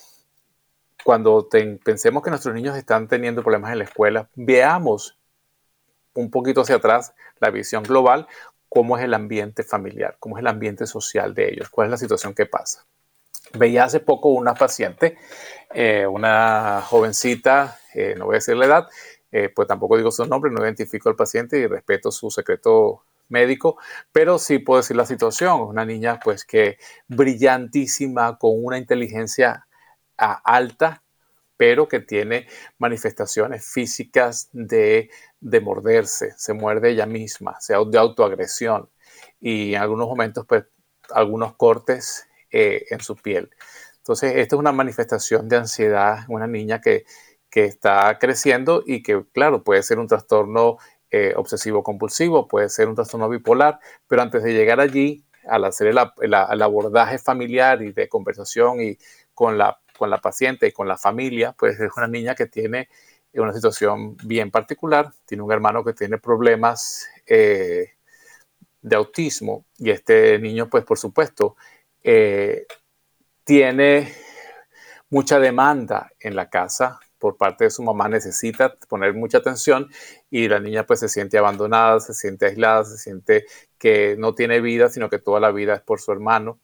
cuando 1.04 1.48
pensemos 1.84 2.24
que 2.24 2.30
nuestros 2.30 2.54
niños 2.54 2.78
están 2.78 3.08
teniendo 3.08 3.42
problemas 3.42 3.72
en 3.72 3.80
la 3.80 3.86
escuela, 3.86 4.30
veamos 4.36 5.18
un 6.14 6.30
poquito 6.30 6.62
hacia 6.62 6.76
atrás 6.76 7.14
la 7.40 7.50
visión 7.50 7.84
global, 7.84 8.28
cómo 8.74 8.98
es 8.98 9.04
el 9.04 9.14
ambiente 9.14 9.64
familiar, 9.64 10.16
cómo 10.18 10.38
es 10.38 10.42
el 10.42 10.48
ambiente 10.48 10.88
social 10.88 11.34
de 11.34 11.50
ellos, 11.50 11.70
cuál 11.70 11.88
es 11.88 11.92
la 11.92 11.98
situación 11.98 12.34
que 12.34 12.46
pasa. 12.46 12.86
Veía 13.54 13.84
hace 13.84 14.00
poco 14.00 14.30
una 14.30 14.54
paciente, 14.54 15.18
eh, 15.74 16.08
una 16.08 16.82
jovencita, 16.82 17.78
eh, 17.94 18.16
no 18.18 18.28
voy 18.28 18.36
a 18.36 18.38
decir 18.38 18.56
la 18.56 18.66
edad, 18.68 18.88
eh, 19.30 19.50
pues 19.54 19.68
tampoco 19.68 19.98
digo 19.98 20.10
su 20.10 20.26
nombre, 20.26 20.50
no 20.50 20.64
identifico 20.64 21.10
al 21.10 21.18
paciente 21.18 21.60
y 21.60 21.68
respeto 21.68 22.14
su 22.14 22.32
secreto 22.32 23.04
médico, 23.28 23.78
pero 24.14 24.40
sí 24.40 24.60
puedo 24.60 24.80
decir 24.80 24.96
la 24.96 25.06
situación. 25.06 25.60
Una 25.60 25.84
niña 25.84 26.22
pues 26.24 26.46
que 26.46 26.78
brillantísima, 27.10 28.38
con 28.38 28.52
una 28.54 28.78
inteligencia 28.78 29.68
alta, 30.16 31.04
pero 31.62 31.88
que 31.88 32.00
tiene 32.00 32.48
manifestaciones 32.80 33.64
físicas 33.64 34.50
de, 34.52 35.12
de 35.40 35.62
morderse, 35.62 36.34
se 36.36 36.54
muerde 36.54 36.90
ella 36.90 37.06
misma, 37.06 37.62
sea 37.62 37.78
de 37.86 38.00
autoagresión 38.00 38.90
y 39.40 39.76
en 39.76 39.82
algunos 39.84 40.08
momentos 40.08 40.44
pues 40.48 40.66
algunos 41.14 41.56
cortes 41.58 42.28
eh, 42.50 42.86
en 42.90 43.00
su 43.00 43.16
piel. 43.16 43.52
Entonces, 43.98 44.38
esta 44.38 44.56
es 44.56 44.60
una 44.60 44.72
manifestación 44.72 45.48
de 45.50 45.58
ansiedad, 45.58 46.26
una 46.30 46.48
niña 46.48 46.82
que, 46.82 47.06
que 47.52 47.66
está 47.66 48.18
creciendo 48.18 48.82
y 48.84 49.04
que, 49.04 49.24
claro, 49.32 49.64
puede 49.64 49.84
ser 49.84 50.00
un 50.00 50.08
trastorno 50.08 50.78
eh, 51.12 51.34
obsesivo 51.36 51.84
compulsivo, 51.84 52.48
puede 52.48 52.70
ser 52.70 52.90
un 52.90 52.96
trastorno 52.96 53.30
bipolar, 53.30 53.80
pero 54.08 54.24
antes 54.24 54.42
de 54.42 54.54
llegar 54.54 54.80
allí, 54.80 55.24
al 55.48 55.66
hacer 55.66 55.88
el, 55.88 56.34
abordaje 56.34 57.20
familiar 57.20 57.82
y 57.82 57.92
de 57.92 58.10
conversación 58.10 58.82
y 58.82 58.98
con 59.34 59.58
la, 59.58 59.81
con 60.02 60.10
la 60.10 60.18
paciente 60.18 60.66
y 60.66 60.72
con 60.72 60.88
la 60.88 60.98
familia, 60.98 61.54
pues 61.54 61.80
es 61.80 61.92
una 61.96 62.08
niña 62.08 62.34
que 62.34 62.48
tiene 62.48 62.90
una 63.34 63.54
situación 63.54 64.18
bien 64.26 64.50
particular, 64.50 65.12
tiene 65.28 65.44
un 65.44 65.52
hermano 65.52 65.84
que 65.84 65.94
tiene 65.94 66.18
problemas 66.18 67.08
eh, 67.28 67.92
de 68.82 68.96
autismo 68.96 69.64
y 69.78 69.92
este 69.92 70.40
niño, 70.40 70.72
pues 70.72 70.84
por 70.86 70.98
supuesto, 70.98 71.56
eh, 72.02 72.66
tiene 73.44 74.12
mucha 75.12 75.40
demanda 75.40 76.10
en 76.20 76.36
la 76.36 76.50
casa 76.50 77.00
por 77.20 77.38
parte 77.38 77.66
de 77.66 77.70
su 77.70 77.84
mamá 77.84 78.10
necesita 78.10 78.76
poner 78.90 79.14
mucha 79.14 79.38
atención 79.38 79.88
y 80.32 80.48
la 80.48 80.60
niña 80.60 80.88
pues 80.88 81.02
se 81.02 81.10
siente 81.10 81.38
abandonada, 81.38 82.00
se 82.00 82.16
siente 82.16 82.48
aislada, 82.48 82.86
se 82.86 82.98
siente 82.98 83.46
que 83.78 84.16
no 84.18 84.34
tiene 84.34 84.62
vida, 84.62 84.90
sino 84.90 85.12
que 85.12 85.20
toda 85.20 85.40
la 85.40 85.52
vida 85.52 85.76
es 85.76 85.82
por 85.82 86.02
su 86.02 86.12
hermano. 86.12 86.60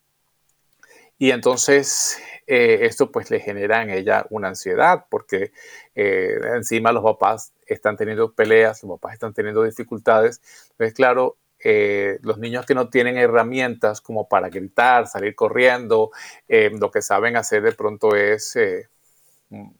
Y 1.20 1.32
entonces 1.32 2.20
eh, 2.46 2.80
esto 2.84 3.12
pues 3.12 3.30
le 3.32 3.40
genera 3.40 3.82
en 3.82 3.90
ella 3.90 4.26
una 4.30 4.50
ansiedad 4.50 5.06
porque 5.10 5.52
eh, 5.96 6.40
encima 6.56 6.92
los 6.92 7.04
papás 7.04 7.54
están 7.66 7.98
teniendo 7.98 8.34
peleas, 8.34 8.84
los 8.84 9.00
papás 9.00 9.14
están 9.14 9.34
teniendo 9.34 9.64
dificultades. 9.64 10.42
Entonces 10.72 10.94
claro, 10.94 11.38
eh, 11.60 12.20
los 12.22 12.38
niños 12.38 12.66
que 12.66 12.76
no 12.76 12.90
tienen 12.90 13.18
herramientas 13.18 14.00
como 14.02 14.30
para 14.30 14.50
gritar, 14.50 15.08
salir 15.08 15.36
corriendo, 15.36 16.12
lo 16.48 16.92
que 16.92 17.02
saben 17.02 17.36
hacer 17.36 17.64
de 17.64 17.72
pronto 17.74 18.16
es 18.16 18.58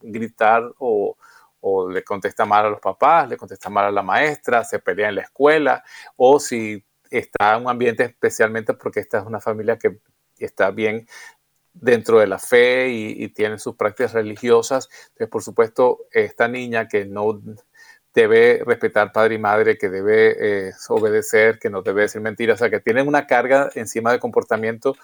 gritar 0.02 0.64
o, 0.80 1.16
le 1.92 2.04
contesta 2.04 2.46
mal 2.46 2.66
a 2.66 2.70
los 2.70 2.80
papás, 2.80 3.30
le 3.30 3.38
contesta 3.38 3.70
mal 3.70 3.86
a 3.86 3.92
la 3.92 4.02
maestra, 4.02 4.64
se 4.64 4.80
pelea 4.80 5.10
en 5.10 5.16
la 5.16 5.22
escuela, 5.24 5.84
o 6.16 6.40
si 6.40 6.84
está 7.10 7.56
en 7.56 7.64
un 7.64 7.70
ambiente 7.70 8.04
especialmente 8.06 8.74
porque 8.74 9.02
esta 9.02 9.20
es 9.20 9.26
una 9.26 9.40
familia 9.42 9.78
que 9.78 10.00
está 10.46 10.72
bien 10.72 11.08
dentro 11.74 12.20
de 12.20 12.28
la 12.28 12.40
fe 12.40 12.90
y, 12.90 13.30
tiene 13.30 13.60
sus 13.60 13.76
prácticas 13.76 14.14
religiosas. 14.14 14.90
Entonces, 15.10 15.28
por 15.30 15.44
supuesto, 15.44 16.06
esta 16.12 16.48
niña 16.48 16.88
que 16.88 17.06
no 17.06 17.42
debe 18.14 18.64
respetar 18.66 19.12
padre 19.12 19.36
y 19.36 19.38
madre, 19.38 19.78
que 19.78 19.90
debe 19.90 20.70
eh, 20.70 20.74
obedecer, 20.90 21.60
que 21.60 21.70
no 21.70 21.84
debe 21.84 22.04
decir 22.04 22.22
mentiras, 22.22 22.56
o 22.56 22.60
sea, 22.60 22.70
que 22.70 22.80
tiene 22.80 23.04
una 23.04 23.28
carga 23.28 23.70
encima 23.76 24.12
de 24.12 24.20
comportamiento 24.20 24.96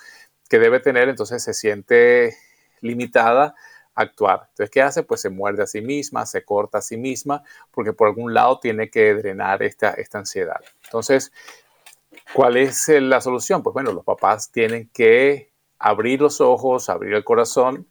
que 0.49 0.59
debe 0.59 0.79
tener, 0.79 1.09
entonces 1.09 1.43
se 1.43 1.53
siente 1.53 2.35
limitada 2.81 3.55
actuar. 3.95 4.47
Entonces, 4.49 4.69
¿qué 4.71 4.81
hace? 4.81 5.03
Pues 5.03 5.21
se 5.21 5.29
muerde 5.29 5.63
a 5.63 5.67
sí 5.67 5.81
misma, 5.81 6.25
se 6.25 6.43
corta 6.43 6.79
a 6.79 6.81
sí 6.81 6.97
misma, 6.97 7.43
porque 7.71 7.93
por 7.93 8.07
algún 8.07 8.33
lado 8.33 8.59
tiene 8.59 8.89
que 8.89 9.13
drenar 9.13 9.61
esta, 9.63 9.91
esta 9.91 10.17
ansiedad. 10.19 10.61
Entonces, 10.85 11.31
¿cuál 12.33 12.57
es 12.57 12.87
la 12.89 13.21
solución? 13.21 13.63
Pues 13.63 13.73
bueno, 13.73 13.91
los 13.91 14.03
papás 14.03 14.51
tienen 14.51 14.89
que 14.93 15.51
abrir 15.79 16.21
los 16.21 16.41
ojos, 16.41 16.89
abrir 16.89 17.13
el 17.13 17.23
corazón 17.23 17.87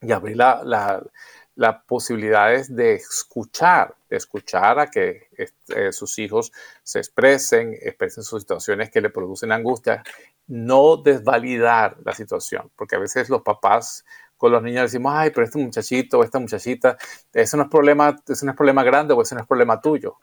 y 0.00 0.12
abrir 0.12 0.36
las 0.36 1.84
posibilidades 1.86 2.74
de 2.74 2.94
escuchar, 2.94 3.94
de 4.08 4.16
escuchar 4.16 4.78
a 4.78 4.90
que 4.90 5.28
este, 5.36 5.92
sus 5.92 6.18
hijos 6.18 6.52
se 6.82 6.98
expresen, 6.98 7.74
expresen 7.80 8.24
sus 8.24 8.42
situaciones 8.42 8.90
que 8.90 9.00
le 9.00 9.10
producen 9.10 9.52
angustia, 9.52 10.02
no 10.46 10.96
desvalidar 10.96 11.96
la 12.04 12.12
situación, 12.12 12.70
porque 12.76 12.96
a 12.96 12.98
veces 12.98 13.28
los 13.28 13.42
papás 13.42 14.04
con 14.36 14.52
los 14.52 14.62
niños 14.62 14.82
decimos, 14.82 15.12
ay, 15.14 15.30
pero 15.30 15.44
este 15.44 15.58
muchachito 15.58 16.18
o 16.18 16.24
esta 16.24 16.38
muchachita, 16.38 16.96
eso 17.32 17.56
no 17.56 17.64
es 17.64 17.68
problema, 17.70 18.16
eso 18.26 18.44
no 18.44 18.52
es 18.52 18.56
problema 18.56 18.84
grande 18.84 19.14
o 19.14 19.22
eso 19.22 19.34
no 19.34 19.40
es 19.40 19.46
problema 19.46 19.80
tuyo. 19.80 20.16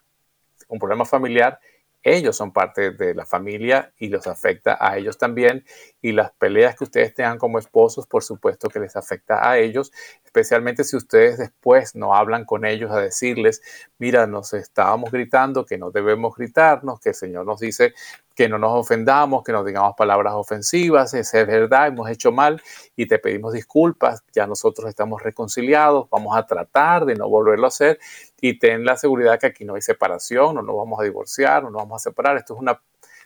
Un 0.67 0.79
problema 0.79 1.05
familiar 1.05 1.59
ellos 2.03 2.35
son 2.35 2.51
parte 2.51 2.91
de 2.91 3.15
la 3.15 3.25
familia 3.25 3.93
y 3.97 4.09
los 4.09 4.27
afecta 4.27 4.77
a 4.79 4.97
ellos 4.97 5.17
también. 5.17 5.65
Y 6.01 6.11
las 6.11 6.31
peleas 6.33 6.75
que 6.75 6.83
ustedes 6.83 7.13
tengan 7.13 7.37
como 7.37 7.59
esposos, 7.59 8.05
por 8.07 8.23
supuesto 8.23 8.69
que 8.69 8.79
les 8.79 8.95
afecta 8.95 9.49
a 9.49 9.57
ellos, 9.57 9.91
especialmente 10.25 10.83
si 10.83 10.97
ustedes 10.97 11.37
después 11.37 11.95
no 11.95 12.13
hablan 12.13 12.45
con 12.45 12.65
ellos 12.65 12.91
a 12.91 12.99
decirles, 12.99 13.61
mira, 13.97 14.27
nos 14.27 14.53
estábamos 14.53 15.11
gritando, 15.11 15.65
que 15.65 15.77
no 15.77 15.91
debemos 15.91 16.35
gritarnos, 16.35 16.99
que 16.99 17.09
el 17.09 17.15
Señor 17.15 17.45
nos 17.45 17.61
dice 17.61 17.93
que 18.35 18.49
no 18.49 18.57
nos 18.57 18.71
ofendamos, 18.73 19.43
que 19.43 19.51
no 19.51 19.63
digamos 19.63 19.93
palabras 19.95 20.33
ofensivas, 20.33 21.13
es 21.13 21.31
verdad, 21.33 21.87
hemos 21.87 22.09
hecho 22.09 22.31
mal 22.31 22.61
y 22.95 23.05
te 23.07 23.19
pedimos 23.19 23.53
disculpas, 23.53 24.23
ya 24.33 24.47
nosotros 24.47 24.89
estamos 24.89 25.21
reconciliados, 25.21 26.09
vamos 26.09 26.35
a 26.35 26.45
tratar 26.45 27.05
de 27.05 27.15
no 27.15 27.29
volverlo 27.29 27.65
a 27.65 27.67
hacer 27.67 27.99
y 28.45 28.59
ten 28.59 28.83
la 28.83 28.97
seguridad 28.97 29.39
que 29.39 29.47
aquí 29.47 29.63
no 29.63 29.75
hay 29.75 29.81
separación, 29.81 30.55
no 30.55 30.61
nos 30.61 30.75
vamos 30.75 30.99
a 30.99 31.03
divorciar, 31.03 31.63
no 31.63 31.71
vamos 31.71 32.01
a 32.01 32.09
separar, 32.09 32.35
esto 32.35 32.55
es 32.55 32.59
una 32.59 32.77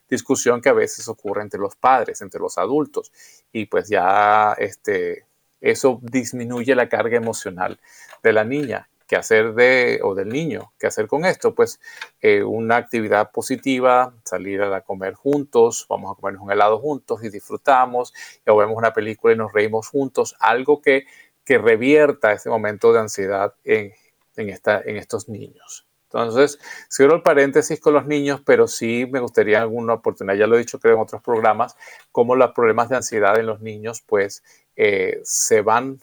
discusión 0.07 0.61
que 0.61 0.69
a 0.69 0.73
veces 0.73 1.07
ocurre 1.07 1.41
entre 1.41 1.59
los 1.59 1.75
padres, 1.75 2.21
entre 2.21 2.39
los 2.39 2.59
adultos 2.59 3.11
y 3.51 3.65
pues 3.65 3.89
ya 3.89 4.53
este, 4.59 5.25
eso 5.59 5.99
disminuye 6.03 6.75
la 6.75 6.87
carga 6.87 7.17
emocional 7.17 7.79
de 8.21 8.31
la 8.31 8.43
niña 8.43 8.89
¿Qué 9.07 9.15
hacer 9.15 9.53
de, 9.53 10.01
o 10.03 10.13
del 10.13 10.27
niño? 10.27 10.73
¿Qué 10.77 10.85
hacer 10.85 11.07
con 11.07 11.23
esto? 11.23 11.55
Pues 11.55 11.79
eh, 12.19 12.43
una 12.43 12.75
actividad 12.75 13.31
positiva, 13.31 14.13
salir 14.25 14.61
a 14.61 14.81
comer 14.81 15.13
juntos, 15.13 15.85
vamos 15.89 16.11
a 16.11 16.15
comernos 16.15 16.43
un 16.43 16.51
helado 16.51 16.77
juntos 16.77 17.23
y 17.23 17.29
disfrutamos, 17.29 18.13
o 18.45 18.57
vemos 18.57 18.75
una 18.75 18.91
película 18.91 19.33
y 19.33 19.37
nos 19.37 19.53
reímos 19.53 19.87
juntos, 19.87 20.35
algo 20.41 20.81
que, 20.81 21.05
que 21.45 21.57
revierta 21.57 22.33
ese 22.33 22.49
momento 22.49 22.91
de 22.91 22.99
ansiedad 22.99 23.53
en, 23.63 23.93
en, 24.37 24.49
esta, 24.49 24.81
en 24.81 24.97
estos 24.97 25.27
niños. 25.29 25.87
Entonces, 26.05 26.57
cierro 26.89 27.15
el 27.15 27.21
paréntesis 27.21 27.79
con 27.81 27.93
los 27.93 28.05
niños, 28.05 28.41
pero 28.45 28.67
sí 28.67 29.05
me 29.11 29.19
gustaría 29.19 29.61
alguna 29.61 29.95
oportunidad, 29.95 30.37
ya 30.37 30.47
lo 30.47 30.55
he 30.55 30.59
dicho 30.59 30.79
creo 30.79 30.95
en 30.95 31.01
otros 31.01 31.21
programas, 31.21 31.75
cómo 32.13 32.35
los 32.35 32.51
problemas 32.53 32.87
de 32.87 32.95
ansiedad 32.95 33.37
en 33.37 33.45
los 33.45 33.59
niños 33.61 34.01
pues 34.05 34.41
eh, 34.77 35.19
se 35.23 35.61
van 35.61 35.99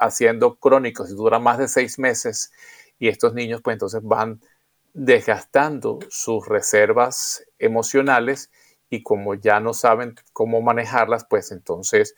haciendo 0.00 0.56
crónicos 0.56 1.08
y 1.10 1.14
duran 1.14 1.42
más 1.42 1.58
de 1.58 1.68
seis 1.68 2.00
meses 2.00 2.52
y 2.98 3.08
estos 3.08 3.32
niños 3.32 3.60
pues 3.62 3.74
entonces 3.74 4.00
van 4.02 4.40
desgastando 4.92 6.00
sus 6.08 6.46
reservas 6.48 7.44
emocionales 7.60 8.50
y 8.90 9.02
como 9.02 9.34
ya 9.34 9.60
no 9.60 9.72
saben 9.72 10.16
cómo 10.32 10.62
manejarlas, 10.62 11.24
pues 11.24 11.52
entonces 11.52 12.16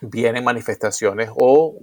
vienen 0.00 0.44
manifestaciones 0.44 1.30
o 1.34 1.78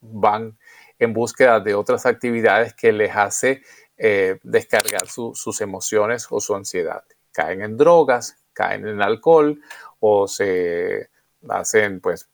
van 0.00 0.58
en 0.98 1.12
búsqueda 1.12 1.60
de 1.60 1.74
otras 1.74 2.06
actividades 2.06 2.74
que 2.74 2.92
les 2.92 3.14
hace 3.14 3.62
eh, 3.96 4.38
descargar 4.42 5.06
sus 5.06 5.60
emociones 5.60 6.26
o 6.30 6.40
su 6.40 6.54
ansiedad. 6.54 7.04
Caen 7.32 7.62
en 7.62 7.76
drogas, 7.76 8.36
caen 8.52 8.86
en 8.86 9.02
alcohol 9.02 9.60
o 10.00 10.26
se 10.28 11.10
hacen, 11.48 12.00
pues, 12.00 12.28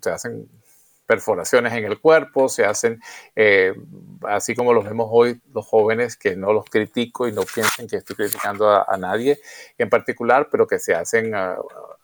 se 0.00 0.10
hacen 0.10 0.48
perforaciones 1.08 1.72
en 1.72 1.86
el 1.86 1.98
cuerpo, 2.00 2.50
se 2.50 2.66
hacen, 2.66 3.00
eh, 3.34 3.72
así 4.24 4.54
como 4.54 4.74
los 4.74 4.84
vemos 4.84 5.08
hoy, 5.10 5.40
los 5.54 5.66
jóvenes, 5.66 6.18
que 6.18 6.36
no 6.36 6.52
los 6.52 6.66
critico 6.66 7.26
y 7.26 7.32
no 7.32 7.44
piensen 7.44 7.88
que 7.88 7.96
estoy 7.96 8.14
criticando 8.14 8.68
a, 8.68 8.94
nadie 8.98 9.40
en 9.78 9.88
particular, 9.88 10.48
pero 10.50 10.66
que 10.66 10.78
se 10.78 10.94
hacen 10.94 11.34
uh, 11.34 11.56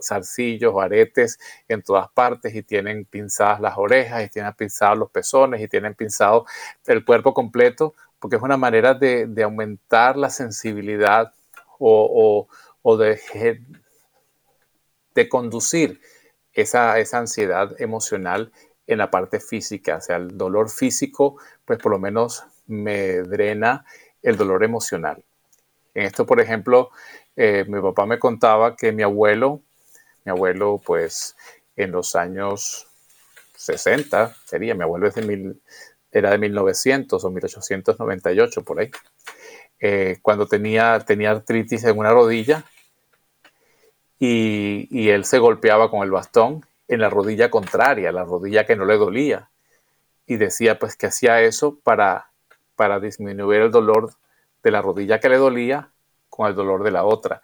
zarcillos 0.02 0.72
o 0.74 0.80
aretes 0.80 1.38
en 1.68 1.82
todas 1.82 2.08
partes 2.12 2.54
y 2.54 2.62
tienen 2.62 3.04
pinzadas 3.04 3.60
las 3.60 3.76
orejas 3.76 4.24
y 4.24 4.30
tienen 4.30 4.54
pinzados 4.54 4.96
los 4.96 5.10
pezones 5.10 5.60
y 5.60 5.68
tienen 5.68 5.94
pinzado 5.94 6.46
el 6.86 7.04
cuerpo 7.04 7.34
completo, 7.34 7.92
porque 8.18 8.36
es 8.36 8.42
una 8.42 8.56
manera 8.56 8.94
de, 8.94 9.28
aumentar 9.44 10.16
la 10.16 10.30
sensibilidad 10.30 11.30
o, 11.78 12.48
de, 12.98 13.60
de 15.14 15.28
conducir 15.28 16.00
esa, 16.54 16.98
esa 16.98 17.18
ansiedad 17.18 17.78
emocional 17.78 18.50
en 18.86 18.98
la 18.98 19.10
parte 19.10 19.40
física, 19.40 19.96
o 19.96 20.00
sea, 20.00 20.16
el 20.16 20.36
dolor 20.36 20.70
físico, 20.70 21.36
pues 21.64 21.78
por 21.78 21.92
lo 21.92 21.98
menos 21.98 22.44
me 22.66 23.22
drena 23.22 23.84
el 24.22 24.36
dolor 24.36 24.64
emocional. 24.64 25.22
En 25.94 26.04
esto, 26.04 26.26
por 26.26 26.40
ejemplo, 26.40 26.90
eh, 27.36 27.64
mi 27.68 27.80
papá 27.80 28.06
me 28.06 28.18
contaba 28.18 28.76
que 28.76 28.92
mi 28.92 29.02
abuelo, 29.02 29.60
mi 30.24 30.30
abuelo, 30.30 30.80
pues 30.84 31.36
en 31.76 31.92
los 31.92 32.14
años 32.16 32.88
60, 33.56 34.34
sería, 34.44 34.74
mi 34.74 34.82
abuelo 34.82 35.06
es 35.06 35.14
de 35.14 35.22
mil, 35.22 35.60
era 36.10 36.30
de 36.30 36.38
1900 36.38 37.24
o 37.24 37.30
1898, 37.30 38.64
por 38.64 38.80
ahí, 38.80 38.90
eh, 39.80 40.18
cuando 40.22 40.46
tenía, 40.46 40.98
tenía 41.00 41.30
artritis 41.30 41.84
en 41.84 41.98
una 41.98 42.10
rodilla 42.10 42.64
y, 44.18 44.88
y 44.90 45.10
él 45.10 45.24
se 45.24 45.38
golpeaba 45.38 45.90
con 45.90 46.02
el 46.02 46.10
bastón 46.10 46.64
en 46.88 47.00
la 47.00 47.10
rodilla 47.10 47.50
contraria, 47.50 48.12
la 48.12 48.24
rodilla 48.24 48.66
que 48.66 48.76
no 48.76 48.84
le 48.84 48.96
dolía. 48.96 49.50
Y 50.26 50.36
decía 50.36 50.78
pues 50.78 50.96
que 50.96 51.06
hacía 51.06 51.40
eso 51.42 51.78
para, 51.82 52.30
para 52.76 53.00
disminuir 53.00 53.62
el 53.62 53.70
dolor 53.70 54.14
de 54.62 54.70
la 54.70 54.82
rodilla 54.82 55.20
que 55.20 55.28
le 55.28 55.36
dolía 55.36 55.90
con 56.28 56.48
el 56.48 56.54
dolor 56.54 56.82
de 56.82 56.90
la 56.90 57.04
otra. 57.04 57.42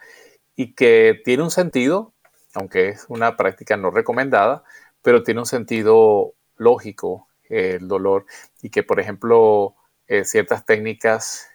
Y 0.57 0.75
que 0.75 1.21
tiene 1.25 1.43
un 1.43 1.51
sentido, 1.51 2.13
aunque 2.55 2.89
es 2.91 3.07
una 3.09 3.37
práctica 3.37 3.77
no 3.77 3.91
recomendada, 3.91 4.65
pero 5.03 5.23
tiene 5.23 5.41
un 5.41 5.47
sentido 5.47 6.35
lógico 6.57 7.29
el 7.49 7.89
dolor 7.89 8.27
y 8.63 8.71
que, 8.71 8.83
por 8.83 9.01
ejemplo, 9.01 9.75
eh, 10.07 10.25
ciertas 10.25 10.65
técnicas 10.65 11.49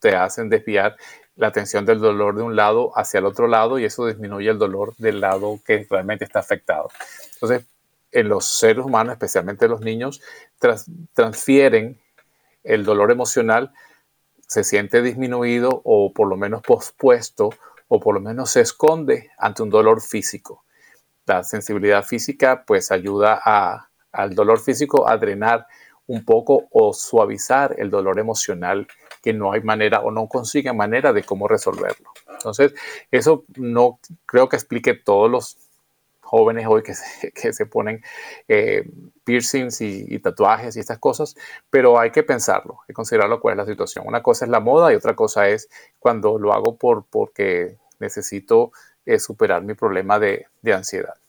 te 0.00 0.16
hacen 0.16 0.48
desviar 0.48 0.96
la 1.36 1.48
atención 1.48 1.86
del 1.86 1.98
dolor 1.98 2.36
de 2.36 2.42
un 2.42 2.56
lado 2.56 2.92
hacia 2.96 3.18
el 3.18 3.26
otro 3.26 3.46
lado 3.46 3.78
y 3.78 3.84
eso 3.84 4.06
disminuye 4.06 4.50
el 4.50 4.58
dolor 4.58 4.94
del 4.98 5.20
lado 5.20 5.58
que 5.64 5.86
realmente 5.88 6.24
está 6.24 6.40
afectado. 6.40 6.90
Entonces, 7.34 7.66
en 8.10 8.28
los 8.28 8.44
seres 8.44 8.84
humanos, 8.84 9.14
especialmente 9.14 9.68
los 9.68 9.80
niños, 9.80 10.20
transfieren 11.14 11.98
el 12.62 12.84
dolor 12.84 13.10
emocional, 13.10 13.72
se 14.46 14.64
siente 14.64 15.00
disminuido 15.00 15.80
o 15.84 16.12
por 16.12 16.28
lo 16.28 16.36
menos 16.36 16.62
pospuesto 16.62 17.50
o 17.88 18.00
por 18.00 18.14
lo 18.14 18.20
menos 18.20 18.50
se 18.50 18.60
esconde 18.60 19.30
ante 19.38 19.62
un 19.62 19.70
dolor 19.70 20.02
físico. 20.02 20.64
La 21.24 21.42
sensibilidad 21.42 22.04
física 22.04 22.64
pues 22.66 22.92
ayuda 22.92 23.40
al 24.12 24.34
dolor 24.34 24.60
físico 24.60 25.08
a 25.08 25.16
drenar 25.16 25.66
un 26.06 26.24
poco 26.24 26.68
o 26.70 26.92
suavizar 26.92 27.74
el 27.78 27.88
dolor 27.88 28.18
emocional 28.18 28.86
que 29.22 29.32
no 29.32 29.52
hay 29.52 29.62
manera 29.62 30.00
o 30.00 30.10
no 30.10 30.26
consiguen 30.28 30.76
manera 30.76 31.12
de 31.12 31.22
cómo 31.22 31.48
resolverlo. 31.48 32.10
Entonces, 32.28 32.74
eso 33.10 33.44
no 33.56 34.00
creo 34.26 34.48
que 34.48 34.56
explique 34.56 34.94
todos 34.94 35.30
los 35.30 35.58
jóvenes 36.20 36.66
hoy 36.66 36.82
que 36.82 36.94
se, 36.94 37.30
que 37.32 37.52
se 37.52 37.66
ponen 37.66 38.02
eh, 38.48 38.84
piercings 39.24 39.80
y, 39.80 40.18
tatuajes 40.18 40.76
y 40.76 40.80
estas 40.80 40.98
cosas, 40.98 41.36
pero 41.70 41.98
hay 41.98 42.10
que 42.10 42.22
pensarlo, 42.22 42.78
hay 42.82 42.88
que 42.88 42.94
considerarlo 42.94 43.40
cuál 43.40 43.52
es 43.52 43.58
la 43.58 43.66
situación. 43.66 44.06
Una 44.06 44.22
cosa 44.22 44.44
es 44.44 44.50
la 44.50 44.60
moda 44.60 44.92
y 44.92 44.96
otra 44.96 45.14
cosa 45.14 45.48
es 45.48 45.68
cuando 45.98 46.38
lo 46.38 46.52
hago 46.52 46.76
por, 46.76 47.04
porque 47.04 47.76
necesito 48.00 48.72
eh, 49.06 49.18
superar 49.18 49.62
mi 49.62 49.74
problema 49.74 50.18
de 50.18 50.46
ansiedad. 50.72 51.21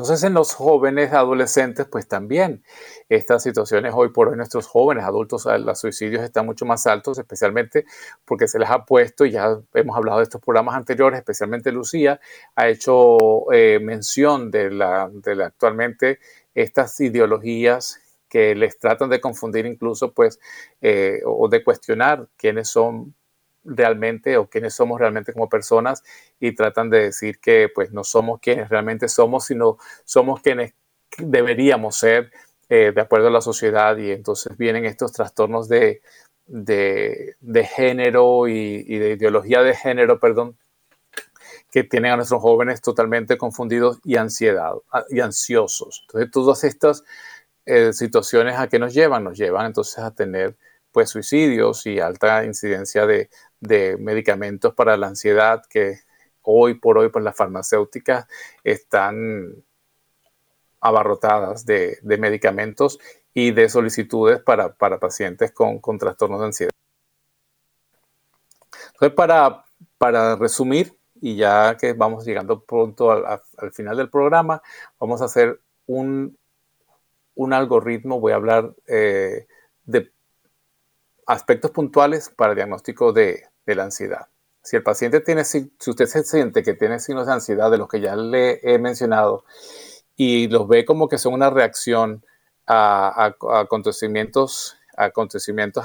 Entonces 0.00 0.24
en 0.24 0.32
los 0.32 0.54
jóvenes 0.54 1.12
adolescentes, 1.12 1.86
pues 1.86 2.08
también 2.08 2.64
estas 3.10 3.42
situaciones 3.42 3.92
hoy 3.94 4.08
por 4.08 4.28
hoy 4.28 4.36
nuestros 4.38 4.66
jóvenes 4.66 5.04
adultos, 5.04 5.44
los 5.44 5.78
suicidios 5.78 6.22
están 6.22 6.46
mucho 6.46 6.64
más 6.64 6.86
altos, 6.86 7.18
especialmente 7.18 7.84
porque 8.24 8.48
se 8.48 8.58
les 8.58 8.70
ha 8.70 8.86
puesto, 8.86 9.26
y 9.26 9.32
ya 9.32 9.60
hemos 9.74 9.94
hablado 9.94 10.20
de 10.20 10.24
estos 10.24 10.40
programas 10.40 10.74
anteriores, 10.74 11.18
especialmente 11.18 11.70
Lucía, 11.70 12.18
ha 12.56 12.68
hecho 12.68 13.52
eh, 13.52 13.78
mención 13.78 14.50
de 14.50 14.70
la, 14.70 15.10
de 15.12 15.34
la 15.36 15.46
actualmente 15.46 16.18
estas 16.54 16.98
ideologías 17.00 18.00
que 18.30 18.54
les 18.54 18.78
tratan 18.78 19.10
de 19.10 19.20
confundir 19.20 19.66
incluso, 19.66 20.14
pues, 20.14 20.40
eh, 20.80 21.20
o 21.26 21.46
de 21.50 21.62
cuestionar 21.62 22.26
quiénes 22.38 22.70
son 22.70 23.14
realmente 23.64 24.36
o 24.36 24.48
quiénes 24.48 24.74
somos 24.74 24.98
realmente 24.98 25.32
como 25.32 25.48
personas 25.48 26.02
y 26.38 26.54
tratan 26.54 26.90
de 26.90 27.00
decir 27.00 27.38
que 27.40 27.68
pues 27.74 27.92
no 27.92 28.04
somos 28.04 28.40
quienes 28.40 28.68
realmente 28.68 29.08
somos, 29.08 29.44
sino 29.44 29.78
somos 30.04 30.40
quienes 30.40 30.74
deberíamos 31.18 31.96
ser 31.96 32.30
eh, 32.68 32.92
de 32.94 33.00
acuerdo 33.00 33.28
a 33.28 33.32
la 33.32 33.40
sociedad 33.40 33.96
y 33.96 34.12
entonces 34.12 34.56
vienen 34.56 34.84
estos 34.84 35.12
trastornos 35.12 35.68
de, 35.68 36.02
de, 36.46 37.64
género 37.64 38.48
y, 38.48 38.82
de 38.98 39.10
ideología 39.12 39.62
de 39.62 39.74
género, 39.74 40.18
perdón, 40.18 40.56
que 41.70 41.84
tienen 41.84 42.12
a 42.12 42.16
nuestros 42.16 42.40
jóvenes 42.42 42.80
totalmente 42.80 43.38
confundidos 43.38 43.98
y, 44.04 44.16
ansiedad, 44.16 44.72
y 45.08 45.20
ansiosos. 45.20 46.02
Entonces 46.06 46.30
todas 46.30 46.64
estas 46.64 47.04
eh, 47.66 47.92
situaciones 47.92 48.56
a 48.58 48.68
qué 48.68 48.78
nos 48.78 48.94
llevan, 48.94 49.24
nos 49.24 49.36
llevan 49.36 49.66
entonces 49.66 49.98
a 49.98 50.12
tener 50.12 50.56
pues 50.92 51.10
suicidios 51.10 51.86
y 51.86 52.00
alta 52.00 52.44
incidencia 52.44 53.06
de, 53.06 53.30
de 53.60 53.96
medicamentos 53.98 54.74
para 54.74 54.96
la 54.96 55.08
ansiedad 55.08 55.62
que 55.68 56.00
hoy 56.42 56.74
por 56.74 56.98
hoy 56.98 57.08
pues 57.10 57.24
las 57.24 57.36
farmacéuticas 57.36 58.26
están 58.64 59.62
abarrotadas 60.80 61.66
de, 61.66 61.98
medicamentos 62.02 62.98
y 63.34 63.52
de 63.52 63.68
solicitudes 63.68 64.40
para, 64.40 64.74
pacientes 64.76 65.52
con, 65.52 65.78
con, 65.78 65.98
trastornos 65.98 66.40
de 66.40 66.46
ansiedad. 66.46 66.72
Entonces, 68.94 69.14
para, 69.14 69.64
para 69.98 70.36
resumir, 70.36 70.96
y 71.20 71.36
ya 71.36 71.76
que 71.76 71.92
vamos 71.92 72.24
llegando 72.24 72.64
pronto 72.64 73.10
al, 73.10 73.72
final 73.72 73.96
del 73.96 74.08
programa, 74.08 74.62
vamos 74.98 75.20
a 75.20 75.26
hacer 75.26 75.60
un, 75.86 76.36
un 77.34 77.52
algoritmo, 77.52 78.20
voy 78.20 78.32
a 78.32 78.36
hablar 78.36 78.74
eh, 78.86 79.46
de 79.84 80.10
aspectos 81.30 81.70
puntuales 81.70 82.28
para 82.28 82.52
el 82.52 82.56
diagnóstico 82.56 83.12
de, 83.12 83.44
de 83.64 83.74
la 83.76 83.84
ansiedad. 83.84 84.26
Si 84.62 84.76
el 84.76 84.82
paciente 84.82 85.20
tiene, 85.20 85.44
si 85.44 85.70
usted 85.86 86.06
se 86.06 86.24
siente 86.24 86.62
que 86.62 86.74
tiene 86.74 86.98
signos 86.98 87.26
de 87.26 87.32
ansiedad 87.32 87.70
de 87.70 87.78
los 87.78 87.88
que 87.88 88.00
ya 88.00 88.16
le 88.16 88.60
he 88.62 88.78
mencionado 88.78 89.44
y 90.16 90.48
los 90.48 90.66
ve 90.68 90.84
como 90.84 91.08
que 91.08 91.18
son 91.18 91.32
una 91.32 91.48
reacción 91.48 92.24
a, 92.66 93.32
acontecimientos, 93.54 94.76
acontecimientos 94.96 95.84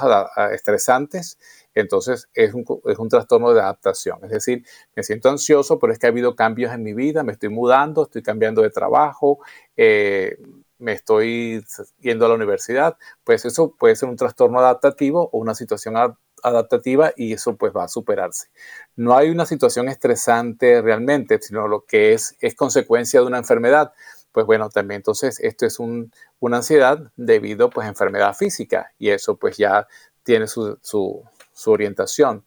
estresantes, 0.52 1.38
entonces 1.74 2.28
es 2.34 2.52
un, 2.52 2.64
es 2.84 2.98
un, 2.98 3.08
trastorno 3.08 3.52
de 3.54 3.60
adaptación. 3.60 4.18
Es 4.24 4.30
decir, 4.30 4.64
me 4.96 5.04
siento 5.04 5.30
ansioso, 5.30 5.78
pero 5.78 5.92
es 5.92 5.98
que 5.98 6.06
ha 6.06 6.10
habido 6.10 6.34
cambios 6.34 6.72
en 6.72 6.82
mi 6.82 6.92
vida, 6.92 7.22
me 7.22 7.32
estoy 7.32 7.50
mudando, 7.50 8.02
estoy 8.02 8.22
cambiando 8.22 8.62
de 8.62 8.70
trabajo, 8.70 9.38
eh, 9.76 10.38
me 10.78 10.92
estoy 10.92 11.64
yendo 12.00 12.26
a 12.26 12.28
la 12.28 12.34
universidad, 12.34 12.96
pues 13.24 13.44
eso 13.44 13.74
puede 13.78 13.96
ser 13.96 14.08
un 14.08 14.16
trastorno 14.16 14.58
adaptativo 14.58 15.30
o 15.32 15.38
una 15.38 15.54
situación 15.54 15.96
adaptativa 16.42 17.12
y 17.16 17.32
eso 17.32 17.56
pues 17.56 17.72
va 17.74 17.84
a 17.84 17.88
superarse. 17.88 18.48
No 18.94 19.16
hay 19.16 19.30
una 19.30 19.46
situación 19.46 19.88
estresante 19.88 20.82
realmente, 20.82 21.40
sino 21.40 21.68
lo 21.68 21.84
que 21.84 22.12
es 22.12 22.36
es 22.40 22.54
consecuencia 22.54 23.20
de 23.20 23.26
una 23.26 23.38
enfermedad. 23.38 23.92
Pues 24.32 24.46
bueno, 24.46 24.68
también 24.68 24.98
entonces 24.98 25.40
esto 25.40 25.64
es 25.66 25.78
una 25.80 26.56
ansiedad 26.58 27.10
debido 27.16 27.70
pues 27.70 27.86
a 27.86 27.90
enfermedad 27.90 28.34
física 28.34 28.92
y 28.98 29.10
eso 29.10 29.36
pues 29.36 29.56
ya 29.56 29.86
tiene 30.24 30.46
su, 30.46 30.78
su, 30.82 31.22
su 31.52 31.70
orientación. 31.70 32.44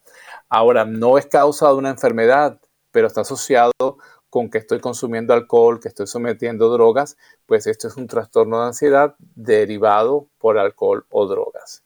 Ahora, 0.49 0.85
no 0.85 1.17
es 1.17 1.25
causa 1.25 1.67
de 1.69 1.73
una 1.75 1.89
enfermedad, 1.89 2.59
pero 2.91 3.07
está 3.07 3.21
asociado 3.21 3.71
con 4.29 4.49
que 4.49 4.59
estoy 4.59 4.79
consumiendo 4.79 5.33
alcohol, 5.33 5.79
que 5.79 5.87
estoy 5.87 6.07
sometiendo 6.07 6.69
drogas, 6.69 7.17
pues 7.45 7.67
esto 7.67 7.87
es 7.87 7.97
un 7.97 8.07
trastorno 8.07 8.59
de 8.61 8.67
ansiedad 8.67 9.15
derivado 9.35 10.27
por 10.37 10.57
alcohol 10.57 11.05
o 11.09 11.27
drogas. 11.27 11.83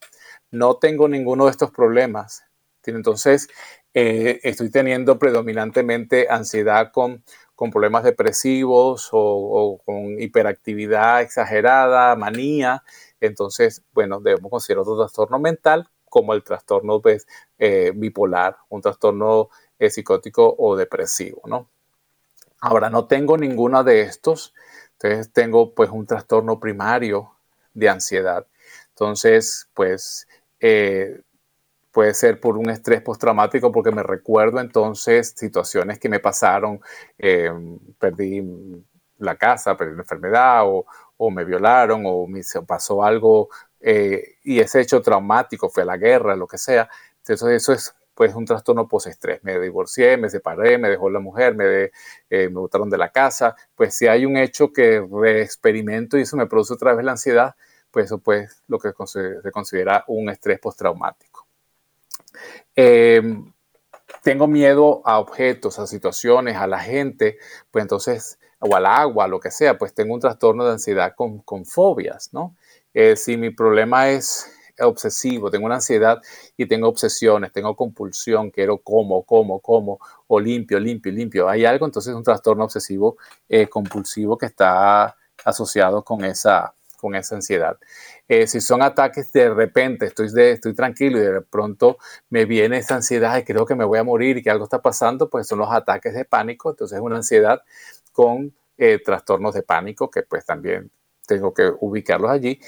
No 0.51 0.77
tengo 0.77 1.07
ninguno 1.07 1.45
de 1.45 1.51
estos 1.51 1.71
problemas. 1.71 2.43
Entonces, 2.85 3.47
eh, 3.93 4.39
estoy 4.43 4.69
teniendo 4.71 5.19
predominantemente 5.19 6.27
ansiedad 6.29 6.91
con, 6.91 7.23
con 7.55 7.71
problemas 7.71 8.03
depresivos 8.03 9.09
o, 9.11 9.81
con 9.85 10.19
hiperactividad 10.19 11.21
exagerada, 11.21 12.15
manía. 12.15 12.83
Entonces, 13.21 13.83
bueno, 13.93 14.19
debemos 14.19 14.49
considerar 14.51 14.81
otro 14.81 14.97
trastorno 14.97 15.39
mental 15.39 15.89
como 16.09 16.33
el 16.33 16.43
trastorno 16.43 17.01
pues, 17.01 17.25
eh, 17.57 17.91
bipolar, 17.95 18.57
un 18.69 18.81
trastorno 18.81 19.49
eh, 19.79 19.89
psicótico 19.89 20.55
o 20.57 20.75
depresivo, 20.75 21.41
¿no? 21.45 21.69
Ahora, 22.65 22.89
no 22.89 23.07
tengo 23.07 23.37
ninguno 23.37 23.83
de 23.83 24.03
estos, 24.03 24.53
entonces 24.93 25.33
tengo 25.33 25.73
pues 25.75 25.89
un 25.89 26.05
trastorno 26.05 26.61
primario 26.61 27.35
de 27.73 27.89
ansiedad. 27.89 28.47
Entonces, 28.91 29.67
pues 29.73 30.29
eh, 30.61 31.23
puede 31.91 32.13
ser 32.13 32.39
por 32.39 32.57
un 32.57 32.69
estrés 32.69 33.01
postraumático 33.01 33.69
porque 33.73 33.91
me 33.91 34.01
recuerdo 34.01 34.61
entonces 34.61 35.33
situaciones 35.35 35.99
que 35.99 36.07
me 36.07 36.21
pasaron, 36.21 36.79
eh, 37.17 37.51
perdí 37.99 38.41
la 39.17 39.35
casa, 39.35 39.75
perdí 39.75 39.91
una 39.91 40.03
enfermedad 40.03 40.63
o, 40.65 40.85
me 41.31 41.43
violaron 41.43 42.03
o 42.05 42.27
me 42.27 42.41
pasó 42.65 43.03
algo 43.03 43.49
eh, 43.81 44.35
y 44.43 44.59
ese 44.61 44.79
hecho 44.79 45.01
traumático 45.01 45.69
fue 45.69 45.83
la 45.83 45.97
guerra, 45.97 46.37
lo 46.37 46.47
que 46.47 46.57
sea. 46.57 46.89
Entonces 47.17 47.61
eso 47.61 47.73
es 47.73 47.93
pues 48.13 48.33
un 48.35 48.45
trastorno 48.45 48.87
postestrés. 48.87 49.43
Me 49.43 49.59
divorcié, 49.59 50.17
me 50.17 50.29
separé, 50.29 50.77
me 50.77 50.89
dejó 50.89 51.09
la 51.09 51.19
mujer, 51.19 51.55
me, 51.55 51.91
eh, 52.29 52.49
me 52.49 52.59
botaron 52.59 52.89
de 52.89 52.97
la 52.97 53.09
casa. 53.09 53.55
Pues 53.75 53.95
si 53.95 54.07
hay 54.07 54.25
un 54.25 54.37
hecho 54.37 54.71
que 54.71 55.05
reexperimento 55.11 56.17
y 56.17 56.21
eso 56.21 56.37
me 56.37 56.47
produce 56.47 56.73
otra 56.73 56.93
vez 56.93 57.05
la 57.05 57.11
ansiedad, 57.11 57.55
pues 57.91 58.05
eso 58.05 58.17
pues 58.19 58.63
lo 58.67 58.79
que 58.79 58.89
se 59.05 59.51
considera 59.51 60.03
un 60.07 60.29
estrés 60.29 60.59
postraumático. 60.59 61.45
Em, 62.75 63.53
tengo 64.23 64.47
miedo 64.47 65.01
a 65.05 65.19
objetos, 65.19 65.79
a 65.79 65.87
situaciones, 65.87 66.57
a 66.57 66.67
la 66.67 66.79
gente, 66.79 67.37
pues 67.71 67.83
entonces, 67.83 68.39
o 68.59 68.75
al 68.75 68.85
agua, 68.85 69.27
lo 69.27 69.39
que 69.39 69.51
sea, 69.51 69.77
pues 69.77 69.93
tengo 69.93 70.13
un 70.13 70.19
trastorno 70.19 70.65
de 70.65 70.71
ansiedad 70.73 71.13
con, 71.15 71.39
con 71.39 71.65
fobias, 71.65 72.29
¿no? 72.33 72.55
Eh, 72.93 73.15
si 73.15 73.37
mi 73.37 73.49
problema 73.49 74.09
es 74.09 74.51
obsesivo, 74.79 75.51
tengo 75.51 75.65
una 75.65 75.75
ansiedad 75.75 76.21
y 76.57 76.65
tengo 76.65 76.87
obsesiones, 76.87 77.51
tengo 77.51 77.75
compulsión, 77.75 78.49
quiero 78.51 78.79
como, 78.79 79.23
como, 79.23 79.59
como, 79.59 79.99
o 80.27 80.39
limpio, 80.39 80.79
limpio, 80.79 81.11
limpio. 81.11 81.49
Hay 81.49 81.65
algo, 81.65 81.85
entonces 81.85 82.11
es 82.11 82.15
un 82.17 82.23
trastorno 82.23 82.65
obsesivo 82.65 83.17
eh, 83.49 83.67
compulsivo 83.67 84.37
que 84.37 84.47
está 84.47 85.15
asociado 85.45 86.03
con 86.03 86.23
esa, 86.25 86.73
con 86.97 87.15
esa 87.15 87.35
ansiedad. 87.35 87.77
Eh, 88.27 88.47
si 88.47 88.61
son 88.61 88.81
ataques 88.81 89.31
de 89.33 89.53
repente, 89.53 90.05
estoy, 90.05 90.31
de, 90.31 90.51
estoy 90.51 90.73
tranquilo 90.73 91.17
y 91.19 91.21
de 91.21 91.41
pronto 91.41 91.97
me 92.29 92.45
viene 92.45 92.77
esa 92.77 92.95
ansiedad 92.95 93.37
y 93.37 93.43
creo 93.43 93.65
que 93.65 93.75
me 93.75 93.83
voy 93.85 93.99
a 93.99 94.03
morir 94.03 94.37
y 94.37 94.43
que 94.43 94.49
algo 94.49 94.63
está 94.63 94.81
pasando, 94.81 95.29
pues 95.29 95.47
son 95.47 95.59
los 95.59 95.71
ataques 95.71 96.13
de 96.13 96.25
pánico. 96.25 96.69
Entonces 96.71 96.97
es 96.97 97.03
una 97.03 97.17
ansiedad 97.17 97.61
con 98.13 98.55
eh, 98.77 98.99
trastornos 99.03 99.53
de 99.53 99.63
pánico 99.63 100.09
que 100.09 100.23
pues 100.23 100.45
también 100.45 100.89
tengo 101.27 101.53
que 101.53 101.71
ubicarlos 101.81 102.31
allí. 102.31 102.59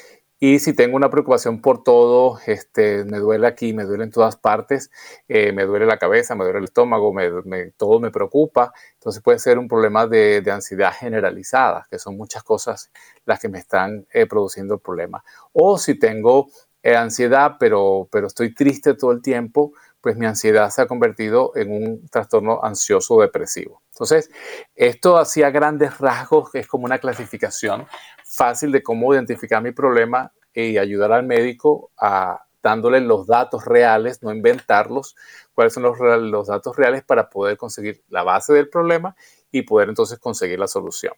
Y 0.48 0.60
si 0.60 0.74
tengo 0.74 0.96
una 0.96 1.10
preocupación 1.10 1.60
por 1.60 1.82
todo, 1.82 2.38
este, 2.46 3.04
me 3.04 3.18
duele 3.18 3.48
aquí, 3.48 3.74
me 3.74 3.84
duele 3.84 4.04
en 4.04 4.12
todas 4.12 4.36
partes, 4.36 4.91
eh, 5.28 5.52
me 5.52 5.66
duele 5.66 5.88
la 5.88 5.98
cabeza, 5.98 6.36
me 6.36 6.43
duele 6.43 6.60
el 6.60 6.66
estómago, 6.66 7.12
me, 7.12 7.72
todo 7.72 8.00
me 8.00 8.12
preocupa, 8.12 8.72
entonces 8.93 9.24
puede 9.24 9.39
ser 9.39 9.58
un 9.58 9.68
problema 9.68 10.06
de, 10.06 10.43
ansiedad 10.52 10.93
generalizada, 10.93 11.88
que 11.89 11.98
son 11.98 12.16
muchas 12.16 12.43
cosas 12.43 12.91
las 13.26 13.39
que 13.39 13.50
me 13.50 13.58
están 13.58 14.06
eh, 14.14 14.28
produciendo 14.28 14.76
el 14.76 14.82
problema. 14.82 15.24
O 15.52 15.80
si 15.80 15.98
tengo 15.98 16.46
eh, 16.84 16.96
ansiedad, 16.96 17.56
pero, 17.60 18.08
pero 18.12 18.28
estoy 18.28 18.54
triste 18.54 18.93
todo 18.93 19.14
el 19.14 19.24
tiempo, 19.24 19.74
pues 20.00 20.16
mi 20.16 20.28
ansiedad 20.28 20.70
se 20.70 20.84
ha 20.84 20.86
convertido 20.86 21.54
en 21.56 21.72
un 21.72 22.08
trastorno 22.10 22.60
ansioso 22.62 23.20
depresivo. 23.20 23.82
Entonces, 23.93 24.30
esto 24.76 25.18
hacía 25.18 25.50
grandes 25.50 25.98
rasgos, 25.98 26.54
es 26.54 26.68
como 26.68 26.86
una 26.86 27.00
clasificación 27.00 27.88
fácil 28.36 28.71
de 28.71 28.83
cómo 28.83 29.13
identificar 29.13 29.61
mi 29.61 29.71
problema 29.71 30.31
y 30.53 30.77
ayudar 30.77 31.11
al 31.11 31.25
médico 31.25 31.91
a 31.97 32.45
dándole 32.61 32.99
los 32.99 33.27
datos 33.27 33.65
reales, 33.65 34.23
no 34.23 34.33
inventarlos, 34.33 35.15
cuáles 35.53 35.73
son 35.73 35.83
los, 35.83 35.99
los 35.99 36.47
datos 36.47 36.75
reales 36.75 37.03
para 37.03 37.29
poder 37.29 37.57
conseguir 37.57 38.03
la 38.09 38.23
base 38.23 38.53
del 38.53 38.69
problema 38.69 39.15
y 39.51 39.61
poder 39.61 39.89
entonces 39.89 40.17
conseguir 40.17 40.57
la 40.59 40.67
solución. 40.67 41.13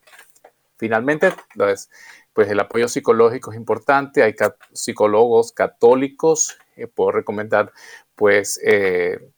Finalmente, 0.78 1.34
pues, 1.56 1.90
pues 2.34 2.50
el 2.50 2.60
apoyo 2.60 2.88
psicológico 2.88 3.52
es 3.52 3.58
importante. 3.58 4.24
Hay 4.24 4.36
psicólogos 4.74 5.52
católicos, 5.52 6.58
eh, 6.76 6.88
puedo 6.88 7.12
recomendar 7.12 7.72
pues 8.16 8.60
eh, 8.64 9.32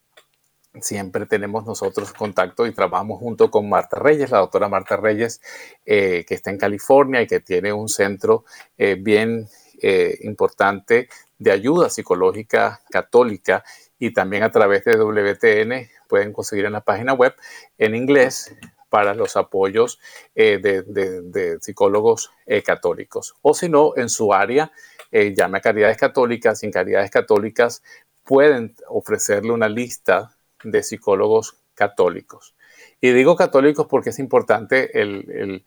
siempre 0.81 1.25
tenemos 1.25 1.65
nosotros 1.65 2.13
contacto 2.13 2.67
y 2.67 2.73
trabajamos 2.73 3.19
junto 3.19 3.49
con 3.49 3.69
Marta 3.69 3.97
Reyes, 3.99 4.31
la 4.31 4.39
doctora 4.39 4.69
Marta 4.69 4.97
Reyes, 4.97 5.41
eh, 5.85 6.25
que 6.27 6.35
está 6.35 6.51
en 6.51 6.57
California 6.57 7.21
y 7.21 7.27
que 7.27 7.39
tiene 7.39 7.73
un 7.73 7.89
centro 7.89 8.45
eh, 8.77 8.95
bien 8.99 9.47
eh, 9.81 10.17
importante 10.21 11.09
de 11.37 11.51
ayuda 11.51 11.89
psicológica 11.89 12.81
católica 12.89 13.63
y 13.97 14.13
también 14.13 14.43
a 14.43 14.51
través 14.51 14.85
de 14.85 14.97
WTN 14.97 15.89
pueden 16.07 16.33
conseguir 16.33 16.65
en 16.65 16.73
la 16.73 16.81
página 16.81 17.13
web 17.13 17.33
en 17.77 17.95
inglés 17.95 18.55
para 18.89 19.13
los 19.13 19.37
apoyos 19.37 19.99
de, 20.33 21.57
psicólogos 21.61 22.31
católicos. 22.65 23.35
O 23.43 23.53
si 23.53 23.69
no, 23.69 23.93
en 23.95 24.09
su 24.09 24.33
área, 24.33 24.71
llame 25.11 25.59
a 25.59 25.61
Caridades 25.61 25.97
Católicas. 25.97 26.59
Sin 26.59 26.71
Caridades 26.71 27.11
Católicas 27.11 27.83
pueden 28.23 28.73
ofrecerle 28.87 29.51
una 29.51 29.69
lista 29.69 30.38
de 30.63 30.83
psicólogos 30.83 31.57
católicos. 31.73 32.55
Y 33.01 33.11
digo 33.11 33.35
católicos 33.35 33.87
porque 33.89 34.09
es 34.09 34.19
importante 34.19 35.01
el, 35.01 35.65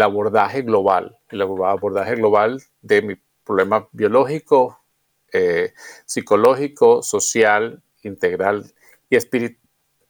abordaje 0.00 0.62
global, 0.62 1.18
el 1.28 1.42
abordaje 1.42 2.14
global 2.14 2.62
de 2.80 3.02
mi 3.02 3.14
problema 3.44 3.88
biológico, 3.92 4.80
eh, 5.32 5.72
psicológico, 6.06 7.02
social, 7.02 7.82
integral 8.02 8.72
y, 9.10 9.16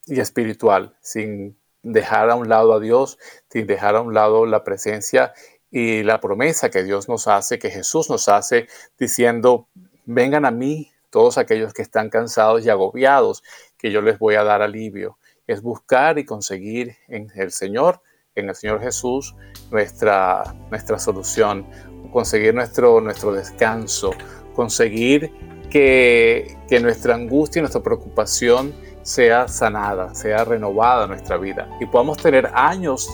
y 0.06 0.20
espiritual, 0.20 0.96
sin 1.00 1.56
dejar 1.82 2.30
a 2.30 2.36
un 2.36 2.48
lado 2.48 2.72
a 2.74 2.80
Dios, 2.80 3.18
sin 3.50 3.66
dejar 3.66 3.96
a 3.96 4.00
un 4.00 4.14
lado 4.14 4.46
la 4.46 4.62
presencia 4.62 5.32
y 5.70 6.02
la 6.02 6.20
promesa 6.20 6.70
que 6.70 6.84
Dios 6.84 7.08
nos 7.08 7.26
hace, 7.26 7.58
que 7.58 7.70
Jesús 7.70 8.08
nos 8.10 8.28
hace, 8.28 8.68
diciendo, 8.98 9.68
vengan 10.04 10.44
a 10.44 10.50
mí 10.50 10.92
todos 11.10 11.38
aquellos 11.38 11.74
que 11.74 11.82
están 11.82 12.08
cansados 12.08 12.64
y 12.64 12.70
agobiados, 12.70 13.42
que 13.82 13.90
yo 13.90 14.00
les 14.00 14.18
voy 14.18 14.36
a 14.36 14.44
dar 14.44 14.62
alivio. 14.62 15.18
Es 15.46 15.60
buscar 15.60 16.18
y 16.18 16.24
conseguir 16.24 16.96
en 17.08 17.30
el 17.34 17.50
Señor, 17.50 18.00
en 18.36 18.48
el 18.48 18.54
Señor 18.54 18.80
Jesús, 18.80 19.34
nuestra, 19.72 20.44
nuestra 20.70 20.98
solución, 21.00 21.66
conseguir 22.12 22.54
nuestro, 22.54 23.00
nuestro 23.00 23.32
descanso, 23.32 24.12
conseguir 24.54 25.32
que, 25.68 26.56
que 26.68 26.78
nuestra 26.78 27.16
angustia 27.16 27.58
y 27.58 27.62
nuestra 27.62 27.82
preocupación 27.82 28.72
sea 29.02 29.48
sanada, 29.48 30.14
sea 30.14 30.44
renovada 30.44 31.08
nuestra 31.08 31.36
vida. 31.36 31.68
Y 31.80 31.86
podamos 31.86 32.18
tener 32.18 32.48
años, 32.54 33.08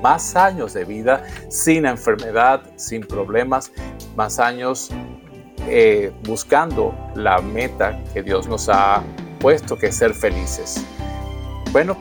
más 0.00 0.36
años 0.36 0.72
de 0.72 0.84
vida 0.84 1.24
sin 1.48 1.84
enfermedad, 1.84 2.62
sin 2.76 3.02
problemas, 3.02 3.72
más 4.14 4.38
años 4.38 4.90
eh, 5.68 6.12
buscando 6.24 6.94
la 7.16 7.40
meta 7.40 8.00
que 8.12 8.22
Dios 8.22 8.46
nos 8.46 8.68
ha 8.68 9.02
que 9.78 9.90
ser 9.90 10.14
felices. 10.14 10.84
Bueno, 11.72 11.96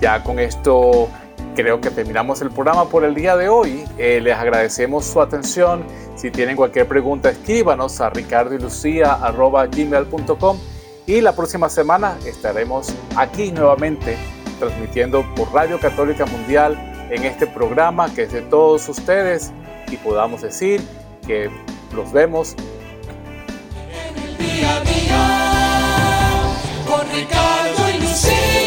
ya 0.00 0.22
con 0.22 0.38
esto 0.38 1.08
creo 1.54 1.80
que 1.80 1.90
terminamos 1.90 2.40
el 2.40 2.50
programa 2.50 2.88
por 2.88 3.04
el 3.04 3.14
día 3.14 3.36
de 3.36 3.48
hoy. 3.48 3.84
Eh, 3.98 4.20
les 4.22 4.34
agradecemos 4.34 5.04
su 5.04 5.20
atención. 5.20 5.84
Si 6.16 6.30
tienen 6.30 6.56
cualquier 6.56 6.88
pregunta, 6.88 7.28
escríbanos 7.30 8.00
a 8.00 8.08
ricardoylucia.gmail.com 8.10 10.58
y 11.06 11.20
la 11.20 11.34
próxima 11.34 11.68
semana 11.68 12.16
estaremos 12.26 12.94
aquí 13.16 13.50
nuevamente 13.52 14.16
transmitiendo 14.58 15.26
por 15.34 15.52
Radio 15.52 15.78
Católica 15.78 16.24
Mundial 16.26 17.08
en 17.10 17.24
este 17.24 17.46
programa 17.46 18.14
que 18.14 18.22
es 18.22 18.32
de 18.32 18.40
todos 18.42 18.88
ustedes 18.88 19.52
y 19.90 19.96
podamos 19.96 20.42
decir 20.42 20.80
que 21.26 21.50
los 21.94 22.12
vemos 22.12 22.54
día 24.38 24.76
a 24.76 24.80
día 24.80 25.57
Ricardo 27.12 27.90
y 27.90 28.00
Lucía. 28.00 28.57